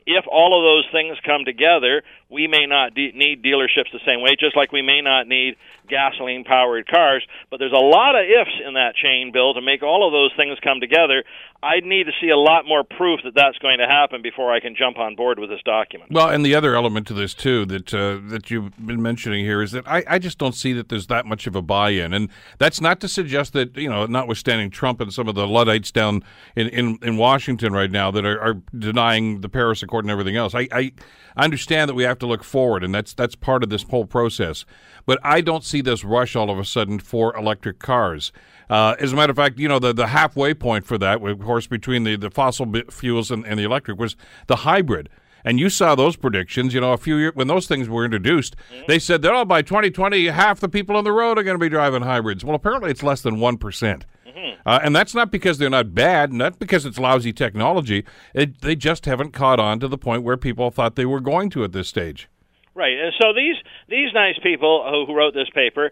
If 0.06 0.26
all 0.30 0.58
of 0.58 0.64
those 0.64 0.92
things 0.92 1.18
come 1.26 1.46
together, 1.46 2.04
we 2.30 2.48
may 2.48 2.66
not 2.66 2.94
de- 2.94 3.12
need 3.12 3.44
dealerships 3.44 3.92
the 3.94 4.02
same 4.06 4.22
way, 4.22 4.36
just 4.40 4.56
like 4.56 4.72
we 4.72 4.82
may 4.82 5.02
not 5.02 5.28
need 5.28 5.56
gasoline 5.88 6.44
powered 6.44 6.88
cars. 6.88 7.26
But 7.50 7.58
there's 7.58 7.72
a 7.72 7.84
lot 7.84 8.16
of 8.16 8.26
ifs 8.26 8.60
in 8.66 8.74
that 8.74 8.96
chain, 8.96 9.32
Bill, 9.32 9.54
to 9.54 9.62
make 9.62 9.84
all 9.84 10.06
of 10.08 10.12
those 10.12 10.32
things 10.36 10.58
come 10.64 10.80
together. 10.80 11.24
I'd 11.62 11.86
need 11.86 12.06
to 12.08 12.12
see 12.20 12.30
a 12.30 12.38
lot 12.38 12.66
more 12.66 12.84
proof 12.84 13.22
that 13.24 13.36
that's 13.36 13.58
going 13.60 13.78
to 13.78 13.88
happen 13.88 14.22
before 14.22 14.52
I 14.52 14.60
can 14.60 14.76
jump 14.76 14.98
on 14.98 15.16
board 15.16 15.40
with 15.40 15.50
this 15.50 15.62
document. 15.64 16.12
Well, 16.12 16.28
and 16.28 16.46
the 16.46 16.56
other 16.56 16.76
element 16.76 17.08
to 17.08 17.14
this 17.14 17.34
too 17.34 17.66
that 17.68 17.94
uh, 17.94 18.20
that 18.30 18.52
you've 18.52 18.76
been 18.86 19.02
mentioning 19.02 19.46
here 19.46 19.62
is 19.62 19.72
that 19.72 19.88
I, 19.88 20.04
I 20.08 20.20
just 20.20 20.38
don't 20.38 20.56
see 20.56 20.74
that 20.74 20.90
there's 20.90 21.08
that 21.08 21.26
much 21.26 21.48
of 21.48 21.56
a 21.56 21.62
buy-in, 21.62 22.14
and 22.14 22.30
that's 22.58 22.82
not 22.82 23.00
to 23.02 23.08
suggest 23.08 23.54
that 23.54 23.78
you 23.78 23.90
know, 23.90 24.06
notwithstanding 24.06 24.72
Trump 24.72 25.00
and 25.00 25.14
some 25.14 25.30
of 25.30 25.36
the 25.36 25.48
luddites 25.48 25.92
down 25.92 26.24
in, 26.56 26.68
in, 26.70 27.00
in 27.02 27.16
Washington 27.18 27.72
right 27.72 27.92
now 27.92 28.12
that 28.12 28.26
are, 28.26 28.40
are 28.42 28.56
denying 28.78 29.40
the 29.40 29.50
Paris 29.50 29.82
Accord 29.84 29.93
and 30.00 30.12
everything 30.12 30.36
else. 30.36 30.56
I, 30.56 30.68
I 30.72 30.92
understand 31.38 31.90
that 31.90 31.94
we 31.94 32.04
have 32.04 32.20
to 32.20 32.28
look 32.28 32.44
forward, 32.44 32.84
and 32.84 32.94
that's 32.94 33.14
that's 33.14 33.36
part 33.36 33.64
of 33.64 33.70
this 33.70 33.84
whole 33.84 34.06
process. 34.06 34.66
But 35.06 35.20
I 35.24 35.42
don't 35.42 35.64
see 35.64 35.82
this 35.82 36.04
rush 36.04 36.36
all 36.36 36.50
of 36.50 36.58
a 36.58 36.66
sudden 36.66 37.00
for 37.00 37.36
electric 37.36 37.80
cars. 37.80 38.32
Uh, 38.70 38.96
as 39.00 39.14
a 39.14 39.16
matter 39.16 39.32
of 39.32 39.38
fact, 39.38 39.60
you 39.60 39.68
know, 39.68 39.80
the, 39.80 39.94
the 39.94 40.08
halfway 40.08 40.54
point 40.54 40.86
for 40.86 40.98
that, 40.98 41.22
of 41.22 41.40
course, 41.40 41.68
between 41.68 42.04
the, 42.04 42.16
the 42.16 42.30
fossil 42.30 42.72
fuels 42.90 43.30
and, 43.30 43.46
and 43.46 43.60
the 43.60 43.64
electric 43.64 44.00
was 44.00 44.16
the 44.48 44.58
hybrid. 44.58 45.10
And 45.46 45.60
you 45.60 45.70
saw 45.70 45.94
those 45.96 46.16
predictions, 46.16 46.74
you 46.74 46.80
know, 46.80 46.94
a 46.94 46.98
few 46.98 47.18
years 47.18 47.36
when 47.36 47.48
those 47.48 47.68
things 47.68 47.90
were 47.90 48.06
introduced. 48.06 48.56
Mm-hmm. 48.56 48.84
They 48.88 49.00
said 49.00 49.22
that, 49.24 49.34
oh, 49.34 49.46
by 49.46 49.62
2020, 49.62 50.28
half 50.28 50.60
the 50.60 50.70
people 50.70 50.96
on 50.96 51.04
the 51.04 51.12
road 51.12 51.38
are 51.38 51.44
going 51.44 51.56
to 51.56 51.64
be 51.64 51.70
driving 51.70 52.04
hybrids. 52.04 52.46
Well, 52.46 52.56
apparently 52.56 52.92
it's 52.92 53.04
less 53.04 53.22
than 53.22 53.38
1%. 53.38 54.04
Mm-hmm. 54.36 54.62
Uh, 54.66 54.80
and 54.84 54.96
that's 54.96 55.14
not 55.14 55.32
because 55.32 55.58
they're 55.58 55.70
not 55.70 55.94
bad, 55.94 56.34
not 56.34 56.60
because 56.60 56.86
it's 56.86 56.98
lousy 56.98 57.34
technology. 57.34 58.04
It, 58.34 58.62
they 58.62 58.76
just 58.76 59.06
haven't 59.06 59.32
caught 59.32 59.60
on 59.60 59.80
to 59.80 59.88
the 59.88 59.98
point 59.98 60.24
where 60.24 60.38
people 60.38 60.72
thought 60.72 60.96
they 60.96 61.06
were 61.06 61.20
going 61.20 61.50
to 61.52 61.64
at 61.64 61.72
this 61.72 61.88
stage. 61.88 62.30
Right, 62.76 62.98
and 62.98 63.14
so 63.22 63.34
these 63.34 63.56
these 63.88 64.10
nice 64.16 64.40
people 64.42 64.84
who, 64.90 65.06
who 65.06 65.16
wrote 65.16 65.36
this 65.36 65.50
paper 65.54 65.92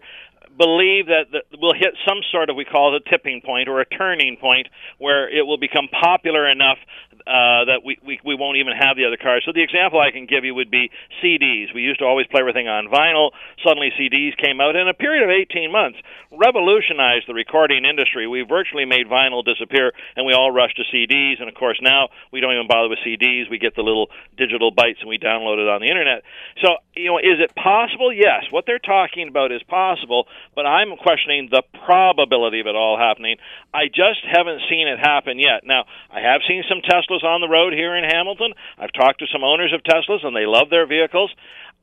believe 0.58 1.06
that, 1.06 1.26
that 1.32 1.44
we'll 1.58 1.74
hit 1.74 1.94
some 2.06 2.18
sort 2.30 2.50
of 2.50 2.56
we 2.56 2.64
call 2.64 2.94
it 2.94 3.02
a 3.06 3.10
tipping 3.10 3.40
point 3.40 3.68
or 3.68 3.80
a 3.80 3.86
turning 3.86 4.36
point 4.36 4.68
where 4.98 5.28
it 5.28 5.46
will 5.46 5.58
become 5.58 5.88
popular 5.88 6.50
enough 6.50 6.78
uh, 7.26 7.70
that 7.70 7.80
we, 7.84 7.98
we 8.04 8.18
we 8.24 8.34
won't 8.34 8.58
even 8.58 8.74
have 8.74 8.96
the 8.96 9.06
other 9.06 9.16
cars. 9.16 9.42
So 9.46 9.52
the 9.54 9.62
example 9.62 10.00
I 10.00 10.10
can 10.10 10.26
give 10.26 10.44
you 10.44 10.54
would 10.54 10.70
be 10.70 10.90
CDs. 11.22 11.70
We 11.74 11.82
used 11.82 12.00
to 12.00 12.06
always 12.06 12.26
play 12.26 12.40
everything 12.40 12.66
on 12.66 12.90
vinyl. 12.90 13.30
Suddenly 13.62 13.94
CDs 13.94 14.34
came 14.36 14.60
out 14.60 14.74
in 14.74 14.88
a 14.88 14.94
period 14.94 15.22
of 15.22 15.30
18 15.30 15.70
months, 15.70 15.98
revolutionized 16.34 17.30
the 17.30 17.34
recording 17.34 17.84
industry. 17.84 18.26
We 18.26 18.42
virtually 18.42 18.84
made 18.84 19.06
vinyl 19.06 19.44
disappear, 19.44 19.92
and 20.16 20.26
we 20.26 20.34
all 20.34 20.50
rushed 20.50 20.76
to 20.82 20.84
CDs. 20.90 21.38
And 21.38 21.48
of 21.48 21.54
course 21.54 21.78
now 21.80 22.08
we 22.32 22.40
don't 22.40 22.54
even 22.54 22.66
bother 22.66 22.88
with 22.88 22.98
CDs. 23.06 23.50
We 23.50 23.58
get 23.58 23.76
the 23.76 23.86
little 23.86 24.10
digital 24.36 24.74
bytes 24.74 24.98
and 25.00 25.08
we 25.08 25.18
download 25.18 25.62
it 25.62 25.68
on 25.70 25.80
the 25.80 25.88
internet. 25.88 26.22
So 26.58 26.82
you 26.96 27.06
know, 27.06 27.18
is 27.18 27.38
it 27.38 27.54
possible? 27.54 28.12
Yes. 28.12 28.50
What 28.50 28.64
they're 28.66 28.82
talking 28.82 29.28
about 29.28 29.52
is 29.52 29.62
possible, 29.64 30.26
but 30.54 30.66
I'm 30.66 30.96
questioning 30.96 31.48
the 31.50 31.62
probability 31.86 32.60
of 32.60 32.66
it 32.66 32.74
all 32.74 32.98
happening. 32.98 33.36
I 33.72 33.86
just 33.86 34.26
haven't 34.26 34.60
seen 34.68 34.88
it 34.88 34.98
happen 34.98 35.38
yet. 35.38 35.62
Now 35.64 35.84
I 36.10 36.20
have 36.20 36.42
seen 36.48 36.64
some 36.68 36.82
Tesla 36.82 37.11
Teslas 37.12 37.24
on 37.24 37.40
the 37.40 37.48
road 37.48 37.72
here 37.72 37.96
in 37.96 38.04
Hamilton. 38.04 38.52
I've 38.78 38.92
talked 38.92 39.20
to 39.20 39.26
some 39.32 39.44
owners 39.44 39.72
of 39.72 39.82
Teslas, 39.82 40.24
and 40.24 40.36
they 40.36 40.46
love 40.46 40.70
their 40.70 40.86
vehicles. 40.86 41.30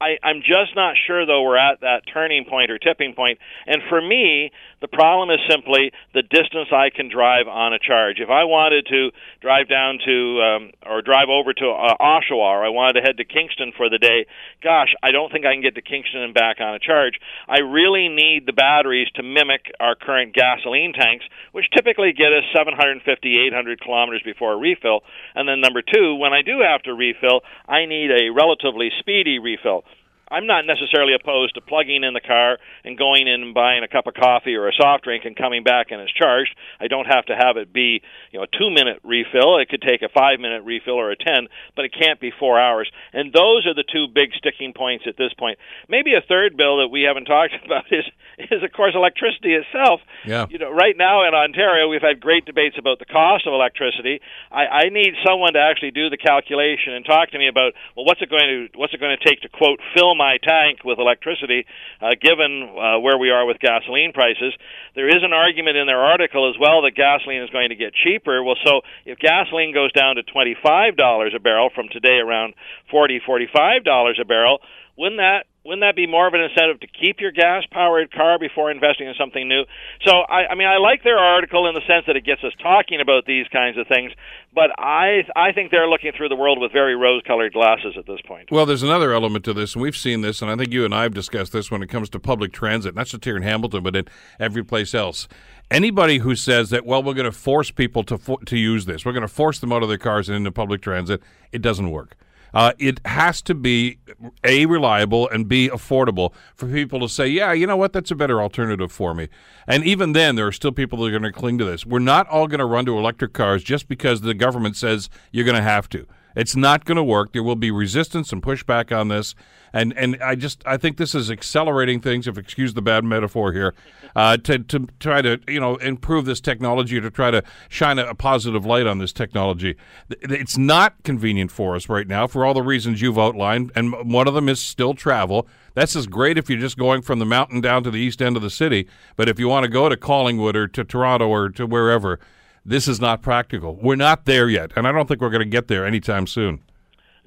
I, 0.01 0.17
I'm 0.23 0.39
just 0.39 0.75
not 0.75 0.95
sure, 1.07 1.25
though, 1.25 1.43
we're 1.43 1.57
at 1.57 1.81
that 1.81 2.03
turning 2.11 2.45
point 2.45 2.71
or 2.71 2.77
tipping 2.77 3.13
point. 3.13 3.37
And 3.67 3.81
for 3.89 4.01
me, 4.01 4.51
the 4.81 4.87
problem 4.87 5.29
is 5.29 5.39
simply 5.49 5.91
the 6.13 6.23
distance 6.23 6.71
I 6.71 6.89
can 6.89 7.09
drive 7.09 7.47
on 7.47 7.73
a 7.73 7.79
charge. 7.79 8.19
If 8.19 8.29
I 8.29 8.43
wanted 8.45 8.87
to 8.87 9.11
drive 9.41 9.67
down 9.67 9.99
to 10.05 10.15
um, 10.41 10.71
or 10.85 11.01
drive 11.01 11.27
over 11.27 11.51
to 11.53 11.67
uh, 11.67 11.97
Oshawa, 11.99 12.55
or 12.55 12.65
I 12.65 12.69
wanted 12.69 12.99
to 12.99 13.01
head 13.01 13.17
to 13.17 13.25
Kingston 13.25 13.73
for 13.75 13.89
the 13.89 13.97
day, 13.97 14.25
gosh, 14.63 14.95
I 15.03 15.11
don't 15.11 15.31
think 15.31 15.45
I 15.45 15.53
can 15.53 15.61
get 15.61 15.75
to 15.75 15.81
Kingston 15.81 16.21
and 16.21 16.33
back 16.33 16.57
on 16.59 16.75
a 16.75 16.79
charge. 16.79 17.19
I 17.47 17.59
really 17.59 18.07
need 18.07 18.45
the 18.45 18.53
batteries 18.53 19.09
to 19.15 19.23
mimic 19.23 19.67
our 19.79 19.95
current 19.95 20.33
gasoline 20.33 20.93
tanks, 20.93 21.25
which 21.51 21.65
typically 21.75 22.13
get 22.13 22.31
us 22.31 22.47
750, 22.55 23.03
800 23.03 23.81
kilometers 23.81 24.21
before 24.23 24.53
a 24.53 24.57
refill. 24.57 25.01
And 25.35 25.47
then 25.47 25.59
number 25.59 25.81
two, 25.81 26.15
when 26.15 26.31
I 26.31 26.41
do 26.41 26.63
have 26.63 26.83
to 26.83 26.93
refill, 26.93 27.41
I 27.67 27.85
need 27.85 28.11
a 28.11 28.31
relatively 28.31 28.91
speedy 28.99 29.39
refill. 29.39 29.83
I'm 30.31 30.47
not 30.47 30.65
necessarily 30.65 31.13
opposed 31.13 31.55
to 31.55 31.61
plugging 31.61 32.03
in 32.03 32.13
the 32.13 32.21
car 32.21 32.59
and 32.83 32.97
going 32.97 33.27
in 33.27 33.41
and 33.41 33.53
buying 33.53 33.83
a 33.83 33.87
cup 33.87 34.07
of 34.07 34.13
coffee 34.13 34.55
or 34.55 34.67
a 34.67 34.73
soft 34.73 35.03
drink 35.03 35.25
and 35.25 35.35
coming 35.35 35.63
back 35.63 35.91
and 35.91 36.01
it's 36.01 36.13
charged. 36.13 36.55
I 36.79 36.87
don't 36.87 37.05
have 37.05 37.25
to 37.25 37.35
have 37.35 37.57
it 37.57 37.73
be, 37.73 38.01
you 38.31 38.39
know, 38.39 38.45
a 38.45 38.47
2-minute 38.47 39.01
refill. 39.03 39.57
It 39.57 39.69
could 39.69 39.81
take 39.81 40.01
a 40.01 40.09
5-minute 40.09 40.63
refill 40.63 40.95
or 40.95 41.11
a 41.11 41.15
10, 41.15 41.47
but 41.75 41.85
it 41.85 41.93
can't 41.93 42.19
be 42.19 42.31
4 42.37 42.59
hours. 42.59 42.89
And 43.13 43.33
those 43.33 43.65
are 43.65 43.73
the 43.73 43.83
two 43.83 44.07
big 44.07 44.33
sticking 44.37 44.73
points 44.73 45.05
at 45.07 45.17
this 45.17 45.33
point. 45.33 45.57
Maybe 45.87 46.13
a 46.13 46.21
third 46.21 46.57
bill 46.57 46.77
that 46.77 46.89
we 46.89 47.03
haven't 47.03 47.25
talked 47.29 47.53
about 47.65 47.85
is 47.91 48.05
is 48.37 48.63
of 48.63 48.71
course 48.71 48.93
electricity 48.95 49.53
itself. 49.53 50.01
Yeah. 50.25 50.45
You 50.49 50.59
know, 50.59 50.71
right 50.71 50.95
now 50.95 51.27
in 51.27 51.33
Ontario 51.33 51.87
we've 51.89 52.01
had 52.01 52.19
great 52.19 52.45
debates 52.45 52.77
about 52.77 52.99
the 52.99 53.05
cost 53.05 53.47
of 53.47 53.53
electricity. 53.53 54.21
I, 54.51 54.85
I 54.85 54.89
need 54.89 55.13
someone 55.25 55.53
to 55.53 55.59
actually 55.59 55.91
do 55.91 56.09
the 56.09 56.17
calculation 56.17 56.93
and 56.93 57.05
talk 57.05 57.31
to 57.31 57.37
me 57.37 57.47
about 57.47 57.73
well 57.95 58.05
what's 58.05 58.21
it 58.21 58.29
going 58.29 58.69
to 58.71 58.77
what's 58.77 58.93
it 58.93 58.99
going 58.99 59.15
to 59.17 59.23
take 59.23 59.41
to 59.41 59.49
quote 59.49 59.79
fill 59.95 60.15
my 60.19 60.35
tank 60.43 60.83
with 60.83 60.99
electricity, 60.99 61.63
uh, 62.03 62.19
given 62.19 62.67
uh, 62.67 62.99
where 62.99 63.17
we 63.17 63.31
are 63.31 63.47
with 63.47 63.57
gasoline 63.63 64.11
prices. 64.11 64.51
There 64.93 65.07
is 65.07 65.23
an 65.23 65.31
argument 65.31 65.77
in 65.77 65.87
their 65.87 66.03
article 66.03 66.51
as 66.51 66.59
well 66.59 66.83
that 66.83 66.99
gasoline 66.99 67.41
is 67.41 67.49
going 67.49 67.69
to 67.69 67.79
get 67.79 67.95
cheaper. 67.95 68.43
Well, 68.43 68.59
so 68.67 68.81
if 69.05 69.17
gasoline 69.17 69.73
goes 69.73 69.93
down 69.93 70.19
to 70.19 70.23
$25 70.27 70.99
a 70.99 71.39
barrel 71.39 71.69
from 71.73 71.87
today 71.87 72.19
around 72.19 72.53
$40, 72.91 73.23
$45 73.23 74.19
a 74.19 74.25
barrel, 74.25 74.59
wouldn't 74.99 75.19
that 75.19 75.47
wouldn't 75.63 75.81
that 75.81 75.95
be 75.95 76.07
more 76.07 76.27
of 76.27 76.33
an 76.33 76.41
incentive 76.41 76.79
to 76.81 76.87
keep 76.87 77.19
your 77.19 77.31
gas 77.31 77.63
powered 77.71 78.11
car 78.11 78.39
before 78.39 78.71
investing 78.71 79.07
in 79.07 79.13
something 79.17 79.47
new? 79.47 79.63
So 80.05 80.11
I, 80.11 80.51
I 80.51 80.55
mean 80.55 80.67
I 80.67 80.77
like 80.77 81.03
their 81.03 81.17
article 81.17 81.67
in 81.67 81.73
the 81.73 81.81
sense 81.87 82.03
that 82.07 82.17
it 82.17 82.25
gets 82.25 82.43
us 82.43 82.51
talking 82.61 82.99
about 82.99 83.25
these 83.25 83.47
kinds 83.47 83.77
of 83.77 83.87
things, 83.87 84.11
but 84.53 84.71
I 84.77 85.23
I 85.37 85.53
think 85.53 85.71
they're 85.71 85.87
looking 85.87 86.11
through 86.11 86.27
the 86.27 86.35
world 86.35 86.59
with 86.59 86.73
very 86.73 86.97
rose 86.97 87.21
colored 87.25 87.53
glasses 87.53 87.95
at 87.97 88.05
this 88.05 88.19
point. 88.27 88.51
Well, 88.51 88.65
there's 88.65 88.83
another 88.83 89.13
element 89.13 89.45
to 89.45 89.53
this, 89.53 89.73
and 89.73 89.81
we've 89.81 89.95
seen 89.95 90.19
this, 90.19 90.41
and 90.41 90.51
I 90.51 90.57
think 90.57 90.73
you 90.73 90.83
and 90.83 90.93
I 90.93 91.03
have 91.03 91.13
discussed 91.13 91.53
this 91.53 91.71
when 91.71 91.81
it 91.81 91.87
comes 91.87 92.09
to 92.09 92.19
public 92.19 92.51
transit, 92.51 92.93
not 92.93 93.07
just 93.07 93.23
here 93.23 93.37
in 93.37 93.43
Hamilton, 93.43 93.83
but 93.83 93.95
in 93.95 94.05
every 94.37 94.63
place 94.65 94.93
else. 94.93 95.29
Anybody 95.71 96.17
who 96.17 96.35
says 96.35 96.71
that, 96.71 96.85
well, 96.85 97.01
we're 97.01 97.13
going 97.13 97.25
to 97.25 97.31
force 97.31 97.71
people 97.71 98.03
to 98.03 98.17
fo- 98.17 98.37
to 98.37 98.57
use 98.57 98.85
this, 98.85 99.05
we're 99.05 99.13
going 99.13 99.21
to 99.21 99.33
force 99.33 99.59
them 99.59 99.71
out 99.71 99.81
of 99.81 99.87
their 99.87 99.97
cars 99.97 100.27
and 100.27 100.35
into 100.35 100.51
public 100.51 100.81
transit, 100.81 101.21
it 101.53 101.61
doesn't 101.61 101.89
work. 101.89 102.17
Uh, 102.53 102.73
it 102.79 102.99
has 103.05 103.41
to 103.43 103.55
be 103.55 103.99
a 104.43 104.65
reliable 104.65 105.29
and 105.29 105.47
b 105.47 105.69
affordable 105.69 106.33
for 106.55 106.67
people 106.67 106.99
to 106.99 107.09
say, 107.09 107.27
yeah, 107.27 107.53
you 107.53 107.67
know 107.67 107.77
what, 107.77 107.93
that's 107.93 108.11
a 108.11 108.15
better 108.15 108.41
alternative 108.41 108.91
for 108.91 109.13
me. 109.13 109.29
And 109.67 109.83
even 109.83 110.13
then, 110.13 110.35
there 110.35 110.47
are 110.47 110.51
still 110.51 110.71
people 110.71 110.99
that 110.99 111.07
are 111.07 111.11
going 111.11 111.23
to 111.23 111.31
cling 111.31 111.57
to 111.59 111.65
this. 111.65 111.85
We're 111.85 111.99
not 111.99 112.27
all 112.27 112.47
going 112.47 112.59
to 112.59 112.65
run 112.65 112.85
to 112.85 112.97
electric 112.97 113.33
cars 113.33 113.63
just 113.63 113.87
because 113.87 114.21
the 114.21 114.33
government 114.33 114.75
says 114.75 115.09
you're 115.31 115.45
going 115.45 115.57
to 115.57 115.61
have 115.61 115.89
to. 115.89 116.07
It's 116.35 116.55
not 116.55 116.85
going 116.85 116.97
to 116.97 117.03
work. 117.03 117.33
There 117.33 117.43
will 117.43 117.55
be 117.55 117.71
resistance 117.71 118.31
and 118.31 118.41
pushback 118.41 118.95
on 118.95 119.07
this, 119.07 119.35
and 119.73 119.93
and 119.97 120.21
I 120.21 120.35
just 120.35 120.63
I 120.65 120.77
think 120.77 120.97
this 120.97 121.15
is 121.15 121.31
accelerating 121.31 122.01
things. 122.01 122.27
If 122.27 122.37
excuse 122.37 122.73
the 122.73 122.81
bad 122.81 123.03
metaphor 123.03 123.51
here, 123.51 123.73
uh, 124.15 124.37
to 124.37 124.59
to 124.59 124.87
try 124.99 125.21
to 125.21 125.39
you 125.47 125.59
know 125.59 125.75
improve 125.77 126.25
this 126.25 126.39
technology 126.39 127.01
to 127.01 127.09
try 127.09 127.31
to 127.31 127.43
shine 127.67 127.99
a, 127.99 128.13
positive 128.13 128.65
light 128.65 128.85
on 128.85 128.99
this 128.99 129.13
technology. 129.13 129.75
It's 130.09 130.57
not 130.57 131.01
convenient 131.03 131.51
for 131.51 131.75
us 131.75 131.89
right 131.89 132.07
now 132.07 132.27
for 132.27 132.45
all 132.45 132.53
the 132.53 132.61
reasons 132.61 133.01
you've 133.01 133.19
outlined, 133.19 133.71
and 133.75 134.11
one 134.11 134.27
of 134.27 134.33
them 134.33 134.49
is 134.49 134.59
still 134.59 134.93
travel. 134.93 135.47
That's 135.73 135.95
as 135.95 136.07
great 136.07 136.37
if 136.37 136.49
you're 136.49 136.59
just 136.59 136.77
going 136.77 137.01
from 137.01 137.19
the 137.19 137.25
mountain 137.25 137.61
down 137.61 137.83
to 137.83 137.91
the 137.91 137.99
east 137.99 138.21
end 138.21 138.35
of 138.35 138.41
the 138.41 138.49
city, 138.49 138.87
but 139.15 139.29
if 139.29 139.39
you 139.39 139.47
want 139.47 139.63
to 139.63 139.69
go 139.69 139.87
to 139.87 139.95
Collingwood 139.95 140.55
or 140.55 140.67
to 140.67 140.83
Toronto 140.83 141.27
or 141.27 141.49
to 141.49 141.65
wherever 141.65 142.19
this 142.65 142.87
is 142.87 142.99
not 142.99 143.21
practical. 143.21 143.75
We're 143.75 143.95
not 143.95 144.25
there 144.25 144.49
yet, 144.49 144.71
and 144.75 144.87
I 144.87 144.91
don't 144.91 145.07
think 145.07 145.21
we're 145.21 145.29
going 145.29 145.43
to 145.43 145.49
get 145.49 145.67
there 145.67 145.85
anytime 145.85 146.27
soon. 146.27 146.61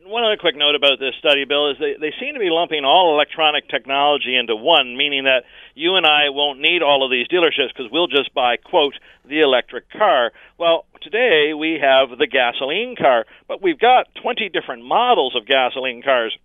One 0.04 0.24
other 0.24 0.36
quick 0.36 0.56
note 0.56 0.74
about 0.74 0.98
this 1.00 1.14
study, 1.18 1.46
Bill, 1.46 1.70
is 1.70 1.78
they, 1.78 1.94
they 1.98 2.12
seem 2.20 2.34
to 2.34 2.40
be 2.40 2.50
lumping 2.50 2.84
all 2.84 3.14
electronic 3.14 3.68
technology 3.68 4.36
into 4.36 4.54
one, 4.54 4.94
meaning 4.94 5.24
that 5.24 5.44
you 5.74 5.96
and 5.96 6.04
I 6.04 6.28
won't 6.28 6.60
need 6.60 6.82
all 6.82 7.02
of 7.02 7.10
these 7.10 7.28
dealerships 7.28 7.72
because 7.74 7.90
we'll 7.90 8.08
just 8.08 8.34
buy, 8.34 8.56
quote, 8.58 8.92
the 9.24 9.40
electric 9.40 9.90
car. 9.90 10.32
Well, 10.58 10.84
today 11.00 11.54
we 11.54 11.80
have 11.80 12.18
the 12.18 12.26
gasoline 12.26 12.94
car, 12.94 13.24
but 13.48 13.62
we've 13.62 13.78
got 13.78 14.06
20 14.20 14.50
different 14.50 14.84
models 14.84 15.34
of 15.34 15.46
gasoline 15.46 16.02
cars. 16.02 16.36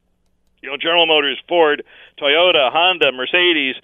You 0.61 0.69
know, 0.69 0.77
General 0.77 1.05
Motors, 1.05 1.41
Ford, 1.49 1.83
Toyota, 2.17 2.71
Honda, 2.71 3.11
Mercedes, 3.11 3.75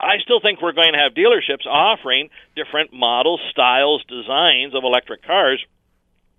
I 0.00 0.18
still 0.22 0.40
think 0.40 0.62
we're 0.62 0.72
going 0.72 0.94
to 0.94 0.98
have 0.98 1.12
dealerships 1.12 1.66
offering 1.66 2.30
different 2.56 2.92
models, 2.92 3.40
styles, 3.50 4.02
designs 4.08 4.74
of 4.74 4.82
electric 4.84 5.22
cars. 5.22 5.64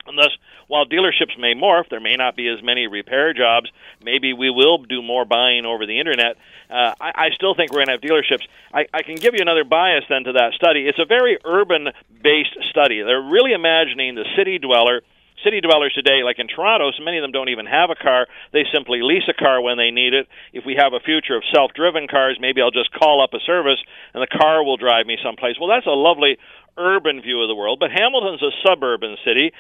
And 0.08 0.18
thus, 0.18 0.32
while 0.68 0.86
dealerships 0.86 1.38
may 1.38 1.54
morph, 1.54 1.90
there 1.90 2.00
may 2.00 2.16
not 2.16 2.36
be 2.36 2.48
as 2.48 2.64
many 2.64 2.88
repair 2.88 3.34
jobs. 3.34 3.70
Maybe 4.04 4.34
we 4.34 4.50
will 4.50 4.80
do 4.80 5.04
more 5.04 5.26
buying 5.26 5.66
over 5.66 5.86
the 5.86 6.00
internet. 6.00 6.38
Uh, 6.72 6.96
I, 7.00 7.12
I 7.16 7.30
still 7.36 7.54
think 7.54 7.72
we're 7.72 7.86
going 7.86 7.88
to 7.88 7.92
have 7.94 8.02
dealerships. 8.02 8.48
I, 8.74 8.88
I 8.92 9.04
can 9.04 9.16
give 9.16 9.36
you 9.36 9.42
another 9.42 9.64
bias 9.64 10.06
then 10.10 10.24
to 10.24 10.34
that 10.34 10.54
study. 10.54 10.88
It's 10.88 10.98
a 10.98 11.06
very 11.06 11.38
urban-based 11.46 12.58
study. 12.72 13.04
They're 13.04 13.22
really 13.22 13.54
imagining 13.54 14.16
the 14.16 14.26
city 14.36 14.58
dweller 14.58 15.04
city 15.44 15.62
dwellers 15.62 15.94
today, 15.94 16.24
like 16.24 16.40
in 16.40 16.48
Toronto, 16.48 16.92
so 16.92 17.04
many 17.04 17.18
of 17.18 17.24
them 17.24 17.32
don't 17.32 17.50
even 17.50 17.66
have 17.66 17.90
a 17.90 17.96
car. 17.96 18.28
They 18.54 18.64
simply 18.74 19.02
lease 19.02 19.28
a 19.30 19.34
car 19.34 19.62
when 19.62 19.78
they 19.78 19.92
need 19.92 20.14
it. 20.14 20.28
If 20.54 20.66
we 20.66 20.76
have 20.78 20.94
a 20.94 21.00
future 21.00 21.36
of 21.36 21.44
self 21.54 21.72
driven 21.74 22.08
cars, 22.08 22.38
maybe 22.40 22.62
I'll 22.62 22.72
just 22.72 22.94
call 22.94 23.24
up 23.24 23.34
a 23.34 23.40
service 23.46 23.80
and 24.14 24.22
the 24.22 24.32
car 24.32 24.64
will 24.64 24.78
drive 24.78 25.06
me 25.06 25.18
someplace. 25.24 25.56
Well, 25.60 25.70
that's 25.70 25.88
a 25.88 25.96
lovely 25.96 26.38
urban 26.78 27.22
view 27.22 27.42
of 27.42 27.48
the 27.48 27.56
world, 27.56 27.80
but 27.80 27.92
Hamilton's 27.92 28.42
a 28.42 28.52
suburban 28.66 29.18
city. 29.26 29.52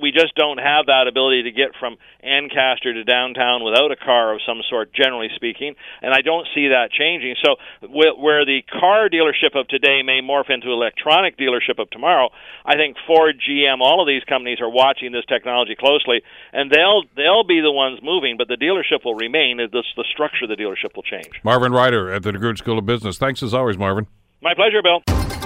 We 0.00 0.12
just 0.12 0.34
don't 0.34 0.58
have 0.58 0.86
that 0.86 1.06
ability 1.08 1.44
to 1.44 1.52
get 1.52 1.74
from 1.78 1.96
Ancaster 2.22 2.92
to 2.92 3.04
downtown 3.04 3.62
without 3.64 3.92
a 3.92 3.96
car 3.96 4.34
of 4.34 4.40
some 4.46 4.60
sort, 4.68 4.92
generally 4.92 5.28
speaking, 5.34 5.74
and 6.02 6.12
I 6.12 6.20
don't 6.22 6.46
see 6.54 6.68
that 6.68 6.90
changing. 6.90 7.36
So, 7.44 7.56
where 7.88 8.44
the 8.44 8.62
car 8.62 9.08
dealership 9.08 9.58
of 9.58 9.68
today 9.68 10.02
may 10.02 10.20
morph 10.20 10.50
into 10.50 10.72
electronic 10.72 11.38
dealership 11.38 11.78
of 11.78 11.90
tomorrow, 11.90 12.30
I 12.64 12.76
think 12.76 12.96
Ford, 13.06 13.40
GM, 13.40 13.80
all 13.80 14.00
of 14.00 14.06
these 14.06 14.24
companies 14.24 14.60
are 14.60 14.70
watching 14.70 15.12
this 15.12 15.24
technology 15.26 15.76
closely, 15.76 16.22
and 16.52 16.70
they'll 16.70 17.02
they'll 17.16 17.46
be 17.46 17.60
the 17.60 17.72
ones 17.72 18.00
moving, 18.02 18.36
but 18.36 18.48
the 18.48 18.56
dealership 18.56 19.04
will 19.04 19.14
remain. 19.14 19.56
The, 19.56 19.82
the 19.96 20.04
structure 20.10 20.44
of 20.44 20.50
the 20.50 20.56
dealership 20.56 20.94
will 20.94 21.02
change. 21.02 21.40
Marvin 21.42 21.72
Ryder 21.72 22.10
at 22.12 22.22
the 22.22 22.32
DeGroote 22.32 22.58
School 22.58 22.78
of 22.78 22.86
Business. 22.86 23.18
Thanks 23.18 23.42
as 23.42 23.54
always, 23.54 23.78
Marvin. 23.78 24.06
My 24.46 24.54
pleasure, 24.54 24.80
Bill. 24.80 25.02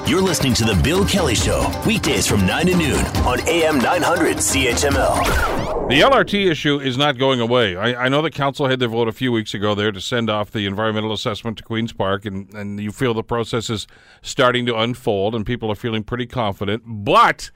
You're 0.06 0.20
listening 0.20 0.52
to 0.52 0.64
The 0.64 0.78
Bill 0.84 1.06
Kelly 1.06 1.34
Show, 1.34 1.72
weekdays 1.86 2.26
from 2.26 2.44
9 2.44 2.66
to 2.66 2.76
noon 2.76 3.02
on 3.24 3.40
AM 3.48 3.78
900 3.78 4.36
CHML. 4.36 5.88
The 5.88 6.00
LRT 6.00 6.50
issue 6.50 6.78
is 6.78 6.98
not 6.98 7.16
going 7.16 7.40
away. 7.40 7.76
I, 7.76 8.04
I, 8.04 8.08
know 8.10 8.20
the 8.20 8.30
council 8.30 8.68
had 8.68 8.78
their 8.78 8.90
vote 8.90 9.08
a 9.08 9.12
few 9.12 9.32
weeks 9.32 9.54
ago 9.54 9.74
there 9.74 9.90
to 9.90 10.02
send 10.02 10.28
off 10.28 10.50
the 10.50 10.66
environmental 10.66 11.14
assessment 11.14 11.56
to 11.56 11.64
Queen's 11.64 11.94
Park, 11.94 12.26
and, 12.26 12.52
and 12.52 12.78
you 12.78 12.92
feel 12.92 13.14
the 13.14 13.22
process 13.22 13.70
is 13.70 13.86
starting 14.20 14.66
to 14.66 14.76
unfold, 14.76 15.34
and 15.34 15.46
people 15.46 15.72
are 15.72 15.76
feeling 15.76 16.04
pretty 16.04 16.26
confident. 16.26 16.82
But 16.84 17.50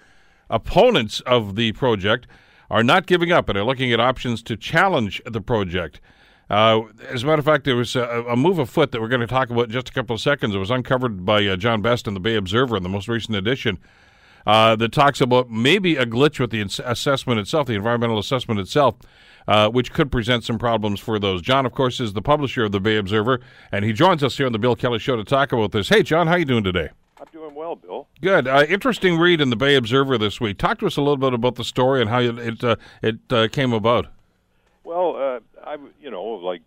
opponents 0.49 1.21
of 1.27 1.57
the 1.57 1.73
project 1.73 2.27
are 2.71 2.83
not 2.83 3.05
giving 3.05 3.33
up 3.33 3.51
and 3.51 3.59
are 3.59 3.65
looking 3.65 3.93
at 3.93 4.01
options 4.01 4.43
to 4.45 4.57
challenge 4.57 5.21
the 5.27 5.43
project. 5.43 6.01
Uh, 6.51 6.83
as 7.09 7.23
a 7.23 7.27
matter 7.27 7.39
of 7.39 7.45
fact, 7.45 7.65
there 7.65 7.77
was 7.77 7.97
a, 7.97 8.25
a, 8.29 8.37
move 8.37 8.59
afoot 8.59 8.93
that 8.93 9.01
we're 9.01 9.09
going 9.09 9.21
to 9.21 9.27
talk 9.27 9.49
about 9.49 9.67
in 9.67 9.71
just 9.71 9.89
a 9.89 9.93
couple 9.93 10.15
of 10.15 10.21
seconds. 10.21 10.55
It 10.55 10.59
was 10.59 10.71
uncovered 10.71 11.25
by 11.25 11.45
uh, 11.47 11.57
John 11.57 11.81
Best 11.81 12.07
in 12.07 12.15
the 12.15 12.21
Bay 12.21 12.37
Observer 12.37 12.77
in 12.77 12.83
the 12.83 12.89
most 12.89 13.09
recent 13.09 13.37
edition 13.37 13.79
uh, 14.47 14.77
that 14.77 14.93
talks 14.93 15.21
about 15.21 15.51
maybe 15.51 15.97
a 15.97 16.05
glitch 16.05 16.39
with 16.39 16.51
the 16.51 16.61
ins- 16.61 16.81
assessment 16.81 17.41
itself, 17.41 17.67
the 17.67 17.75
environmental 17.75 18.19
assessment 18.19 18.61
itself, 18.61 18.97
uh, 19.49 19.71
which 19.71 19.93
could 19.93 20.13
present 20.13 20.45
some 20.45 20.59
problems 20.59 21.01
for 21.01 21.19
those. 21.19 21.41
John, 21.41 21.65
of 21.65 21.73
course, 21.73 21.99
is 21.99 22.13
the 22.13 22.23
publisher 22.23 22.65
of 22.65 22.73
the 22.73 22.81
Bay 22.81 22.97
Observer, 22.97 23.41
and 23.73 23.85
he 23.85 23.93
joins 23.93 24.23
us 24.23 24.37
here 24.37 24.47
on 24.47 24.53
the 24.53 24.59
Bill 24.59 24.77
Kelly 24.77 24.99
Show 24.99 25.17
to 25.17 25.25
talk 25.25 25.53
about 25.53 25.73
this. 25.73 25.89
Hey, 25.89 26.03
John, 26.03 26.27
how 26.27 26.37
you 26.37 26.45
doing 26.45 26.65
today? 26.65 26.91
I'm 27.19 27.27
doing 27.33 27.55
well, 27.55 27.77
Bill. 27.77 28.09
Good. 28.21 28.47
Uh, 28.47 28.67
interesting 28.69 29.19
read 29.19 29.41
in 29.41 29.49
the 29.49 29.57
Bay 29.57 29.77
Observer 29.77 30.19
this 30.19 30.41
week. 30.41 30.59
Talk 30.59 30.79
to 30.81 30.87
us 30.87 30.99
a 30.99 31.01
little 31.01 31.17
bit 31.17 31.33
about 31.33 31.55
the 31.55 31.65
story 31.65 32.03
and 32.03 32.11
how 32.11 32.21
it 32.21 32.39
it, 32.39 32.65
uh, 32.65 32.77
it 33.03 33.53
came 33.53 33.73
about. 33.73 34.09
Well, 34.85 35.17
uh, 35.17 35.41
I 35.65 35.77
you 36.01 36.11
know 36.11 36.25
like 36.25 36.63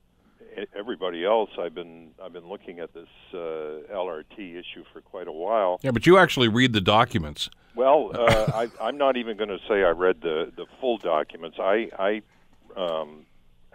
everybody 0.76 1.24
else, 1.24 1.50
I've 1.60 1.76
been 1.76 2.10
I've 2.24 2.34
been 2.34 2.48
looking 2.48 2.80
at 2.80 2.94
this 2.94 3.08
uh, 3.34 3.38
LRT 3.94 4.38
issue 4.38 4.84
for 4.92 5.02
quite 5.02 5.28
a 5.28 5.32
while. 5.32 5.80
Yeah, 5.84 5.92
but 5.92 6.06
you 6.06 6.18
actually 6.18 6.48
read 6.48 6.74
the 6.74 6.82
documents. 6.82 7.50
Well, 7.76 8.12
uh, 8.16 8.52
I, 8.54 8.70
I'm 8.82 8.98
not 8.98 9.18
even 9.18 9.38
going 9.38 9.50
to 9.50 9.60
say 9.68 9.84
I 9.84 9.92
read 9.92 10.22
the 10.22 10.52
the 10.56 10.66
full 10.82 10.98
documents. 10.98 11.58
I 11.60 11.90
I 11.98 12.22
um, 12.76 13.26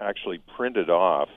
actually 0.00 0.38
printed 0.56 0.90
off 0.90 1.28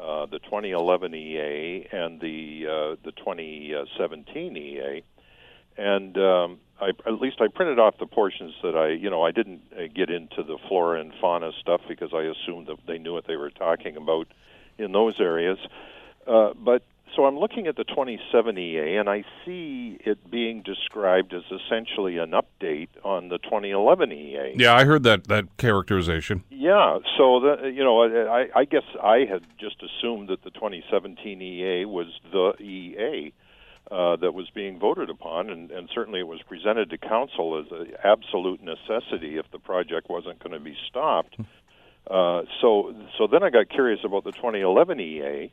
uh, 0.00 0.26
the 0.26 0.38
2011 0.38 1.14
EA 1.14 1.86
and 1.92 2.20
the 2.20 2.66
uh, 2.66 2.96
the 3.04 3.12
2017 3.12 4.56
EA, 4.56 5.02
and 5.76 6.16
um, 6.16 6.58
I, 6.80 6.90
at 7.06 7.20
least 7.20 7.40
I 7.40 7.48
printed 7.48 7.78
off 7.78 7.98
the 7.98 8.06
portions 8.06 8.54
that 8.62 8.74
I, 8.74 8.90
you 8.90 9.10
know, 9.10 9.22
I 9.22 9.30
didn't 9.30 9.62
uh, 9.76 9.82
get 9.94 10.10
into 10.10 10.42
the 10.42 10.56
flora 10.68 11.00
and 11.00 11.12
fauna 11.20 11.52
stuff 11.60 11.82
because 11.88 12.10
I 12.14 12.22
assumed 12.22 12.68
that 12.68 12.78
they 12.86 12.98
knew 12.98 13.12
what 13.12 13.26
they 13.26 13.36
were 13.36 13.50
talking 13.50 13.96
about 13.96 14.28
in 14.78 14.92
those 14.92 15.20
areas. 15.20 15.58
Uh, 16.26 16.52
but 16.54 16.82
so 17.16 17.24
I'm 17.24 17.38
looking 17.38 17.66
at 17.66 17.76
the 17.76 17.84
27 17.84 18.56
EA, 18.56 18.96
and 18.96 19.08
I 19.08 19.24
see 19.44 19.98
it 20.04 20.30
being 20.30 20.62
described 20.62 21.34
as 21.34 21.42
essentially 21.50 22.18
an 22.18 22.30
update 22.30 22.88
on 23.04 23.28
the 23.28 23.38
2011 23.38 24.12
EA. 24.12 24.54
Yeah, 24.56 24.74
I 24.74 24.84
heard 24.84 25.02
that 25.04 25.26
that 25.28 25.56
characterization. 25.56 26.44
Yeah, 26.50 26.98
so 27.18 27.40
the, 27.40 27.72
you 27.74 27.82
know, 27.82 28.02
I, 28.02 28.48
I 28.54 28.64
guess 28.64 28.84
I 29.02 29.24
had 29.30 29.42
just 29.58 29.82
assumed 29.82 30.28
that 30.28 30.44
the 30.44 30.50
2017 30.50 31.42
EA 31.42 31.84
was 31.84 32.06
the 32.32 32.52
EA 32.62 33.32
uh, 33.90 34.16
that 34.16 34.32
was 34.32 34.48
being 34.50 34.78
voted 34.78 35.10
upon, 35.10 35.50
and, 35.50 35.70
and 35.70 35.88
certainly 35.94 36.20
it 36.20 36.26
was 36.26 36.40
presented 36.42 36.90
to 36.90 36.98
council 36.98 37.58
as 37.58 37.72
an 37.72 37.92
absolute 38.04 38.62
necessity 38.62 39.36
if 39.36 39.50
the 39.50 39.58
project 39.58 40.08
wasn't 40.08 40.38
going 40.38 40.52
to 40.52 40.60
be 40.60 40.76
stopped. 40.88 41.36
Uh, 42.08 42.42
so, 42.60 42.94
so 43.18 43.26
then 43.26 43.42
I 43.42 43.50
got 43.50 43.68
curious 43.68 44.00
about 44.04 44.24
the 44.24 44.32
2011 44.32 45.00
EA, 45.00 45.52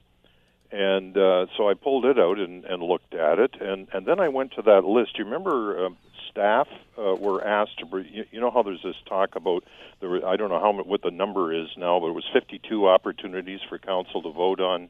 and 0.71 1.17
uh, 1.17 1.47
so 1.55 1.69
I 1.69 1.73
pulled 1.73 2.05
it 2.05 2.17
out 2.17 2.39
and, 2.39 2.63
and 2.65 2.81
looked 2.81 3.13
at 3.13 3.39
it, 3.39 3.55
and, 3.59 3.87
and 3.93 4.05
then 4.05 4.19
I 4.19 4.29
went 4.29 4.53
to 4.53 4.61
that 4.63 4.85
list. 4.85 5.17
You 5.17 5.25
remember 5.25 5.87
uh, 5.87 5.89
staff 6.29 6.67
uh, 6.97 7.15
were 7.15 7.43
asked 7.45 7.79
to, 7.79 7.97
you, 7.97 8.25
you 8.31 8.39
know 8.39 8.51
how 8.51 8.63
there's 8.63 8.83
this 8.83 8.95
talk 9.07 9.35
about 9.35 9.63
there 9.99 10.09
were, 10.09 10.25
I 10.25 10.35
don't 10.35 10.49
know 10.49 10.59
how 10.59 10.71
what 10.83 11.01
the 11.01 11.11
number 11.11 11.53
is 11.53 11.67
now, 11.77 11.99
but 11.99 12.07
it 12.07 12.13
was 12.13 12.25
52 12.33 12.87
opportunities 12.87 13.59
for 13.67 13.77
council 13.79 14.21
to 14.21 14.31
vote 14.31 14.59
on 14.59 14.89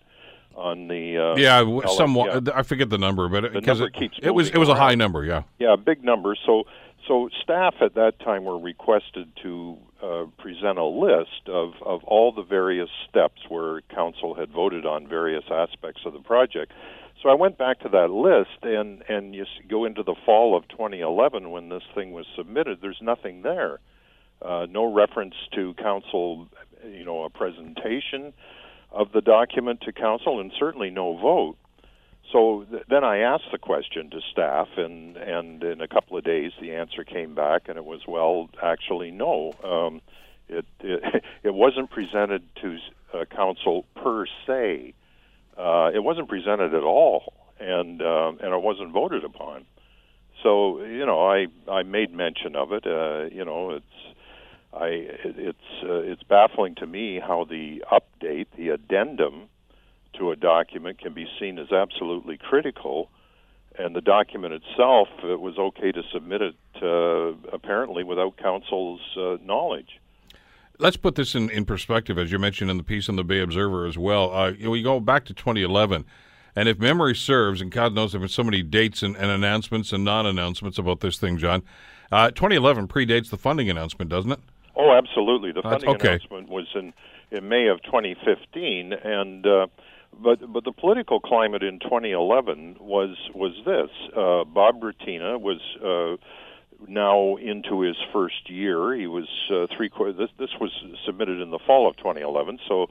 on 0.57 0.87
the 0.87 1.17
uh, 1.17 1.35
yeah, 1.37 1.63
somewhat. 1.95 2.45
Yeah. 2.45 2.51
I 2.55 2.63
forget 2.63 2.89
the 2.89 2.97
number, 2.97 3.29
but 3.29 3.53
number 3.53 3.87
it, 3.87 3.93
keeps 3.93 4.17
it 4.21 4.31
was 4.31 4.49
it 4.49 4.57
was 4.57 4.69
around. 4.69 4.77
a 4.77 4.81
high 4.81 4.95
number. 4.95 5.23
Yeah, 5.23 5.43
yeah, 5.59 5.75
big 5.75 6.03
number. 6.03 6.35
So 6.45 6.63
so 7.07 7.29
staff 7.41 7.75
at 7.81 7.93
that 7.93 8.19
time 8.19 8.43
were 8.43 8.59
requested 8.59 9.31
to 9.43 9.77
uh, 10.03 10.25
present 10.39 10.79
a 10.79 10.85
list 10.85 11.47
of 11.47 11.73
of 11.85 12.03
all 12.03 12.31
the 12.31 12.43
various 12.43 12.89
steps 13.07 13.41
where 13.47 13.81
council 13.93 14.33
had 14.33 14.51
voted 14.51 14.85
on 14.85 15.07
various 15.07 15.45
aspects 15.49 16.01
of 16.05 16.13
the 16.13 16.19
project. 16.19 16.73
So 17.21 17.29
I 17.29 17.33
went 17.35 17.57
back 17.57 17.79
to 17.81 17.89
that 17.89 18.09
list, 18.09 18.63
and 18.63 19.03
and 19.07 19.35
you 19.35 19.45
go 19.69 19.85
into 19.85 20.03
the 20.03 20.15
fall 20.25 20.57
of 20.57 20.67
2011 20.69 21.51
when 21.51 21.69
this 21.69 21.83
thing 21.93 22.11
was 22.11 22.25
submitted. 22.35 22.79
There's 22.81 23.01
nothing 23.01 23.43
there. 23.43 23.79
Uh, 24.41 24.67
no 24.69 24.91
reference 24.91 25.33
to 25.55 25.73
council, 25.75 26.47
you 26.85 27.03
know, 27.03 27.23
a 27.23 27.29
presentation 27.29 28.33
of 28.91 29.11
the 29.11 29.21
document 29.21 29.81
to 29.81 29.91
council, 29.91 30.39
and 30.39 30.51
certainly 30.57 30.89
no 30.89 31.17
vote. 31.17 31.57
So 32.31 32.65
th- 32.69 32.83
then 32.89 33.03
I 33.03 33.19
asked 33.19 33.51
the 33.51 33.57
question 33.57 34.09
to 34.11 34.21
staff, 34.31 34.67
and 34.77 35.17
and 35.17 35.63
in 35.63 35.81
a 35.81 35.87
couple 35.87 36.17
of 36.17 36.23
days 36.23 36.51
the 36.59 36.73
answer 36.73 37.03
came 37.03 37.35
back, 37.35 37.63
and 37.67 37.77
it 37.77 37.85
was 37.85 38.01
well, 38.07 38.49
actually 38.61 39.11
no. 39.11 39.53
Um, 39.63 40.01
it, 40.49 40.65
it 40.81 41.23
it 41.43 41.53
wasn't 41.53 41.89
presented 41.89 42.43
to 42.61 42.77
uh, 43.13 43.25
council 43.25 43.85
per 43.95 44.25
se. 44.45 44.93
Uh, 45.57 45.91
it 45.93 46.03
wasn't 46.03 46.29
presented 46.29 46.73
at 46.73 46.83
all, 46.83 47.33
and 47.59 48.01
uh, 48.01 48.29
and 48.29 48.53
it 48.53 48.61
wasn't 48.61 48.91
voted 48.91 49.23
upon. 49.23 49.65
So 50.43 50.81
you 50.83 51.05
know, 51.05 51.25
I 51.25 51.47
I 51.69 51.83
made 51.83 52.13
mention 52.13 52.55
of 52.55 52.71
it. 52.71 52.85
Uh, 52.85 53.33
you 53.33 53.45
know, 53.45 53.71
it's 53.71 54.16
I 54.79 54.87
it's 55.23 55.83
uh, 55.83 56.01
it's 56.01 56.23
baffling 56.23 56.75
to 56.75 56.87
me 56.87 57.19
how 57.19 57.45
the 57.45 57.83
update, 57.91 58.47
the 58.55 58.69
addendum 58.69 59.49
to 60.17 60.31
a 60.31 60.35
document 60.35 60.99
can 60.99 61.13
be 61.13 61.27
seen 61.39 61.57
as 61.59 61.71
absolutely 61.71 62.37
critical, 62.37 63.09
and 63.77 63.95
the 63.95 64.01
document 64.01 64.53
itself 64.53 65.07
it 65.23 65.39
was 65.39 65.57
okay 65.57 65.91
to 65.91 66.03
submit 66.13 66.41
it 66.41 66.55
uh, 66.81 67.33
apparently 67.53 68.03
without 68.03 68.37
council's 68.37 69.01
uh, 69.17 69.37
knowledge. 69.43 69.99
Let's 70.79 70.97
put 70.97 71.15
this 71.15 71.33
in, 71.33 71.49
in 71.49 71.65
perspective, 71.65 72.19
as 72.19 72.31
you 72.31 72.37
mentioned 72.37 72.69
in 72.69 72.77
the 72.77 72.83
piece 72.83 73.09
in 73.09 73.15
the 73.15 73.23
Bay 73.23 73.39
Observer 73.39 73.87
as 73.87 73.97
well. 73.97 74.31
Uh, 74.31 74.53
we 74.69 74.83
go 74.83 74.99
back 74.99 75.25
to 75.25 75.33
2011, 75.33 76.05
and 76.55 76.69
if 76.69 76.77
memory 76.77 77.15
serves, 77.15 77.61
and 77.61 77.71
God 77.71 77.95
knows 77.95 78.11
there 78.11 78.21
have 78.21 78.29
so 78.29 78.43
many 78.43 78.61
dates 78.61 79.01
and, 79.01 79.15
and 79.15 79.31
announcements 79.31 79.91
and 79.91 80.03
non-announcements 80.03 80.77
about 80.77 80.99
this 80.99 81.17
thing, 81.17 81.39
John. 81.39 81.63
Uh, 82.11 82.29
2011 82.29 82.87
predates 82.87 83.31
the 83.31 83.37
funding 83.37 83.71
announcement, 83.71 84.09
doesn't 84.09 84.31
it? 84.31 84.39
Oh, 84.77 84.91
absolutely. 84.91 85.51
The 85.51 85.63
funding 85.63 85.89
okay. 85.89 86.09
announcement 86.09 86.49
was 86.49 86.67
in 86.75 86.93
in 87.29 87.49
May 87.49 87.67
of 87.67 87.81
2015, 87.83 88.93
and 88.93 89.45
uh, 89.45 89.67
but 90.13 90.51
but 90.51 90.63
the 90.63 90.71
political 90.71 91.19
climate 91.19 91.63
in 91.63 91.79
2011 91.79 92.77
was 92.79 93.17
was 93.33 93.53
this. 93.65 93.89
Uh, 94.15 94.43
Bob 94.43 94.81
Bratina 94.81 95.39
was. 95.39 95.59
Uh, 95.83 96.21
now 96.87 97.37
into 97.37 97.81
his 97.81 97.95
first 98.13 98.51
year, 98.51 98.93
he 98.93 99.07
was 99.07 99.27
uh, 99.51 99.65
three. 99.75 99.89
This, 100.15 100.29
this 100.37 100.51
was 100.61 100.71
submitted 101.07 101.41
in 101.41 101.49
the 101.49 101.57
fall 101.65 101.89
of 101.89 101.97
2011, 101.97 102.59
so 102.67 102.87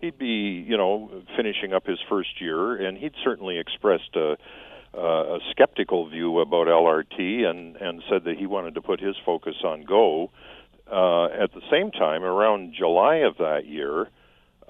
he'd 0.00 0.18
be, 0.18 0.64
you 0.66 0.76
know, 0.76 1.10
finishing 1.36 1.72
up 1.72 1.86
his 1.86 1.98
first 2.08 2.40
year, 2.40 2.76
and 2.76 2.98
he'd 2.98 3.14
certainly 3.24 3.58
expressed 3.58 4.14
a, 4.14 4.36
uh, 4.94 5.36
a 5.36 5.38
skeptical 5.50 6.08
view 6.08 6.40
about 6.40 6.66
LRT 6.66 7.44
and 7.48 7.76
and 7.76 8.02
said 8.10 8.24
that 8.24 8.36
he 8.36 8.46
wanted 8.46 8.74
to 8.74 8.82
put 8.82 9.00
his 9.00 9.16
focus 9.24 9.56
on 9.64 9.84
Go. 9.84 10.30
Uh, 10.90 11.26
at 11.26 11.52
the 11.52 11.62
same 11.70 11.90
time, 11.90 12.24
around 12.24 12.74
July 12.76 13.16
of 13.16 13.36
that 13.38 13.66
year, 13.66 14.08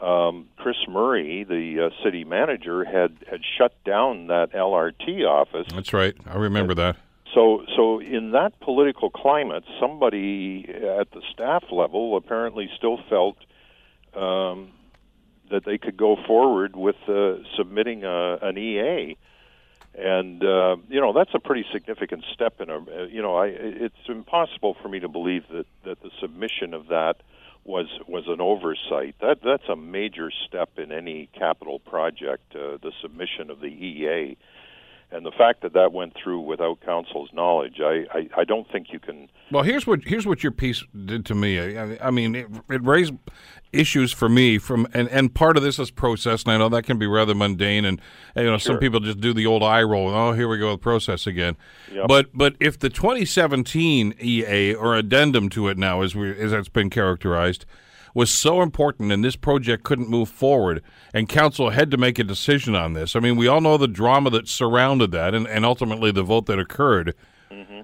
um, 0.02 0.48
Chris 0.56 0.76
Murray, 0.88 1.44
the 1.44 1.86
uh, 1.86 2.04
city 2.04 2.24
manager, 2.24 2.84
had 2.84 3.16
had 3.30 3.40
shut 3.56 3.72
down 3.84 4.26
that 4.28 4.52
LRT 4.52 5.26
office. 5.26 5.66
That's 5.72 5.92
right. 5.92 6.14
I 6.26 6.36
remember 6.36 6.74
that. 6.74 6.96
So, 7.34 7.64
so 7.76 8.00
in 8.00 8.32
that 8.32 8.58
political 8.60 9.10
climate, 9.10 9.64
somebody 9.80 10.66
at 10.68 11.10
the 11.12 11.22
staff 11.32 11.64
level 11.70 12.16
apparently 12.16 12.68
still 12.76 12.98
felt 13.08 13.36
um, 14.14 14.72
that 15.50 15.64
they 15.64 15.78
could 15.78 15.96
go 15.96 16.16
forward 16.26 16.74
with 16.74 16.96
uh, 17.08 17.34
submitting 17.56 18.04
a, 18.04 18.38
an 18.42 18.58
EA, 18.58 19.16
and 19.95 20.43
uh, 20.45 20.76
you 20.88 21.01
know 21.01 21.12
that's 21.12 21.34
a 21.34 21.41
pretty 21.41 21.64
significant 21.72 22.24
step 22.32 22.61
in 22.61 22.70
a. 22.70 23.07
You 23.07 23.22
know, 23.22 23.36
I, 23.36 23.47
it's 23.49 24.09
impossible 24.09 24.76
for 24.80 24.88
me 24.88 25.01
to 25.01 25.09
believe 25.09 25.45
that 25.53 25.66
that 25.84 26.03
the 26.03 26.11
submission 26.20 26.74
of 26.74 26.88
that 26.88 27.16
was 27.64 27.86
was 28.07 28.24
an 28.28 28.41
oversight. 28.41 29.16
That 29.20 29.38
that's 29.45 29.68
a 29.68 29.76
major 29.76 30.30
step 30.47 30.78
in 30.78 30.93
any 30.93 31.28
capital 31.36 31.78
project. 31.78 32.55
Uh, 32.55 32.78
the 32.82 32.93
submission 33.03 33.51
of 33.51 33.61
the 33.61 33.66
EA 33.66 34.36
and 35.12 35.26
the 35.26 35.32
fact 35.32 35.62
that 35.62 35.72
that 35.72 35.92
went 35.92 36.14
through 36.22 36.40
without 36.40 36.80
council's 36.82 37.30
knowledge, 37.32 37.80
I, 37.80 38.04
I, 38.12 38.28
I 38.38 38.44
don't 38.44 38.70
think 38.70 38.88
you 38.92 39.00
can. 39.00 39.28
Well, 39.50 39.64
here's 39.64 39.86
what 39.86 40.04
here's 40.04 40.26
what 40.26 40.42
your 40.42 40.52
piece 40.52 40.84
did 41.04 41.26
to 41.26 41.34
me. 41.34 41.58
I, 41.58 41.98
I 42.00 42.11
mean, 42.11 42.36
it, 42.36 42.46
it, 42.68 42.82
raised 42.84 43.14
issues 43.72 44.12
for 44.12 44.28
me 44.28 44.58
from, 44.58 44.86
and, 44.94 45.08
and 45.08 45.34
part 45.34 45.56
of 45.56 45.62
this 45.62 45.78
is 45.78 45.90
process, 45.90 46.44
and 46.44 46.52
I 46.52 46.58
know 46.58 46.68
that 46.68 46.84
can 46.84 46.98
be 46.98 47.06
rather 47.06 47.34
mundane, 47.34 47.84
and, 47.84 48.00
and 48.34 48.44
you 48.44 48.50
know 48.50 48.58
sure. 48.58 48.74
some 48.74 48.78
people 48.78 49.00
just 49.00 49.20
do 49.20 49.32
the 49.32 49.46
old 49.46 49.64
eye 49.64 49.82
roll. 49.82 50.08
Oh, 50.11 50.32
here 50.32 50.48
we 50.48 50.58
go 50.58 50.72
with 50.72 50.80
process 50.80 51.26
again. 51.26 51.56
Yep. 51.92 52.06
But 52.06 52.26
but 52.32 52.54
if 52.61 52.78
the 52.78 52.88
2017 52.88 54.14
EA 54.20 54.74
or 54.74 54.94
addendum 54.94 55.48
to 55.50 55.68
it 55.68 55.76
now, 55.76 56.02
as 56.02 56.14
we 56.14 56.30
as 56.38 56.52
it's 56.52 56.68
been 56.68 56.90
characterized 56.90 57.66
was 58.14 58.30
so 58.30 58.62
important 58.62 59.12
and 59.12 59.24
this 59.24 59.36
project 59.36 59.84
couldn't 59.84 60.08
move 60.08 60.28
forward 60.28 60.82
and 61.14 61.28
council 61.28 61.70
had 61.70 61.90
to 61.90 61.96
make 61.96 62.18
a 62.18 62.24
decision 62.24 62.74
on 62.74 62.92
this. 62.92 63.14
I 63.14 63.20
mean, 63.20 63.36
we 63.36 63.46
all 63.46 63.61
know 63.61 63.76
the 63.76 63.88
drama 63.88 64.30
that 64.30 64.48
surrounded 64.48 65.11
that 65.12 65.34
and, 65.34 65.46
and 65.46 65.64
ultimately 65.64 66.11
the 66.11 66.22
vote 66.22 66.46
that 66.46 66.58
occurred. 66.58 67.14
Mm-hmm. 67.50 67.80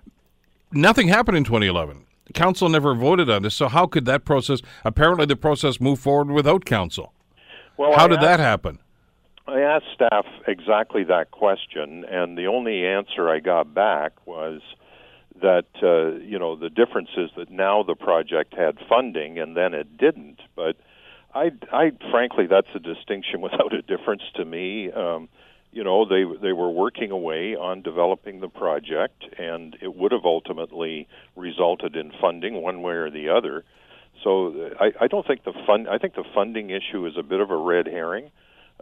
Nothing 0.73 1.09
happened 1.09 1.37
in 1.37 1.45
2011. 1.45 2.07
Council 2.35 2.69
never 2.69 2.95
voted 2.95 3.31
on 3.31 3.43
this, 3.43 3.55
so 3.55 3.69
how 3.69 3.87
could 3.87 4.05
that 4.07 4.25
process? 4.25 4.61
Apparently, 4.85 5.27
the 5.27 5.37
process 5.37 5.81
moved 5.81 6.03
forward 6.03 6.31
without 6.31 6.65
council. 6.65 7.13
Well, 7.77 7.93
how 7.93 8.07
I 8.07 8.09
did 8.09 8.19
asked, 8.19 8.27
that 8.27 8.41
happen? 8.41 8.79
I 9.47 9.61
asked 9.61 9.87
staff 9.95 10.27
exactly 10.49 11.05
that 11.05 11.31
question, 11.31 12.05
and 12.05 12.37
the 12.37 12.49
only 12.49 12.85
answer 12.85 13.29
I 13.29 13.39
got 13.39 13.73
back 13.73 14.27
was 14.27 14.61
that 15.43 15.67
uh, 15.83 16.19
you 16.25 16.39
know 16.39 16.57
the 16.57 16.71
difference 16.71 17.11
is 17.17 17.31
that 17.37 17.51
now 17.51 17.83
the 17.83 17.95
project 17.95 18.55
had 18.55 18.79
funding 18.89 19.39
and 19.39 19.57
then 19.57 19.75
it 19.75 19.97
didn't. 19.97 20.41
But 20.55 20.77
I, 21.35 21.53
I 21.71 21.93
frankly, 22.11 22.47
that's 22.47 22.69
a 22.75 22.79
distinction 22.79 23.41
without 23.47 23.73
a 23.73 23.83
difference 23.83 24.23
to 24.37 24.45
me. 24.45 24.91
Um, 24.91 25.29
you 25.73 25.85
know, 25.85 26.07
they 26.07 26.25
they 26.41 26.53
were 26.53 26.71
working 26.71 27.11
away 27.11 27.55
on 27.55 27.83
developing 27.83 28.41
the 28.41 28.49
project, 28.49 29.25
and 29.39 29.77
it 29.83 29.95
would 29.95 30.13
have 30.13 30.25
ultimately 30.25 31.07
resulted 31.37 31.97
in 31.97 32.13
funding 32.21 32.63
one 32.63 32.81
way 32.83 32.95
or 32.95 33.11
the 33.11 33.29
other. 33.29 33.65
So 34.25 34.71
I, 34.81 34.93
I 35.03 35.07
don't 35.07 35.27
think 35.27 35.45
the 35.45 35.53
fund. 35.67 35.89
I 35.89 35.99
think 35.99 36.15
the 36.15 36.25
funding 36.35 36.71
issue 36.71 37.07
is 37.07 37.15
a 37.19 37.23
bit 37.23 37.41
of 37.41 37.51
a 37.51 37.57
red 37.57 37.87
herring. 37.87 38.31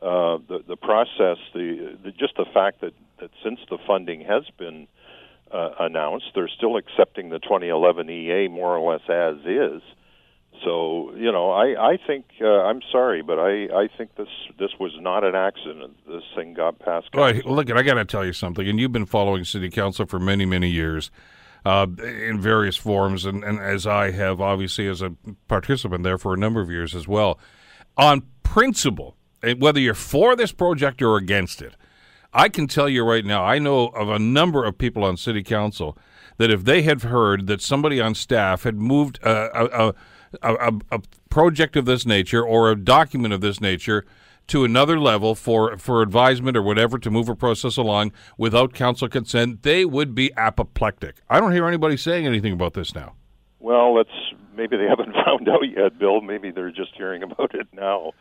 Uh, 0.01 0.39
the 0.49 0.63
the 0.69 0.77
process, 0.77 1.39
the, 1.53 1.99
the 2.05 2.13
just 2.13 2.37
the 2.37 2.47
fact 2.55 2.81
that 2.83 2.93
that 3.19 3.31
since 3.43 3.59
the 3.69 3.79
funding 3.87 4.21
has 4.21 4.45
been 4.57 4.87
uh, 4.87 5.04
announced. 5.79 6.27
They're 6.35 6.49
still 6.49 6.77
accepting 6.77 7.31
the 7.31 7.39
2011 7.39 8.11
EA 8.11 8.49
more 8.49 8.77
or 8.77 8.93
less 8.93 9.03
as 9.09 9.45
is. 9.47 9.83
So 10.63 11.13
you 11.17 11.33
know, 11.33 11.51
I 11.51 11.93
I 11.93 11.99
think 12.07 12.27
uh, 12.41 12.47
I'm 12.47 12.81
sorry, 12.93 13.23
but 13.23 13.39
I 13.39 13.67
I 13.75 13.89
think 13.97 14.15
this 14.17 14.29
this 14.59 14.71
was 14.79 14.93
not 15.01 15.25
an 15.25 15.35
accident. 15.35 15.97
This 16.07 16.23
thing 16.37 16.55
got 16.55 16.79
passed. 16.79 17.09
Right. 17.15 17.45
Well, 17.45 17.57
look, 17.57 17.71
I 17.71 17.83
got 17.83 17.95
to 17.95 18.05
tell 18.05 18.25
you 18.25 18.33
something, 18.33 18.67
and 18.69 18.79
you've 18.79 18.93
been 18.93 19.07
following 19.07 19.45
city 19.45 19.69
council 19.69 20.07
for 20.07 20.19
many 20.19 20.47
many 20.47 20.71
years. 20.71 21.11
Uh, 21.67 21.87
in 22.03 22.39
various 22.43 22.77
forms, 22.77 23.25
and, 23.25 23.43
and 23.43 23.59
as 23.59 23.87
I 23.87 24.11
have, 24.11 24.39
obviously, 24.39 24.87
as 24.87 25.01
a 25.01 25.15
participant 25.49 26.05
there 26.05 26.19
for 26.19 26.35
a 26.35 26.37
number 26.37 26.61
of 26.61 26.71
years 26.71 26.95
as 26.95 27.09
well. 27.09 27.39
On 27.97 28.23
principle, 28.43 29.17
eh, 29.43 29.55
whether 29.59 29.81
you're 29.81 29.95
for 29.95 30.37
this 30.37 30.53
project 30.53 31.01
or 31.01 31.17
against 31.17 31.63
it, 31.63 31.75
I 32.35 32.49
can 32.49 32.67
tell 32.67 32.89
you 32.89 33.05
right 33.05 33.25
now, 33.25 33.45
I 33.45 33.59
know 33.59 33.87
of 33.89 34.09
a 34.09 34.19
number 34.19 34.65
of 34.65 34.77
people 34.77 35.05
on 35.05 35.17
city 35.17 35.43
council 35.43 35.97
that 36.37 36.51
if 36.51 36.65
they 36.65 36.83
had 36.83 37.03
heard 37.03 37.47
that 37.47 37.63
somebody 37.63 38.01
on 38.01 38.15
staff 38.15 38.65
had 38.65 38.77
moved 38.77 39.21
a, 39.23 39.89
a, 39.89 39.95
a, 40.43 40.75
a 40.91 41.03
project 41.31 41.77
of 41.77 41.85
this 41.85 42.05
nature 42.05 42.45
or 42.45 42.71
a 42.71 42.77
document 42.77 43.33
of 43.33 43.41
this 43.41 43.61
nature 43.61 44.05
to 44.49 44.65
another 44.65 44.99
level 44.99 45.35
for, 45.35 45.79
for 45.79 46.03
advisement 46.03 46.57
or 46.57 46.63
whatever 46.63 46.99
to 46.99 47.11
move 47.11 47.29
a 47.29 47.37
process 47.37 47.77
along 47.77 48.13
without 48.37 48.75
council 48.75 49.09
consent, 49.09 49.63
they 49.63 49.85
would 49.85 50.15
be 50.15 50.33
apoplectic. 50.37 51.17
I 51.31 51.41
don't 51.41 51.53
hear 51.53 51.67
anybody 51.67 51.97
saying 51.97 52.27
anything 52.27 52.53
about 52.53 52.75
this 52.75 52.95
now. 52.95 53.15
Well, 53.61 53.95
let's 53.95 54.11
maybe 54.57 54.77
they 54.77 54.85
haven't 54.89 55.15
found 55.25 55.49
out 55.49 55.63
yet, 55.75 55.99
Bill. 55.99 56.21
Maybe 56.21 56.51
they're 56.51 56.71
just 56.71 56.95
hearing 56.97 57.23
about 57.23 57.55
it 57.55 57.69
now. 57.73 58.13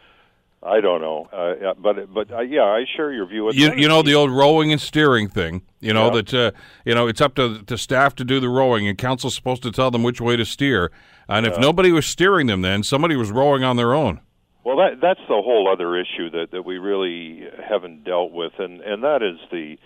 I 0.66 0.80
don't 0.80 1.01
know, 1.01 1.28
uh, 1.34 1.74
but 1.78 2.14
but 2.14 2.32
uh, 2.32 2.41
yeah, 2.41 2.64
I 2.64 2.86
share 2.95 3.11
your 3.11 3.26
view. 3.26 3.51
You, 3.51 3.74
you 3.76 3.88
know 3.88 4.01
the 4.01 4.14
old 4.14 4.32
rowing 4.32 4.72
and 4.72 4.80
steering 4.80 5.28
thing. 5.28 5.61
You 5.80 5.93
know 5.93 6.05
yeah. 6.05 6.22
that 6.22 6.34
uh, 6.34 6.51
you 6.86 6.95
know 6.95 7.07
it's 7.07 7.20
up 7.20 7.36
to 7.36 7.64
to 7.64 7.78
staff 7.78 8.16
to 8.16 8.24
do 8.24 8.39
the 8.39 8.49
rowing, 8.49 8.88
and 8.88 8.97
council's 8.97 9.36
supposed 9.36 9.64
to 9.64 9.72
tell 9.72 9.91
them 9.91 10.03
which 10.03 10.22
way 10.22 10.38
to 10.38 10.45
steer. 10.45 10.91
And 11.28 11.45
if 11.45 11.57
nobody 11.57 11.91
was 11.91 12.05
steering 12.05 12.47
them, 12.47 12.61
then 12.61 12.84
somebody 12.84 13.16
was 13.16 13.32
rowing 13.32 13.64
on 13.64 13.78
their 13.78 13.93
own. 13.93 14.20
Well, 14.64 14.78
that 14.78 15.01
that's 15.01 15.20
the 15.28 15.41
whole 15.41 15.70
other 15.72 15.97
issue 15.97 16.30
that 16.32 16.51
that 16.51 16.64
we 16.64 16.78
really 16.78 17.45
haven't 17.68 18.03
dealt 18.05 18.32
with, 18.32 18.53
and 18.59 18.82
and 18.82 19.03
that 19.03 19.22
is 19.22 19.39
the. 19.51 19.78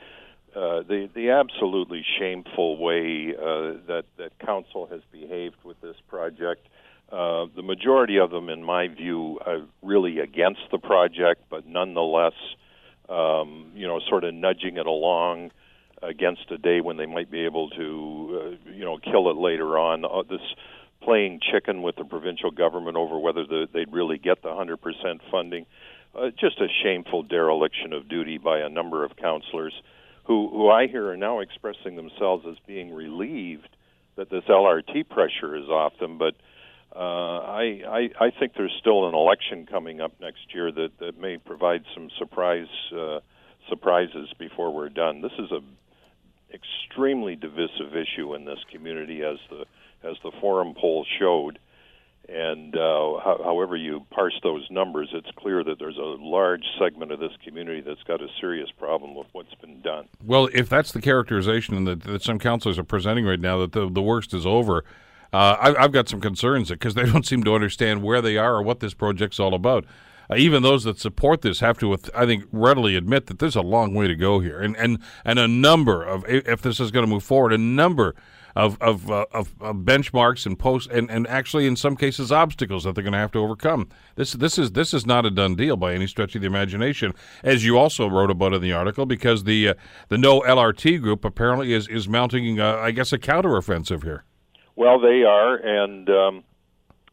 Uh, 0.55 0.81
the 0.87 1.07
the 1.13 1.29
absolutely 1.29 2.03
shameful 2.17 2.77
way 2.77 3.31
uh, 3.37 3.77
that 3.85 4.05
that 4.17 4.31
council 4.39 4.87
has 4.87 5.01
behaved 5.11 5.57
with 5.63 5.79
this 5.81 5.97
project. 6.07 6.67
Uh, 7.11 7.45
the 7.55 7.61
majority 7.61 8.17
of 8.17 8.31
them, 8.31 8.49
in 8.49 8.63
my 8.63 8.87
view, 8.87 9.39
are 9.45 9.61
really 9.81 10.19
against 10.19 10.61
the 10.71 10.77
project, 10.77 11.41
but 11.49 11.65
nonetheless, 11.65 12.33
um, 13.07 13.71
you 13.75 13.87
know, 13.87 13.99
sort 14.09 14.25
of 14.25 14.33
nudging 14.33 14.77
it 14.77 14.85
along 14.85 15.51
against 16.03 16.51
a 16.51 16.57
day 16.57 16.81
when 16.81 16.97
they 16.97 17.05
might 17.05 17.31
be 17.31 17.45
able 17.45 17.69
to, 17.69 18.57
uh, 18.67 18.71
you 18.71 18.83
know, 18.83 18.97
kill 18.97 19.31
it 19.31 19.37
later 19.37 19.77
on. 19.77 20.03
Uh, 20.03 20.23
this 20.29 20.41
playing 21.01 21.39
chicken 21.51 21.81
with 21.81 21.95
the 21.95 22.03
provincial 22.03 22.51
government 22.51 22.97
over 22.97 23.17
whether 23.17 23.45
the, 23.45 23.67
they'd 23.73 23.91
really 23.93 24.17
get 24.17 24.41
the 24.41 24.49
100% 24.49 24.77
funding. 25.31 25.65
Uh, 26.13 26.29
just 26.37 26.59
a 26.59 26.67
shameful 26.83 27.23
dereliction 27.23 27.93
of 27.93 28.09
duty 28.09 28.37
by 28.37 28.59
a 28.59 28.69
number 28.69 29.05
of 29.05 29.15
councillors 29.15 29.73
who, 30.25 30.49
who 30.49 30.69
I 30.69 30.87
hear 30.87 31.09
are 31.09 31.17
now 31.17 31.39
expressing 31.39 31.95
themselves 31.95 32.45
as 32.49 32.57
being 32.67 32.93
relieved 32.93 33.69
that 34.17 34.29
this 34.29 34.43
LRT 34.49 35.07
pressure 35.09 35.55
is 35.55 35.69
off 35.69 35.93
them, 35.99 36.17
but 36.17 36.35
uh, 36.97 36.99
I, 36.99 38.09
I 38.19 38.31
think 38.39 38.53
there's 38.57 38.75
still 38.79 39.07
an 39.07 39.13
election 39.13 39.67
coming 39.67 40.01
up 40.01 40.13
next 40.19 40.53
year 40.53 40.71
that 40.71 40.97
that 40.99 41.19
may 41.19 41.37
provide 41.37 41.83
some 41.93 42.09
surprise 42.17 42.67
uh, 42.91 43.19
surprises 43.69 44.29
before 44.39 44.73
we're 44.73 44.89
done. 44.89 45.21
This 45.21 45.33
is 45.37 45.51
a 45.51 45.61
extremely 46.51 47.35
divisive 47.35 47.95
issue 47.95 48.33
in 48.33 48.45
this 48.45 48.59
community, 48.71 49.21
as 49.21 49.37
the 49.49 49.65
as 50.07 50.15
the 50.23 50.31
forum 50.41 50.73
poll 50.79 51.05
showed. 51.19 51.59
And 52.29 52.75
uh, 52.75 52.79
ho- 52.79 53.41
however 53.43 53.77
you 53.77 54.05
parse 54.09 54.37
those 54.43 54.67
numbers, 54.69 55.09
it's 55.13 55.29
clear 55.37 55.63
that 55.63 55.79
there's 55.79 55.97
a 55.97 56.01
large 56.01 56.63
segment 56.77 57.11
of 57.13 57.19
this 57.19 57.31
community 57.45 57.79
that's 57.79 58.03
got 58.03 58.21
a 58.21 58.27
serious 58.41 58.69
problem 58.77 59.15
with 59.15 59.27
what's 59.31 59.53
been 59.55 59.81
done. 59.81 60.09
Well, 60.25 60.49
if 60.53 60.67
that's 60.67 60.91
the 60.91 60.99
characterization 60.99 61.85
that, 61.85 62.01
that 62.01 62.23
some 62.23 62.37
councilors 62.37 62.77
are 62.77 62.83
presenting 62.83 63.25
right 63.25 63.39
now, 63.39 63.59
that 63.59 63.71
the, 63.71 63.89
the 63.89 64.01
worst 64.01 64.33
is 64.33 64.45
over, 64.45 64.83
uh, 65.33 65.73
I, 65.77 65.81
have 65.81 65.91
got 65.91 66.09
some 66.09 66.21
concerns 66.21 66.69
because 66.69 66.93
they 66.93 67.03
don't 67.11 67.25
seem 67.25 67.43
to 67.43 67.55
understand 67.55 68.03
where 68.03 68.21
they 68.21 68.37
are 68.37 68.55
or 68.55 68.61
what 68.61 68.79
this 68.79 68.93
project's 68.93 69.39
all 69.39 69.53
about. 69.53 69.85
Uh, 70.29 70.35
even 70.35 70.61
those 70.61 70.83
that 70.83 70.99
support 70.99 71.41
this 71.41 71.59
have 71.61 71.77
to, 71.79 71.97
I 72.15 72.25
think, 72.25 72.45
readily 72.51 72.95
admit 72.95 73.27
that 73.27 73.39
there's 73.39 73.55
a 73.55 73.61
long 73.61 73.93
way 73.93 74.07
to 74.07 74.15
go 74.15 74.39
here, 74.39 74.59
and 74.59 74.75
and 74.77 74.99
and 75.23 75.39
a 75.39 75.47
number 75.47 76.03
of 76.03 76.25
if 76.27 76.61
this 76.61 76.79
is 76.79 76.91
going 76.91 77.05
to 77.05 77.09
move 77.09 77.23
forward, 77.23 77.53
a 77.53 77.57
number 77.57 78.13
of 78.57 78.77
of, 78.81 79.09
uh, 79.11 79.25
of, 79.31 79.53
of 79.61 79.77
benchmarks 79.77 80.45
and 80.47 80.57
post 80.57 80.89
and, 80.89 81.11
and 81.11 81.27
actually 81.27 81.67
in 81.67 81.75
some 81.75 81.95
cases 81.95 82.31
obstacles 82.31 82.83
that 82.83 82.95
they're 82.95 83.03
going 83.03 83.13
to 83.13 83.19
have 83.19 83.31
to 83.31 83.39
overcome. 83.39 83.87
This 84.15 84.33
this 84.33 84.57
is 84.57 84.71
this 84.71 84.93
is 84.93 85.05
not 85.05 85.25
a 85.25 85.31
done 85.31 85.55
deal 85.55 85.77
by 85.77 85.93
any 85.93 86.07
stretch 86.07 86.35
of 86.35 86.41
the 86.41 86.47
imagination, 86.47 87.13
as 87.43 87.63
you 87.63 87.77
also 87.77 88.09
wrote 88.09 88.31
about 88.31 88.53
in 88.53 88.61
the 88.61 88.73
article, 88.73 89.05
because 89.05 89.43
the 89.43 89.69
uh, 89.69 89.73
the 90.09 90.17
No 90.17 90.41
LRT 90.41 91.01
group 91.01 91.23
apparently 91.23 91.71
is 91.71 91.87
is 91.87 92.09
mounting, 92.09 92.59
uh, 92.59 92.77
I 92.77 92.91
guess, 92.91 93.13
a 93.13 93.19
counteroffensive 93.19 94.03
here. 94.03 94.25
Well, 94.77 94.99
they 94.99 95.23
are, 95.23 95.55
and 95.55 96.07
um, 96.07 96.43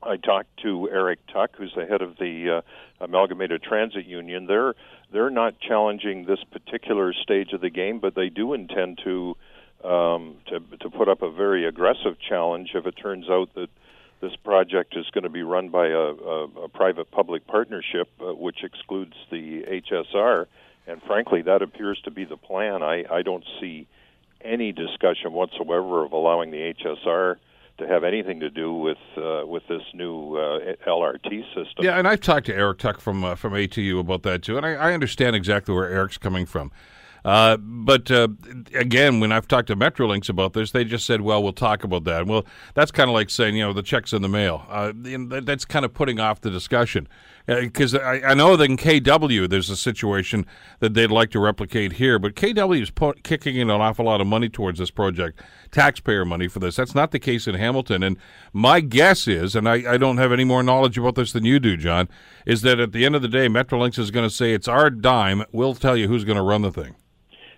I 0.02 0.18
talked 0.18 0.54
to 0.64 0.86
Eric 0.90 1.20
Tuck, 1.32 1.56
who's 1.56 1.72
the 1.74 1.86
head 1.86 2.02
of 2.02 2.18
the 2.18 2.58
uh, 2.58 3.02
Amalgamated 3.02 3.62
Transit 3.62 4.04
Union. 4.04 4.44
They're 4.46 4.74
they're 5.10 5.30
not 5.30 5.58
challenging 5.60 6.26
this 6.26 6.40
particular 6.52 7.14
stage 7.14 7.54
of 7.54 7.62
the 7.62 7.70
game, 7.70 8.00
but 8.00 8.14
they 8.14 8.28
do 8.28 8.52
intend 8.52 9.00
to 9.04 9.34
um, 9.82 10.36
to 10.48 10.60
to 10.80 10.90
put 10.90 11.08
up 11.08 11.22
a 11.22 11.30
very 11.30 11.66
aggressive 11.66 12.16
challenge 12.28 12.72
if 12.74 12.86
it 12.86 12.96
turns 13.02 13.30
out 13.30 13.48
that 13.54 13.70
this 14.20 14.36
project 14.44 14.94
is 14.94 15.06
going 15.14 15.24
to 15.24 15.30
be 15.30 15.42
run 15.42 15.70
by 15.70 15.86
a, 15.86 15.98
a, 15.98 16.44
a 16.64 16.68
private-public 16.68 17.46
partnership, 17.46 18.10
uh, 18.20 18.34
which 18.34 18.62
excludes 18.62 19.14
the 19.30 19.62
HSR. 19.90 20.46
And 20.86 21.00
frankly, 21.06 21.40
that 21.40 21.62
appears 21.62 21.98
to 22.04 22.10
be 22.10 22.26
the 22.26 22.36
plan. 22.36 22.82
I, 22.82 23.04
I 23.10 23.22
don't 23.22 23.44
see 23.58 23.86
any 24.42 24.70
discussion 24.72 25.32
whatsoever 25.32 26.04
of 26.04 26.12
allowing 26.12 26.50
the 26.50 26.74
HSR 26.74 27.36
to 27.78 27.86
have 27.88 28.04
anything 28.04 28.40
to 28.40 28.50
do 28.50 28.72
with 28.72 28.98
uh, 29.16 29.42
with 29.46 29.62
this 29.68 29.82
new 29.94 30.36
uh, 30.36 30.74
LRT 30.86 31.44
system. 31.54 31.84
Yeah, 31.84 31.98
and 31.98 32.06
I've 32.06 32.20
talked 32.20 32.46
to 32.46 32.54
Eric 32.54 32.78
Tuck 32.78 33.00
from 33.00 33.24
uh, 33.24 33.34
from 33.34 33.52
ATU 33.52 33.98
about 34.00 34.22
that 34.22 34.42
too, 34.42 34.56
and 34.56 34.64
I, 34.64 34.74
I 34.74 34.92
understand 34.92 35.34
exactly 35.36 35.74
where 35.74 35.88
Eric's 35.88 36.18
coming 36.18 36.46
from. 36.46 36.70
Uh, 37.24 37.56
but 37.56 38.10
uh, 38.10 38.28
again, 38.74 39.18
when 39.18 39.32
I've 39.32 39.48
talked 39.48 39.68
to 39.68 39.76
Metrolinx 39.76 40.28
about 40.28 40.52
this, 40.52 40.72
they 40.72 40.84
just 40.84 41.06
said, 41.06 41.22
"Well, 41.22 41.42
we'll 41.42 41.52
talk 41.52 41.82
about 41.82 42.04
that." 42.04 42.26
Well, 42.26 42.44
that's 42.74 42.90
kind 42.90 43.08
of 43.08 43.14
like 43.14 43.30
saying, 43.30 43.56
you 43.56 43.64
know, 43.64 43.72
the 43.72 43.82
check's 43.82 44.12
in 44.12 44.20
the 44.22 44.28
mail. 44.28 44.66
Uh, 44.68 44.92
that's 44.94 45.64
kind 45.64 45.84
of 45.84 45.94
putting 45.94 46.20
off 46.20 46.42
the 46.42 46.50
discussion 46.50 47.08
because 47.46 47.94
I, 47.94 48.20
I, 48.20 48.34
know 48.34 48.56
that 48.56 48.64
in 48.64 48.76
KW 48.76 49.48
there's 49.48 49.68
a 49.68 49.76
situation 49.76 50.46
that 50.80 50.94
they'd 50.94 51.10
like 51.10 51.30
to 51.32 51.38
replicate 51.38 51.94
here, 51.94 52.18
but 52.18 52.34
KW 52.34 52.80
is 52.82 52.90
po- 52.90 53.14
kicking 53.22 53.56
in 53.56 53.68
an 53.68 53.80
awful 53.80 54.06
lot 54.06 54.20
of 54.20 54.26
money 54.26 54.48
towards 54.48 54.78
this 54.78 54.90
project, 54.90 55.40
taxpayer 55.70 56.24
money 56.24 56.48
for 56.48 56.58
this. 56.58 56.76
That's 56.76 56.94
not 56.94 57.10
the 57.10 57.18
case 57.18 57.46
in 57.46 57.54
Hamilton. 57.54 58.02
And 58.02 58.16
my 58.52 58.80
guess 58.80 59.28
is, 59.28 59.54
and 59.54 59.68
I, 59.68 59.92
I 59.92 59.96
don't 59.98 60.16
have 60.16 60.32
any 60.32 60.44
more 60.44 60.62
knowledge 60.62 60.96
about 60.96 61.16
this 61.16 61.32
than 61.32 61.44
you 61.44 61.60
do, 61.60 61.76
John, 61.76 62.08
is 62.46 62.62
that 62.62 62.80
at 62.80 62.92
the 62.92 63.04
end 63.04 63.14
of 63.14 63.20
the 63.20 63.28
day, 63.28 63.46
Metrolinx 63.48 63.98
is 63.98 64.10
going 64.10 64.28
to 64.28 64.34
say 64.34 64.54
it's 64.54 64.68
our 64.68 64.88
dime. 64.88 65.44
We'll 65.52 65.74
tell 65.74 65.96
you 65.96 66.08
who's 66.08 66.24
going 66.24 66.38
to 66.38 66.42
run 66.42 66.62
the 66.62 66.72
thing. 66.72 66.94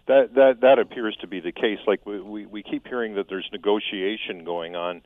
That 0.09 0.35
that 0.35 0.61
that 0.61 0.79
appears 0.79 1.17
to 1.21 1.27
be 1.27 1.41
the 1.41 1.51
case. 1.51 1.79
Like 1.85 2.07
we 2.07 2.21
we, 2.21 2.47
we 2.47 2.63
keep 2.63 2.87
hearing 2.87 3.17
that 3.17 3.29
there's 3.29 3.49
negotiation 3.53 4.45
going 4.45 4.77
on 4.77 5.03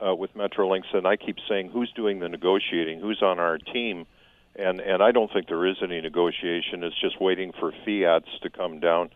uh, 0.00 0.14
with 0.14 0.34
Metrolinx, 0.34 0.82
and 0.92 1.06
I 1.06 1.16
keep 1.16 1.36
saying, 1.48 1.70
who's 1.70 1.90
doing 1.92 2.18
the 2.20 2.28
negotiating? 2.28 3.00
Who's 3.00 3.22
on 3.22 3.38
our 3.38 3.56
team? 3.56 4.06
And 4.56 4.80
and 4.80 5.02
I 5.02 5.12
don't 5.12 5.32
think 5.32 5.48
there 5.48 5.66
is 5.66 5.76
any 5.82 6.00
negotiation. 6.00 6.84
It's 6.84 7.00
just 7.00 7.20
waiting 7.20 7.52
for 7.58 7.72
fiats 7.84 8.28
to 8.42 8.50
come 8.50 8.80
down. 8.80 9.10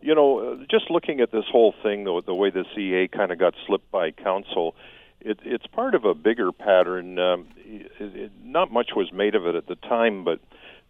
You 0.00 0.14
know, 0.14 0.64
just 0.70 0.90
looking 0.90 1.20
at 1.20 1.32
this 1.32 1.44
whole 1.50 1.74
thing, 1.82 2.04
the, 2.04 2.22
the 2.24 2.34
way 2.34 2.50
the 2.50 2.64
EA 2.78 3.08
kind 3.08 3.32
of 3.32 3.38
got 3.38 3.54
slipped 3.66 3.90
by 3.90 4.12
council, 4.12 4.76
it, 5.20 5.40
it's 5.42 5.66
part 5.66 5.96
of 5.96 6.04
a 6.04 6.14
bigger 6.14 6.52
pattern. 6.52 7.18
Um, 7.18 7.48
it, 7.56 7.90
it, 7.98 8.32
not 8.44 8.72
much 8.72 8.90
was 8.94 9.12
made 9.12 9.34
of 9.34 9.44
it 9.46 9.56
at 9.56 9.66
the 9.66 9.74
time, 9.74 10.24
but 10.24 10.40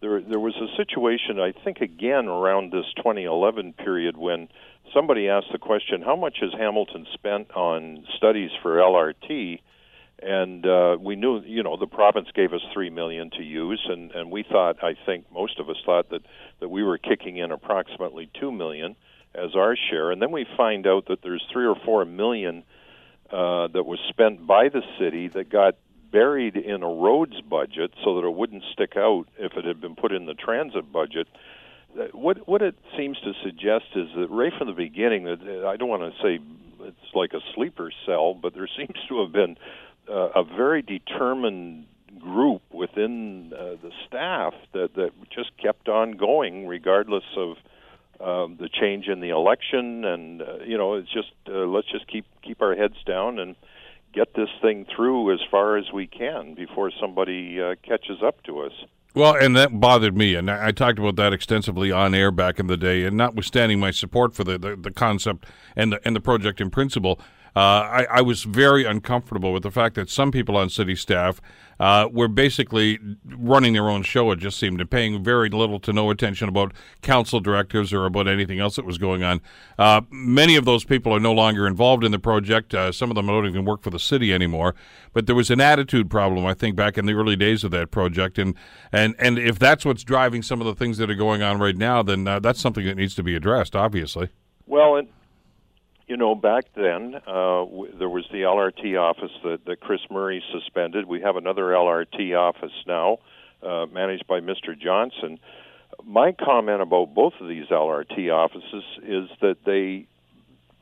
there 0.01 0.21
there 0.21 0.39
was 0.39 0.55
a 0.57 0.77
situation 0.77 1.41
I 1.41 1.53
think 1.53 1.81
again 1.81 2.27
around 2.27 2.73
this 2.73 2.87
2011 2.97 3.73
period 3.73 4.17
when 4.17 4.49
somebody 4.95 5.29
asked 5.29 5.53
the 5.53 5.59
question 5.59 6.03
how 6.03 6.17
much 6.17 6.39
has 6.41 6.53
Hamilton 6.53 7.07
spent 7.15 7.51
on 7.53 8.05
studies 8.17 8.51
for 8.63 8.77
LRT 8.77 9.61
and 10.21 10.67
uh, 10.67 10.97
we 11.01 11.17
knew 11.17 11.41
you 11.43 11.63
know 11.63 11.77
the 11.77 11.87
province 11.87 12.29
gave 12.35 12.53
us 12.53 12.61
3 12.73 12.91
million 12.91 13.31
to 13.31 13.43
use 13.43 13.85
and 13.89 14.11
and 14.13 14.31
we 14.31 14.43
thought 14.43 14.83
I 14.83 14.95
think 15.07 15.31
most 15.33 15.59
of 15.61 15.69
us 15.71 15.77
thought 15.85 16.11
that 16.11 16.23
that 16.61 16.69
we 16.69 16.83
were 16.83 16.99
kicking 16.99 17.37
in 17.37 17.53
approximately 17.53 18.31
2 18.41 18.51
million 18.51 18.97
as 19.35 19.55
our 19.55 19.77
share 19.91 20.11
and 20.11 20.21
then 20.21 20.33
we 20.33 20.47
find 20.57 20.87
out 20.87 21.07
that 21.09 21.23
there's 21.23 21.45
3 21.53 21.67
or 21.67 21.77
4 21.85 22.05
million 22.05 22.65
uh, 23.31 23.69
that 23.69 23.85
was 23.85 23.99
spent 24.09 24.47
by 24.47 24.69
the 24.69 24.83
city 24.99 25.29
that 25.29 25.51
got 25.51 25.75
buried 26.11 26.57
in 26.57 26.83
a 26.83 26.89
roads 26.89 27.41
budget 27.43 27.93
so 28.03 28.17
that 28.17 28.27
it 28.27 28.35
wouldn't 28.35 28.63
stick 28.73 28.95
out 28.97 29.27
if 29.39 29.53
it 29.55 29.65
had 29.65 29.81
been 29.81 29.95
put 29.95 30.13
in 30.13 30.27
the 30.27 30.35
transit 30.35 30.91
budget. 30.91 31.29
Uh, 31.99 32.05
what 32.13 32.49
what 32.49 32.63
it 32.63 32.75
seems 32.97 33.19
to 33.21 33.33
suggest 33.43 33.85
is 33.95 34.09
that 34.17 34.29
right 34.31 34.53
from 34.57 34.69
the 34.69 34.73
beginning, 34.73 35.25
that 35.25 35.65
I 35.67 35.77
don't 35.77 35.89
want 35.89 36.03
to 36.03 36.23
say 36.23 36.39
it's 36.81 37.15
like 37.15 37.33
a 37.33 37.41
sleeper 37.55 37.91
cell, 38.07 38.35
but 38.35 38.55
there 38.55 38.69
seems 38.77 38.99
to 39.09 39.23
have 39.23 39.33
been 39.33 39.57
uh, 40.11 40.31
a 40.35 40.45
very 40.45 40.83
determined 40.83 41.87
group 42.19 42.63
within 42.73 43.53
uh, 43.53 43.77
the 43.83 43.93
staff 44.07 44.55
that 44.73 44.95
that 44.95 45.11
just 45.31 45.57
kept 45.57 45.89
on 45.89 46.13
going 46.13 46.67
regardless 46.67 47.25
of 47.37 47.57
um, 48.21 48.57
the 48.59 48.69
change 48.69 49.07
in 49.07 49.21
the 49.21 49.29
election, 49.29 50.05
and 50.05 50.43
uh, 50.43 50.59
you 50.67 50.77
know, 50.77 50.95
it's 50.95 51.13
just 51.13 51.33
uh, 51.49 51.67
let's 51.67 51.91
just 51.91 52.07
keep 52.09 52.27
keep 52.43 52.61
our 52.61 52.75
heads 52.75 52.97
down 53.07 53.39
and 53.39 53.55
get 54.13 54.35
this 54.35 54.49
thing 54.61 54.87
through 54.95 55.33
as 55.33 55.41
far 55.51 55.77
as 55.77 55.93
we 55.93 56.07
can 56.07 56.55
before 56.55 56.91
somebody 57.01 57.61
uh, 57.61 57.75
catches 57.83 58.23
up 58.23 58.43
to 58.43 58.61
us. 58.61 58.73
Well, 59.15 59.35
and 59.37 59.57
that 59.57 59.81
bothered 59.81 60.17
me, 60.17 60.35
and 60.35 60.51
I 60.51 60.71
talked 60.71 60.99
about 60.99 61.17
that 61.17 61.33
extensively 61.33 61.91
on 61.91 62.15
air 62.15 62.31
back 62.31 62.59
in 62.59 62.67
the 62.67 62.77
day. 62.77 63.05
And 63.05 63.17
notwithstanding 63.17 63.81
my 63.81 63.91
support 63.91 64.35
for 64.35 64.45
the, 64.45 64.59
the, 64.59 64.77
the 64.77 64.91
concept 64.91 65.47
and 65.75 65.93
the, 65.93 66.01
and 66.05 66.15
the 66.15 66.21
project 66.21 66.61
in 66.61 66.71
principle, 66.71 67.19
I, 67.61 68.07
I, 68.11 68.21
was 68.21 68.45
very 68.45 68.85
uncomfortable 68.85 69.53
with 69.53 69.63
the 69.63 69.71
fact 69.71 69.95
that 69.95 70.11
some 70.11 70.31
people 70.31 70.57
on 70.57 70.69
city 70.69 70.95
staff 70.95 71.41
uh, 71.81 72.09
were 72.13 72.29
basically 72.29 72.99
running 73.25 73.73
their 73.73 73.89
own 73.89 74.03
show. 74.03 74.31
It 74.33 74.39
just 74.39 74.59
seemed 74.59 74.81
and 74.81 74.91
paying 74.91 75.25
very 75.25 75.49
little 75.49 75.81
to 75.81 75.93
no 75.93 76.11
attention 76.11 76.49
about 76.49 76.73
council 77.03 77.41
directives 77.41 77.93
or 77.93 78.05
about 78.05 78.29
anything 78.29 78.61
else 78.61 78.77
that 78.77 78.85
was 78.85 78.99
going 78.99 79.23
on. 79.23 79.41
Uh, 79.79 80.03
many 80.11 80.57
of 80.57 80.67
those 80.67 80.85
people 80.85 81.13
are 81.13 81.21
no 81.21 81.33
longer 81.33 81.67
involved 81.67 82.05
in 82.05 82.13
the 82.13 82.19
project. 82.19 82.75
Uh, 82.75 82.93
some 82.93 83.11
of 83.11 83.17
them 83.17 83.27
don't 83.27 83.47
even 83.47 83.65
work 83.65 83.83
for 83.83 83.91
the 83.91 83.99
city 83.99 84.33
anymore. 84.33 84.75
But 85.13 85.27
there 85.27 85.37
was 85.37 85.51
an 85.51 85.61
attitude 85.61 86.11
problem, 86.11 86.45
I 86.47 86.55
think, 86.55 86.77
back 86.77 86.99
in 86.99 87.07
the 87.07 87.15
early 87.15 87.37
days 87.37 87.65
of 87.65 87.71
that 87.73 87.91
project. 87.91 88.39
And 88.39 88.55
and 88.93 89.17
and 89.19 89.39
if 89.39 89.59
that's 89.59 89.85
what's 89.85 90.05
driving 90.05 90.43
some 90.43 90.61
of 90.61 90.67
the 90.67 90.75
things 90.75 90.99
that 90.99 91.11
are 91.11 91.15
going 91.15 91.43
on 91.43 91.59
right 91.59 91.77
now, 91.77 92.03
then 92.03 92.29
uh, 92.29 92.41
that's 92.41 92.61
something 92.61 92.85
that 92.85 92.97
needs 92.97 93.15
to 93.15 93.23
be 93.23 93.35
addressed. 93.35 93.75
Obviously. 93.75 94.29
Well, 94.67 94.97
and 94.97 95.09
you 96.09 96.17
know, 96.17 96.35
back 96.35 96.65
then 96.75 97.15
uh, 97.27 97.65
w- 97.65 97.93
there 97.99 98.09
was 98.09 98.25
the 98.33 98.39
LRT 98.39 98.99
office 98.99 99.31
that, 99.45 99.65
that 99.67 99.81
Chris 99.81 100.01
Murray 100.11 100.43
suspended. 100.51 101.07
We 101.07 101.21
have 101.21 101.37
another 101.37 101.65
LRT 101.65 102.37
office 102.37 102.73
now, 102.87 103.19
uh, 103.63 103.87
managed 103.93 104.27
by 104.27 104.41
Mr. 104.41 104.79
Johnson. 104.79 105.39
My 106.03 106.33
comment 106.33 106.81
about 106.81 107.15
both 107.15 107.35
of 107.41 107.49
these 107.49 107.67
LRT 107.67 108.33
offices 108.33 108.85
is 109.03 109.29
that 109.43 109.59
they 109.67 110.07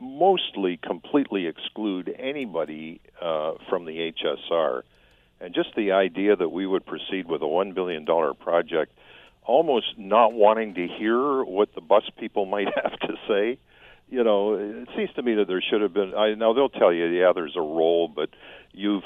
mostly 0.01 0.77
completely 0.77 1.47
exclude 1.47 2.15
anybody 2.19 3.01
uh, 3.21 3.55
from 3.69 3.85
the 3.85 4.13
HSR. 4.13 4.83
And 5.41 5.55
just 5.55 5.75
the 5.75 5.93
idea 5.93 6.37
that 6.37 6.51
we 6.51 6.67
would 6.67 6.87
proceed 6.87 7.27
with 7.27 7.43
a 7.43 7.47
$1 7.47 7.75
billion 7.75 8.07
project, 8.07 8.93
almost 9.45 9.99
not 9.99 10.33
wanting 10.33 10.75
to 10.75 10.87
hear 10.87 11.43
what 11.43 11.75
the 11.75 11.81
bus 11.81 12.05
people 12.17 12.47
might 12.47 12.69
have 12.83 12.99
to 13.01 13.15
say 13.27 13.59
you 14.09 14.23
know, 14.23 14.55
it 14.55 14.89
seems 14.97 15.11
to 15.15 15.23
me 15.23 15.35
that 15.35 15.49
there 15.49 15.63
should 15.63 15.83
have 15.83 15.93
been. 15.93 16.15
I 16.15 16.35
now 16.35 16.53
they'll 16.53 16.69
tell 16.69 16.93
you, 16.93 17.07
yeah, 17.07 17.33
there's 17.35 17.57
a 17.57 17.61
role, 17.61 18.09
but 18.09 18.31
you've 18.73 19.05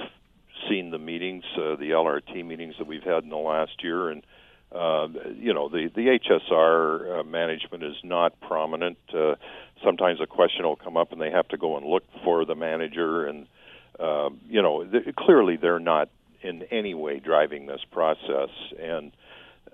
seen 0.68 0.90
the 0.90 0.98
meetings, 0.98 1.44
uh, 1.56 1.76
the 1.76 1.90
LRT 1.90 2.44
meetings 2.44 2.74
that 2.78 2.86
we've 2.86 3.02
had 3.02 3.24
in 3.24 3.30
the 3.30 3.36
last 3.36 3.82
year, 3.82 4.10
and 4.10 4.22
uh, 4.74 5.08
you 5.34 5.54
know, 5.54 5.68
the 5.68 5.90
the 5.94 6.18
HSR 6.18 7.20
uh, 7.20 7.24
management 7.24 7.82
is 7.82 7.96
not 8.04 8.38
prominent. 8.40 8.98
Uh, 9.12 9.34
sometimes 9.82 10.20
a 10.20 10.26
question 10.26 10.64
will 10.64 10.76
come 10.76 10.96
up, 10.96 11.12
and 11.12 11.20
they 11.20 11.30
have 11.30 11.48
to 11.48 11.56
go 11.56 11.76
and 11.76 11.86
look 11.86 12.04
for 12.22 12.44
the 12.44 12.54
manager, 12.54 13.26
and 13.26 13.46
uh, 13.98 14.28
you 14.48 14.62
know, 14.62 14.84
th- 14.84 15.14
clearly 15.16 15.56
they're 15.56 15.80
not 15.80 16.10
in 16.42 16.62
any 16.70 16.94
way 16.94 17.18
driving 17.18 17.66
this 17.66 17.80
process, 17.90 18.50
and 18.78 19.12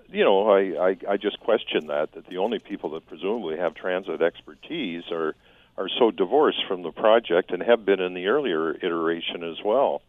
you 0.09 0.23
know, 0.23 0.49
I, 0.49 0.89
I, 0.89 0.97
I 1.09 1.17
just 1.17 1.39
question 1.39 1.87
that 1.87 2.13
that 2.13 2.27
the 2.27 2.37
only 2.37 2.59
people 2.59 2.91
that 2.91 3.07
presumably 3.07 3.57
have 3.57 3.75
transit 3.75 4.21
expertise 4.21 5.03
are 5.11 5.35
are 5.77 5.89
so 5.99 6.09
divorced 6.11 6.63
from 6.67 6.81
the 6.81 6.91
project 6.91 7.51
and 7.51 7.61
have 7.61 7.85
been 7.85 7.99
in 7.99 8.13
the 8.15 8.27
earlier 8.27 8.73
iteration 8.75 9.43
as 9.43 9.57
well. 9.63 10.01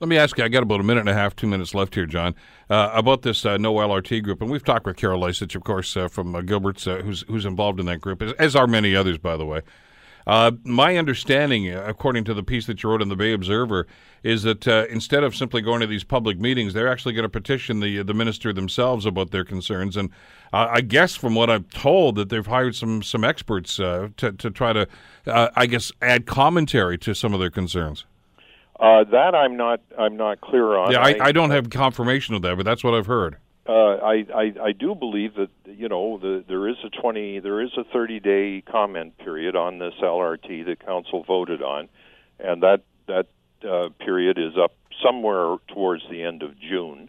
Let 0.00 0.08
me 0.08 0.18
ask 0.18 0.36
you, 0.36 0.44
I 0.44 0.48
got 0.48 0.62
about 0.62 0.80
a 0.80 0.84
minute 0.84 1.00
and 1.00 1.08
a 1.08 1.14
half, 1.14 1.34
two 1.34 1.46
minutes 1.46 1.74
left 1.74 1.94
here, 1.94 2.04
John, 2.04 2.34
uh, 2.68 2.90
about 2.92 3.22
this 3.22 3.46
uh, 3.46 3.56
No 3.56 3.74
LRT 3.74 4.22
group. 4.22 4.42
And 4.42 4.50
we've 4.50 4.64
talked 4.64 4.86
with 4.86 4.96
Carol 4.96 5.20
Lysich, 5.20 5.54
of 5.54 5.64
course, 5.64 5.96
uh, 5.96 6.08
from 6.08 6.34
uh, 6.34 6.42
Gilbert's, 6.42 6.86
uh, 6.86 6.96
who's, 6.98 7.24
who's 7.28 7.46
involved 7.46 7.80
in 7.80 7.86
that 7.86 8.00
group, 8.00 8.20
as, 8.20 8.32
as 8.34 8.56
are 8.56 8.66
many 8.66 8.94
others, 8.94 9.18
by 9.18 9.36
the 9.36 9.46
way. 9.46 9.62
Uh, 10.26 10.52
my 10.64 10.96
understanding, 10.96 11.70
according 11.70 12.24
to 12.24 12.34
the 12.34 12.42
piece 12.42 12.66
that 12.66 12.82
you 12.82 12.88
wrote 12.88 13.02
in 13.02 13.08
the 13.08 13.16
Bay 13.16 13.32
Observer, 13.32 13.86
is 14.22 14.42
that 14.42 14.66
uh, 14.66 14.86
instead 14.88 15.22
of 15.22 15.36
simply 15.36 15.60
going 15.60 15.80
to 15.80 15.86
these 15.86 16.04
public 16.04 16.38
meetings, 16.38 16.72
they're 16.72 16.88
actually 16.88 17.12
going 17.12 17.24
to 17.24 17.28
petition 17.28 17.80
the 17.80 18.02
the 18.02 18.14
minister 18.14 18.52
themselves 18.52 19.04
about 19.04 19.30
their 19.30 19.44
concerns. 19.44 19.96
And 19.96 20.10
uh, 20.52 20.68
I 20.70 20.80
guess, 20.80 21.14
from 21.14 21.34
what 21.34 21.50
I'm 21.50 21.64
told, 21.64 22.16
that 22.16 22.30
they've 22.30 22.46
hired 22.46 22.74
some 22.74 23.02
some 23.02 23.22
experts 23.22 23.78
uh, 23.78 24.08
to 24.16 24.32
to 24.32 24.50
try 24.50 24.72
to, 24.72 24.88
uh, 25.26 25.48
I 25.54 25.66
guess, 25.66 25.92
add 26.00 26.24
commentary 26.26 26.96
to 26.98 27.14
some 27.14 27.34
of 27.34 27.40
their 27.40 27.50
concerns. 27.50 28.06
Uh, 28.80 29.04
that 29.04 29.34
I'm 29.34 29.56
not 29.56 29.80
I'm 29.98 30.16
not 30.16 30.40
clear 30.40 30.76
on. 30.76 30.90
Yeah, 30.90 31.00
I, 31.00 31.10
I, 31.10 31.26
I 31.26 31.32
don't 31.32 31.50
have 31.50 31.68
confirmation 31.70 32.34
of 32.34 32.42
that, 32.42 32.56
but 32.56 32.64
that's 32.64 32.82
what 32.82 32.94
I've 32.94 33.06
heard. 33.06 33.36
Uh, 33.66 33.72
I, 33.72 34.26
I 34.34 34.52
I 34.62 34.72
do 34.72 34.94
believe 34.94 35.36
that 35.36 35.48
you 35.64 35.88
know 35.88 36.18
the, 36.18 36.44
there 36.46 36.68
is 36.68 36.76
a 36.84 36.90
twenty 36.90 37.40
there 37.40 37.62
is 37.62 37.70
a 37.78 37.84
thirty 37.84 38.20
day 38.20 38.60
comment 38.60 39.16
period 39.16 39.56
on 39.56 39.78
this 39.78 39.94
LRT 40.02 40.66
that 40.66 40.84
council 40.84 41.24
voted 41.26 41.62
on, 41.62 41.88
and 42.38 42.62
that 42.62 42.82
that 43.06 43.26
uh, 43.66 43.88
period 44.04 44.38
is 44.38 44.52
up 44.62 44.72
somewhere 45.02 45.56
towards 45.68 46.02
the 46.10 46.22
end 46.22 46.42
of 46.42 46.58
June, 46.60 47.08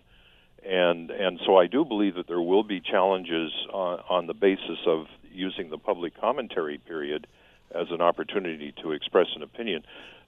and 0.65 1.11
and 1.11 1.41
so 1.45 1.57
I 1.57 1.67
do 1.67 1.83
believe 1.83 2.15
that 2.15 2.27
there 2.27 2.41
will 2.41 2.63
be 2.63 2.79
challenges 2.79 3.51
on, 3.73 3.99
on 4.09 4.27
the 4.27 4.33
basis 4.33 4.79
of 4.87 5.07
using 5.33 5.69
the 5.69 5.77
public 5.77 6.19
commentary 6.19 6.77
period 6.77 7.27
as 7.71 7.87
an 7.91 7.99
opportunity 7.99 8.73
to 8.81 8.93
express 8.93 9.27
an 9.35 9.43
opinion. 9.43 9.83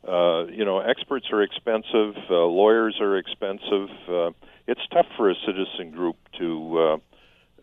Uh, 0.06 0.46
you 0.48 0.66
know, 0.66 0.80
experts 0.80 1.28
are 1.32 1.42
expensive, 1.42 2.16
uh, 2.30 2.36
lawyers 2.36 2.98
are 3.00 3.18
expensive. 3.18 3.90
It's 4.68 4.82
tough 4.92 5.06
for 5.16 5.30
a 5.30 5.36
citizen 5.46 5.92
group 5.92 6.18
to, 6.40 7.00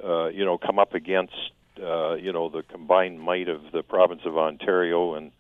uh, 0.03 0.07
uh, 0.07 0.29
you 0.29 0.45
know, 0.45 0.57
come 0.57 0.79
up 0.79 0.95
against, 0.95 1.35
uh, 1.83 2.15
you 2.15 2.33
know, 2.33 2.49
the 2.49 2.63
combined 2.63 3.21
might 3.21 3.49
of 3.49 3.61
the 3.73 3.83
province 3.83 4.23
of 4.25 4.39
Ontario 4.39 5.15
and 5.15 5.31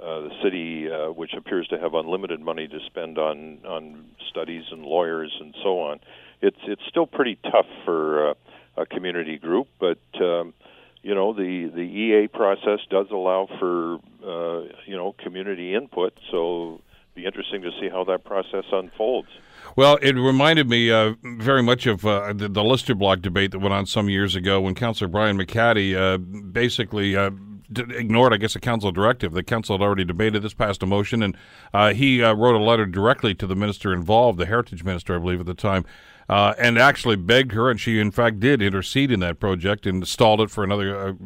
uh, 0.00 0.20
the 0.20 0.30
city, 0.44 0.88
uh, 0.88 1.10
which 1.10 1.32
appears 1.36 1.66
to 1.68 1.78
have 1.78 1.94
unlimited 1.94 2.40
money 2.40 2.68
to 2.68 2.78
spend 2.86 3.18
on 3.18 3.58
on 3.66 4.04
studies 4.30 4.62
and 4.70 4.82
lawyers 4.82 5.36
and 5.40 5.56
so 5.60 5.80
on. 5.80 5.98
It's 6.40 6.60
it's 6.68 6.82
still 6.88 7.06
pretty 7.06 7.36
tough 7.42 7.66
for 7.84 8.30
uh, 8.30 8.34
a 8.76 8.86
community 8.86 9.38
group, 9.38 9.66
but 9.80 9.98
um, 10.20 10.54
you 11.02 11.16
know 11.16 11.32
the 11.32 11.68
the 11.74 11.80
EA 11.80 12.28
process 12.28 12.78
does 12.90 13.06
allow 13.10 13.48
for 13.58 13.94
uh, 14.24 14.68
you 14.86 14.96
know 14.96 15.16
community 15.18 15.74
input, 15.74 16.12
so 16.30 16.80
be 17.18 17.26
interesting 17.26 17.62
to 17.62 17.70
see 17.80 17.88
how 17.88 18.04
that 18.04 18.24
process 18.24 18.64
unfolds. 18.72 19.28
Well, 19.76 19.98
it 20.00 20.14
reminded 20.16 20.68
me 20.68 20.90
uh, 20.90 21.14
very 21.22 21.62
much 21.62 21.86
of 21.86 22.06
uh, 22.06 22.32
the, 22.32 22.48
the 22.48 22.64
Lister 22.64 22.94
Block 22.94 23.20
debate 23.20 23.50
that 23.52 23.58
went 23.58 23.74
on 23.74 23.86
some 23.86 24.08
years 24.08 24.34
ago 24.34 24.60
when 24.60 24.74
Councillor 24.74 25.08
Brian 25.08 25.36
McHattie 25.36 25.96
uh, 25.96 26.18
basically 26.18 27.16
uh, 27.16 27.30
ignored, 27.76 28.32
I 28.32 28.36
guess, 28.36 28.56
a 28.56 28.60
council 28.60 28.92
directive. 28.92 29.32
The 29.32 29.42
council 29.42 29.76
had 29.76 29.84
already 29.84 30.04
debated 30.04 30.42
this, 30.42 30.54
passed 30.54 30.82
a 30.82 30.86
motion, 30.86 31.22
and 31.22 31.36
uh, 31.72 31.92
he 31.92 32.22
uh, 32.22 32.34
wrote 32.34 32.54
a 32.54 32.62
letter 32.62 32.86
directly 32.86 33.34
to 33.34 33.46
the 33.46 33.56
minister 33.56 33.92
involved, 33.92 34.38
the 34.38 34.46
heritage 34.46 34.84
minister, 34.84 35.16
I 35.16 35.18
believe, 35.18 35.40
at 35.40 35.46
the 35.46 35.54
time, 35.54 35.84
uh, 36.28 36.54
and 36.58 36.78
actually 36.78 37.16
begged 37.16 37.52
her, 37.52 37.70
and 37.70 37.80
she 37.80 37.98
in 37.98 38.10
fact 38.10 38.38
did 38.40 38.60
intercede 38.60 39.10
in 39.10 39.20
that 39.20 39.40
project 39.40 39.86
and 39.86 40.06
stalled 40.06 40.40
it 40.40 40.50
for 40.50 40.62
another. 40.62 41.16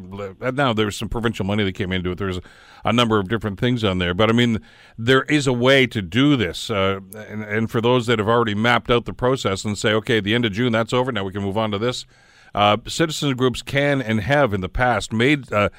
Uh, 0.41 0.51
now 0.51 0.73
there 0.73 0.85
was 0.85 0.97
some 0.97 1.09
provincial 1.09 1.45
money 1.45 1.63
that 1.63 1.73
came 1.73 1.91
into 1.91 2.11
it. 2.11 2.17
There's 2.17 2.39
a, 2.85 2.93
number 2.93 3.19
of 3.19 3.27
different 3.27 3.59
things 3.59 3.83
on 3.83 3.97
there, 3.97 4.13
but 4.13 4.29
I 4.29 4.33
mean, 4.33 4.59
there 4.97 5.23
is 5.23 5.47
a 5.47 5.53
way 5.53 5.87
to 5.87 6.01
do 6.01 6.35
this, 6.35 6.69
uh, 6.69 6.99
and, 7.15 7.43
and, 7.43 7.71
for 7.71 7.81
those 7.81 8.05
that 8.07 8.19
have 8.19 8.29
already 8.29 8.55
mapped 8.55 8.89
out 8.89 9.05
the 9.05 9.13
process 9.13 9.65
and 9.65 9.77
say, 9.77 9.93
okay, 9.93 10.19
the 10.19 10.33
end 10.35 10.45
of 10.45 10.53
June, 10.53 10.71
that's 10.71 10.93
over. 10.93 11.11
Now 11.11 11.23
we 11.23 11.31
can 11.31 11.41
move 11.41 11.57
on 11.57 11.71
to 11.71 11.77
this. 11.77 12.05
Uh, 12.55 12.77
citizen 12.87 13.35
groups 13.35 13.61
can 13.61 14.01
and 14.01 14.21
have 14.21 14.53
in 14.53 14.61
the 14.61 14.69
past 14.69 15.11
made 15.11 15.51
uh, 15.51 15.69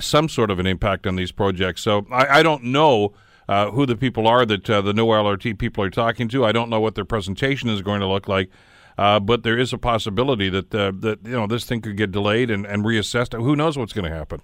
some 0.00 0.28
sort 0.28 0.50
of 0.50 0.58
an 0.58 0.66
impact 0.66 1.06
on 1.06 1.16
these 1.16 1.32
projects. 1.32 1.80
So 1.80 2.06
I, 2.10 2.40
I 2.40 2.42
don't 2.42 2.64
know 2.64 3.14
uh, 3.48 3.70
who 3.70 3.86
the 3.86 3.96
people 3.96 4.26
are 4.26 4.44
that 4.44 4.68
uh, 4.68 4.82
the 4.82 4.92
no 4.92 5.06
LRT 5.06 5.58
people 5.58 5.82
are 5.82 5.90
talking 5.90 6.28
to. 6.28 6.44
I 6.44 6.52
don't 6.52 6.68
know 6.68 6.80
what 6.80 6.94
their 6.94 7.04
presentation 7.04 7.68
is 7.70 7.80
going 7.80 8.00
to 8.00 8.06
look 8.06 8.28
like. 8.28 8.50
Uh, 8.98 9.18
but 9.18 9.42
there 9.42 9.58
is 9.58 9.72
a 9.72 9.78
possibility 9.78 10.50
that 10.50 10.70
that 10.70 11.18
you 11.24 11.32
know 11.32 11.46
this 11.46 11.64
thing 11.64 11.80
could 11.80 11.96
get 11.96 12.12
delayed 12.12 12.50
and, 12.50 12.66
and 12.66 12.84
reassessed. 12.84 13.34
Who 13.34 13.56
knows 13.56 13.78
what's 13.78 13.94
going 13.94 14.04
to 14.04 14.14
happen? 14.14 14.42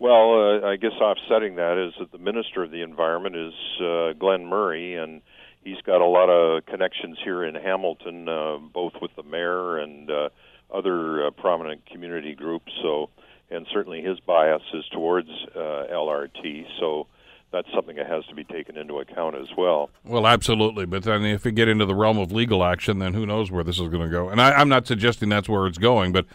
Well, 0.00 0.66
I 0.66 0.76
guess 0.76 0.92
offsetting 1.00 1.54
that 1.54 1.78
is 1.78 1.94
that 2.00 2.10
the 2.10 2.18
Minister 2.18 2.64
of 2.64 2.72
the 2.72 2.82
Environment 2.82 3.36
is 3.36 3.54
Glenn 4.18 4.44
Murray, 4.44 4.96
and 4.96 5.22
he's 5.66 5.80
got 5.82 6.00
a 6.00 6.06
lot 6.06 6.30
of 6.30 6.64
connections 6.66 7.18
here 7.22 7.44
in 7.44 7.54
Hamilton, 7.54 8.28
uh, 8.28 8.58
both 8.58 8.94
with 9.02 9.14
the 9.16 9.24
mayor 9.24 9.78
and 9.78 10.10
uh, 10.10 10.28
other 10.72 11.26
uh, 11.26 11.30
prominent 11.30 11.86
community 11.86 12.34
groups. 12.34 12.72
So, 12.82 13.10
and 13.50 13.66
certainly 13.72 14.02
his 14.02 14.18
bias 14.20 14.62
is 14.74 14.84
towards 14.88 15.30
uh, 15.54 15.84
LRT. 15.92 16.66
So, 16.80 17.06
that's 17.52 17.68
something 17.74 17.96
that 17.96 18.06
has 18.06 18.24
to 18.26 18.34
be 18.34 18.44
taken 18.44 18.76
into 18.76 18.98
account 18.98 19.36
as 19.36 19.46
well. 19.56 19.88
Well, 20.04 20.26
absolutely. 20.26 20.84
But 20.84 21.04
then 21.04 21.24
if 21.24 21.44
we 21.44 21.52
get 21.52 21.68
into 21.68 21.86
the 21.86 21.94
realm 21.94 22.18
of 22.18 22.32
legal 22.32 22.64
action, 22.64 22.98
then 22.98 23.14
who 23.14 23.24
knows 23.24 23.50
where 23.50 23.64
this 23.64 23.78
is 23.78 23.88
going 23.88 24.02
to 24.02 24.08
go? 24.08 24.28
And 24.28 24.40
I, 24.42 24.60
am 24.60 24.68
not 24.68 24.86
suggesting 24.86 25.28
that's 25.28 25.48
where 25.48 25.66
it's 25.66 25.78
going, 25.78 26.12
but 26.12 26.26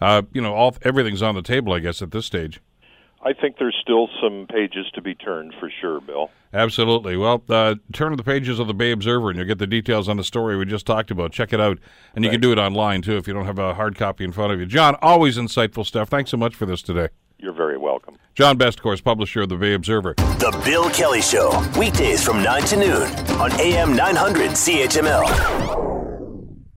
uh, 0.00 0.22
you 0.32 0.40
know, 0.40 0.54
all 0.54 0.76
everything's 0.82 1.22
on 1.22 1.34
the 1.34 1.42
table, 1.42 1.72
I 1.72 1.80
guess, 1.80 2.00
at 2.02 2.12
this 2.12 2.24
stage. 2.24 2.60
I 3.22 3.34
think 3.34 3.58
there's 3.58 3.76
still 3.80 4.08
some 4.22 4.46
pages 4.48 4.86
to 4.94 5.02
be 5.02 5.14
turned 5.14 5.54
for 5.60 5.70
sure, 5.80 6.00
Bill. 6.00 6.30
Absolutely. 6.54 7.16
Well, 7.16 7.42
uh, 7.48 7.74
turn 7.92 8.10
to 8.10 8.16
the 8.16 8.24
pages 8.24 8.58
of 8.58 8.66
the 8.66 8.74
Bay 8.74 8.92
Observer 8.92 9.28
and 9.28 9.38
you'll 9.38 9.46
get 9.46 9.58
the 9.58 9.66
details 9.66 10.08
on 10.08 10.16
the 10.16 10.24
story 10.24 10.56
we 10.56 10.64
just 10.64 10.86
talked 10.86 11.10
about. 11.10 11.30
Check 11.30 11.52
it 11.52 11.60
out. 11.60 11.78
And 12.14 12.24
you 12.24 12.30
can 12.30 12.40
do 12.40 12.50
it 12.50 12.58
online, 12.58 13.02
too, 13.02 13.16
if 13.16 13.28
you 13.28 13.34
don't 13.34 13.44
have 13.44 13.58
a 13.58 13.74
hard 13.74 13.96
copy 13.96 14.24
in 14.24 14.32
front 14.32 14.52
of 14.52 14.58
you. 14.58 14.66
John, 14.66 14.96
always 15.02 15.36
insightful 15.36 15.84
stuff. 15.84 16.08
Thanks 16.08 16.30
so 16.30 16.38
much 16.38 16.54
for 16.54 16.64
this 16.64 16.80
today. 16.80 17.08
You're 17.38 17.52
very 17.52 17.78
welcome. 17.78 18.16
John 18.34 18.56
Best, 18.56 18.78
of 18.78 18.82
course, 18.82 19.00
publisher 19.00 19.42
of 19.42 19.48
the 19.50 19.56
Bay 19.56 19.74
Observer. 19.74 20.14
The 20.16 20.60
Bill 20.64 20.88
Kelly 20.90 21.22
Show, 21.22 21.50
weekdays 21.78 22.22
from 22.22 22.42
9 22.42 22.62
to 22.62 22.76
noon 22.76 23.02
on 23.38 23.52
AM 23.60 23.94
900 23.94 24.50
CHML. 24.50 25.89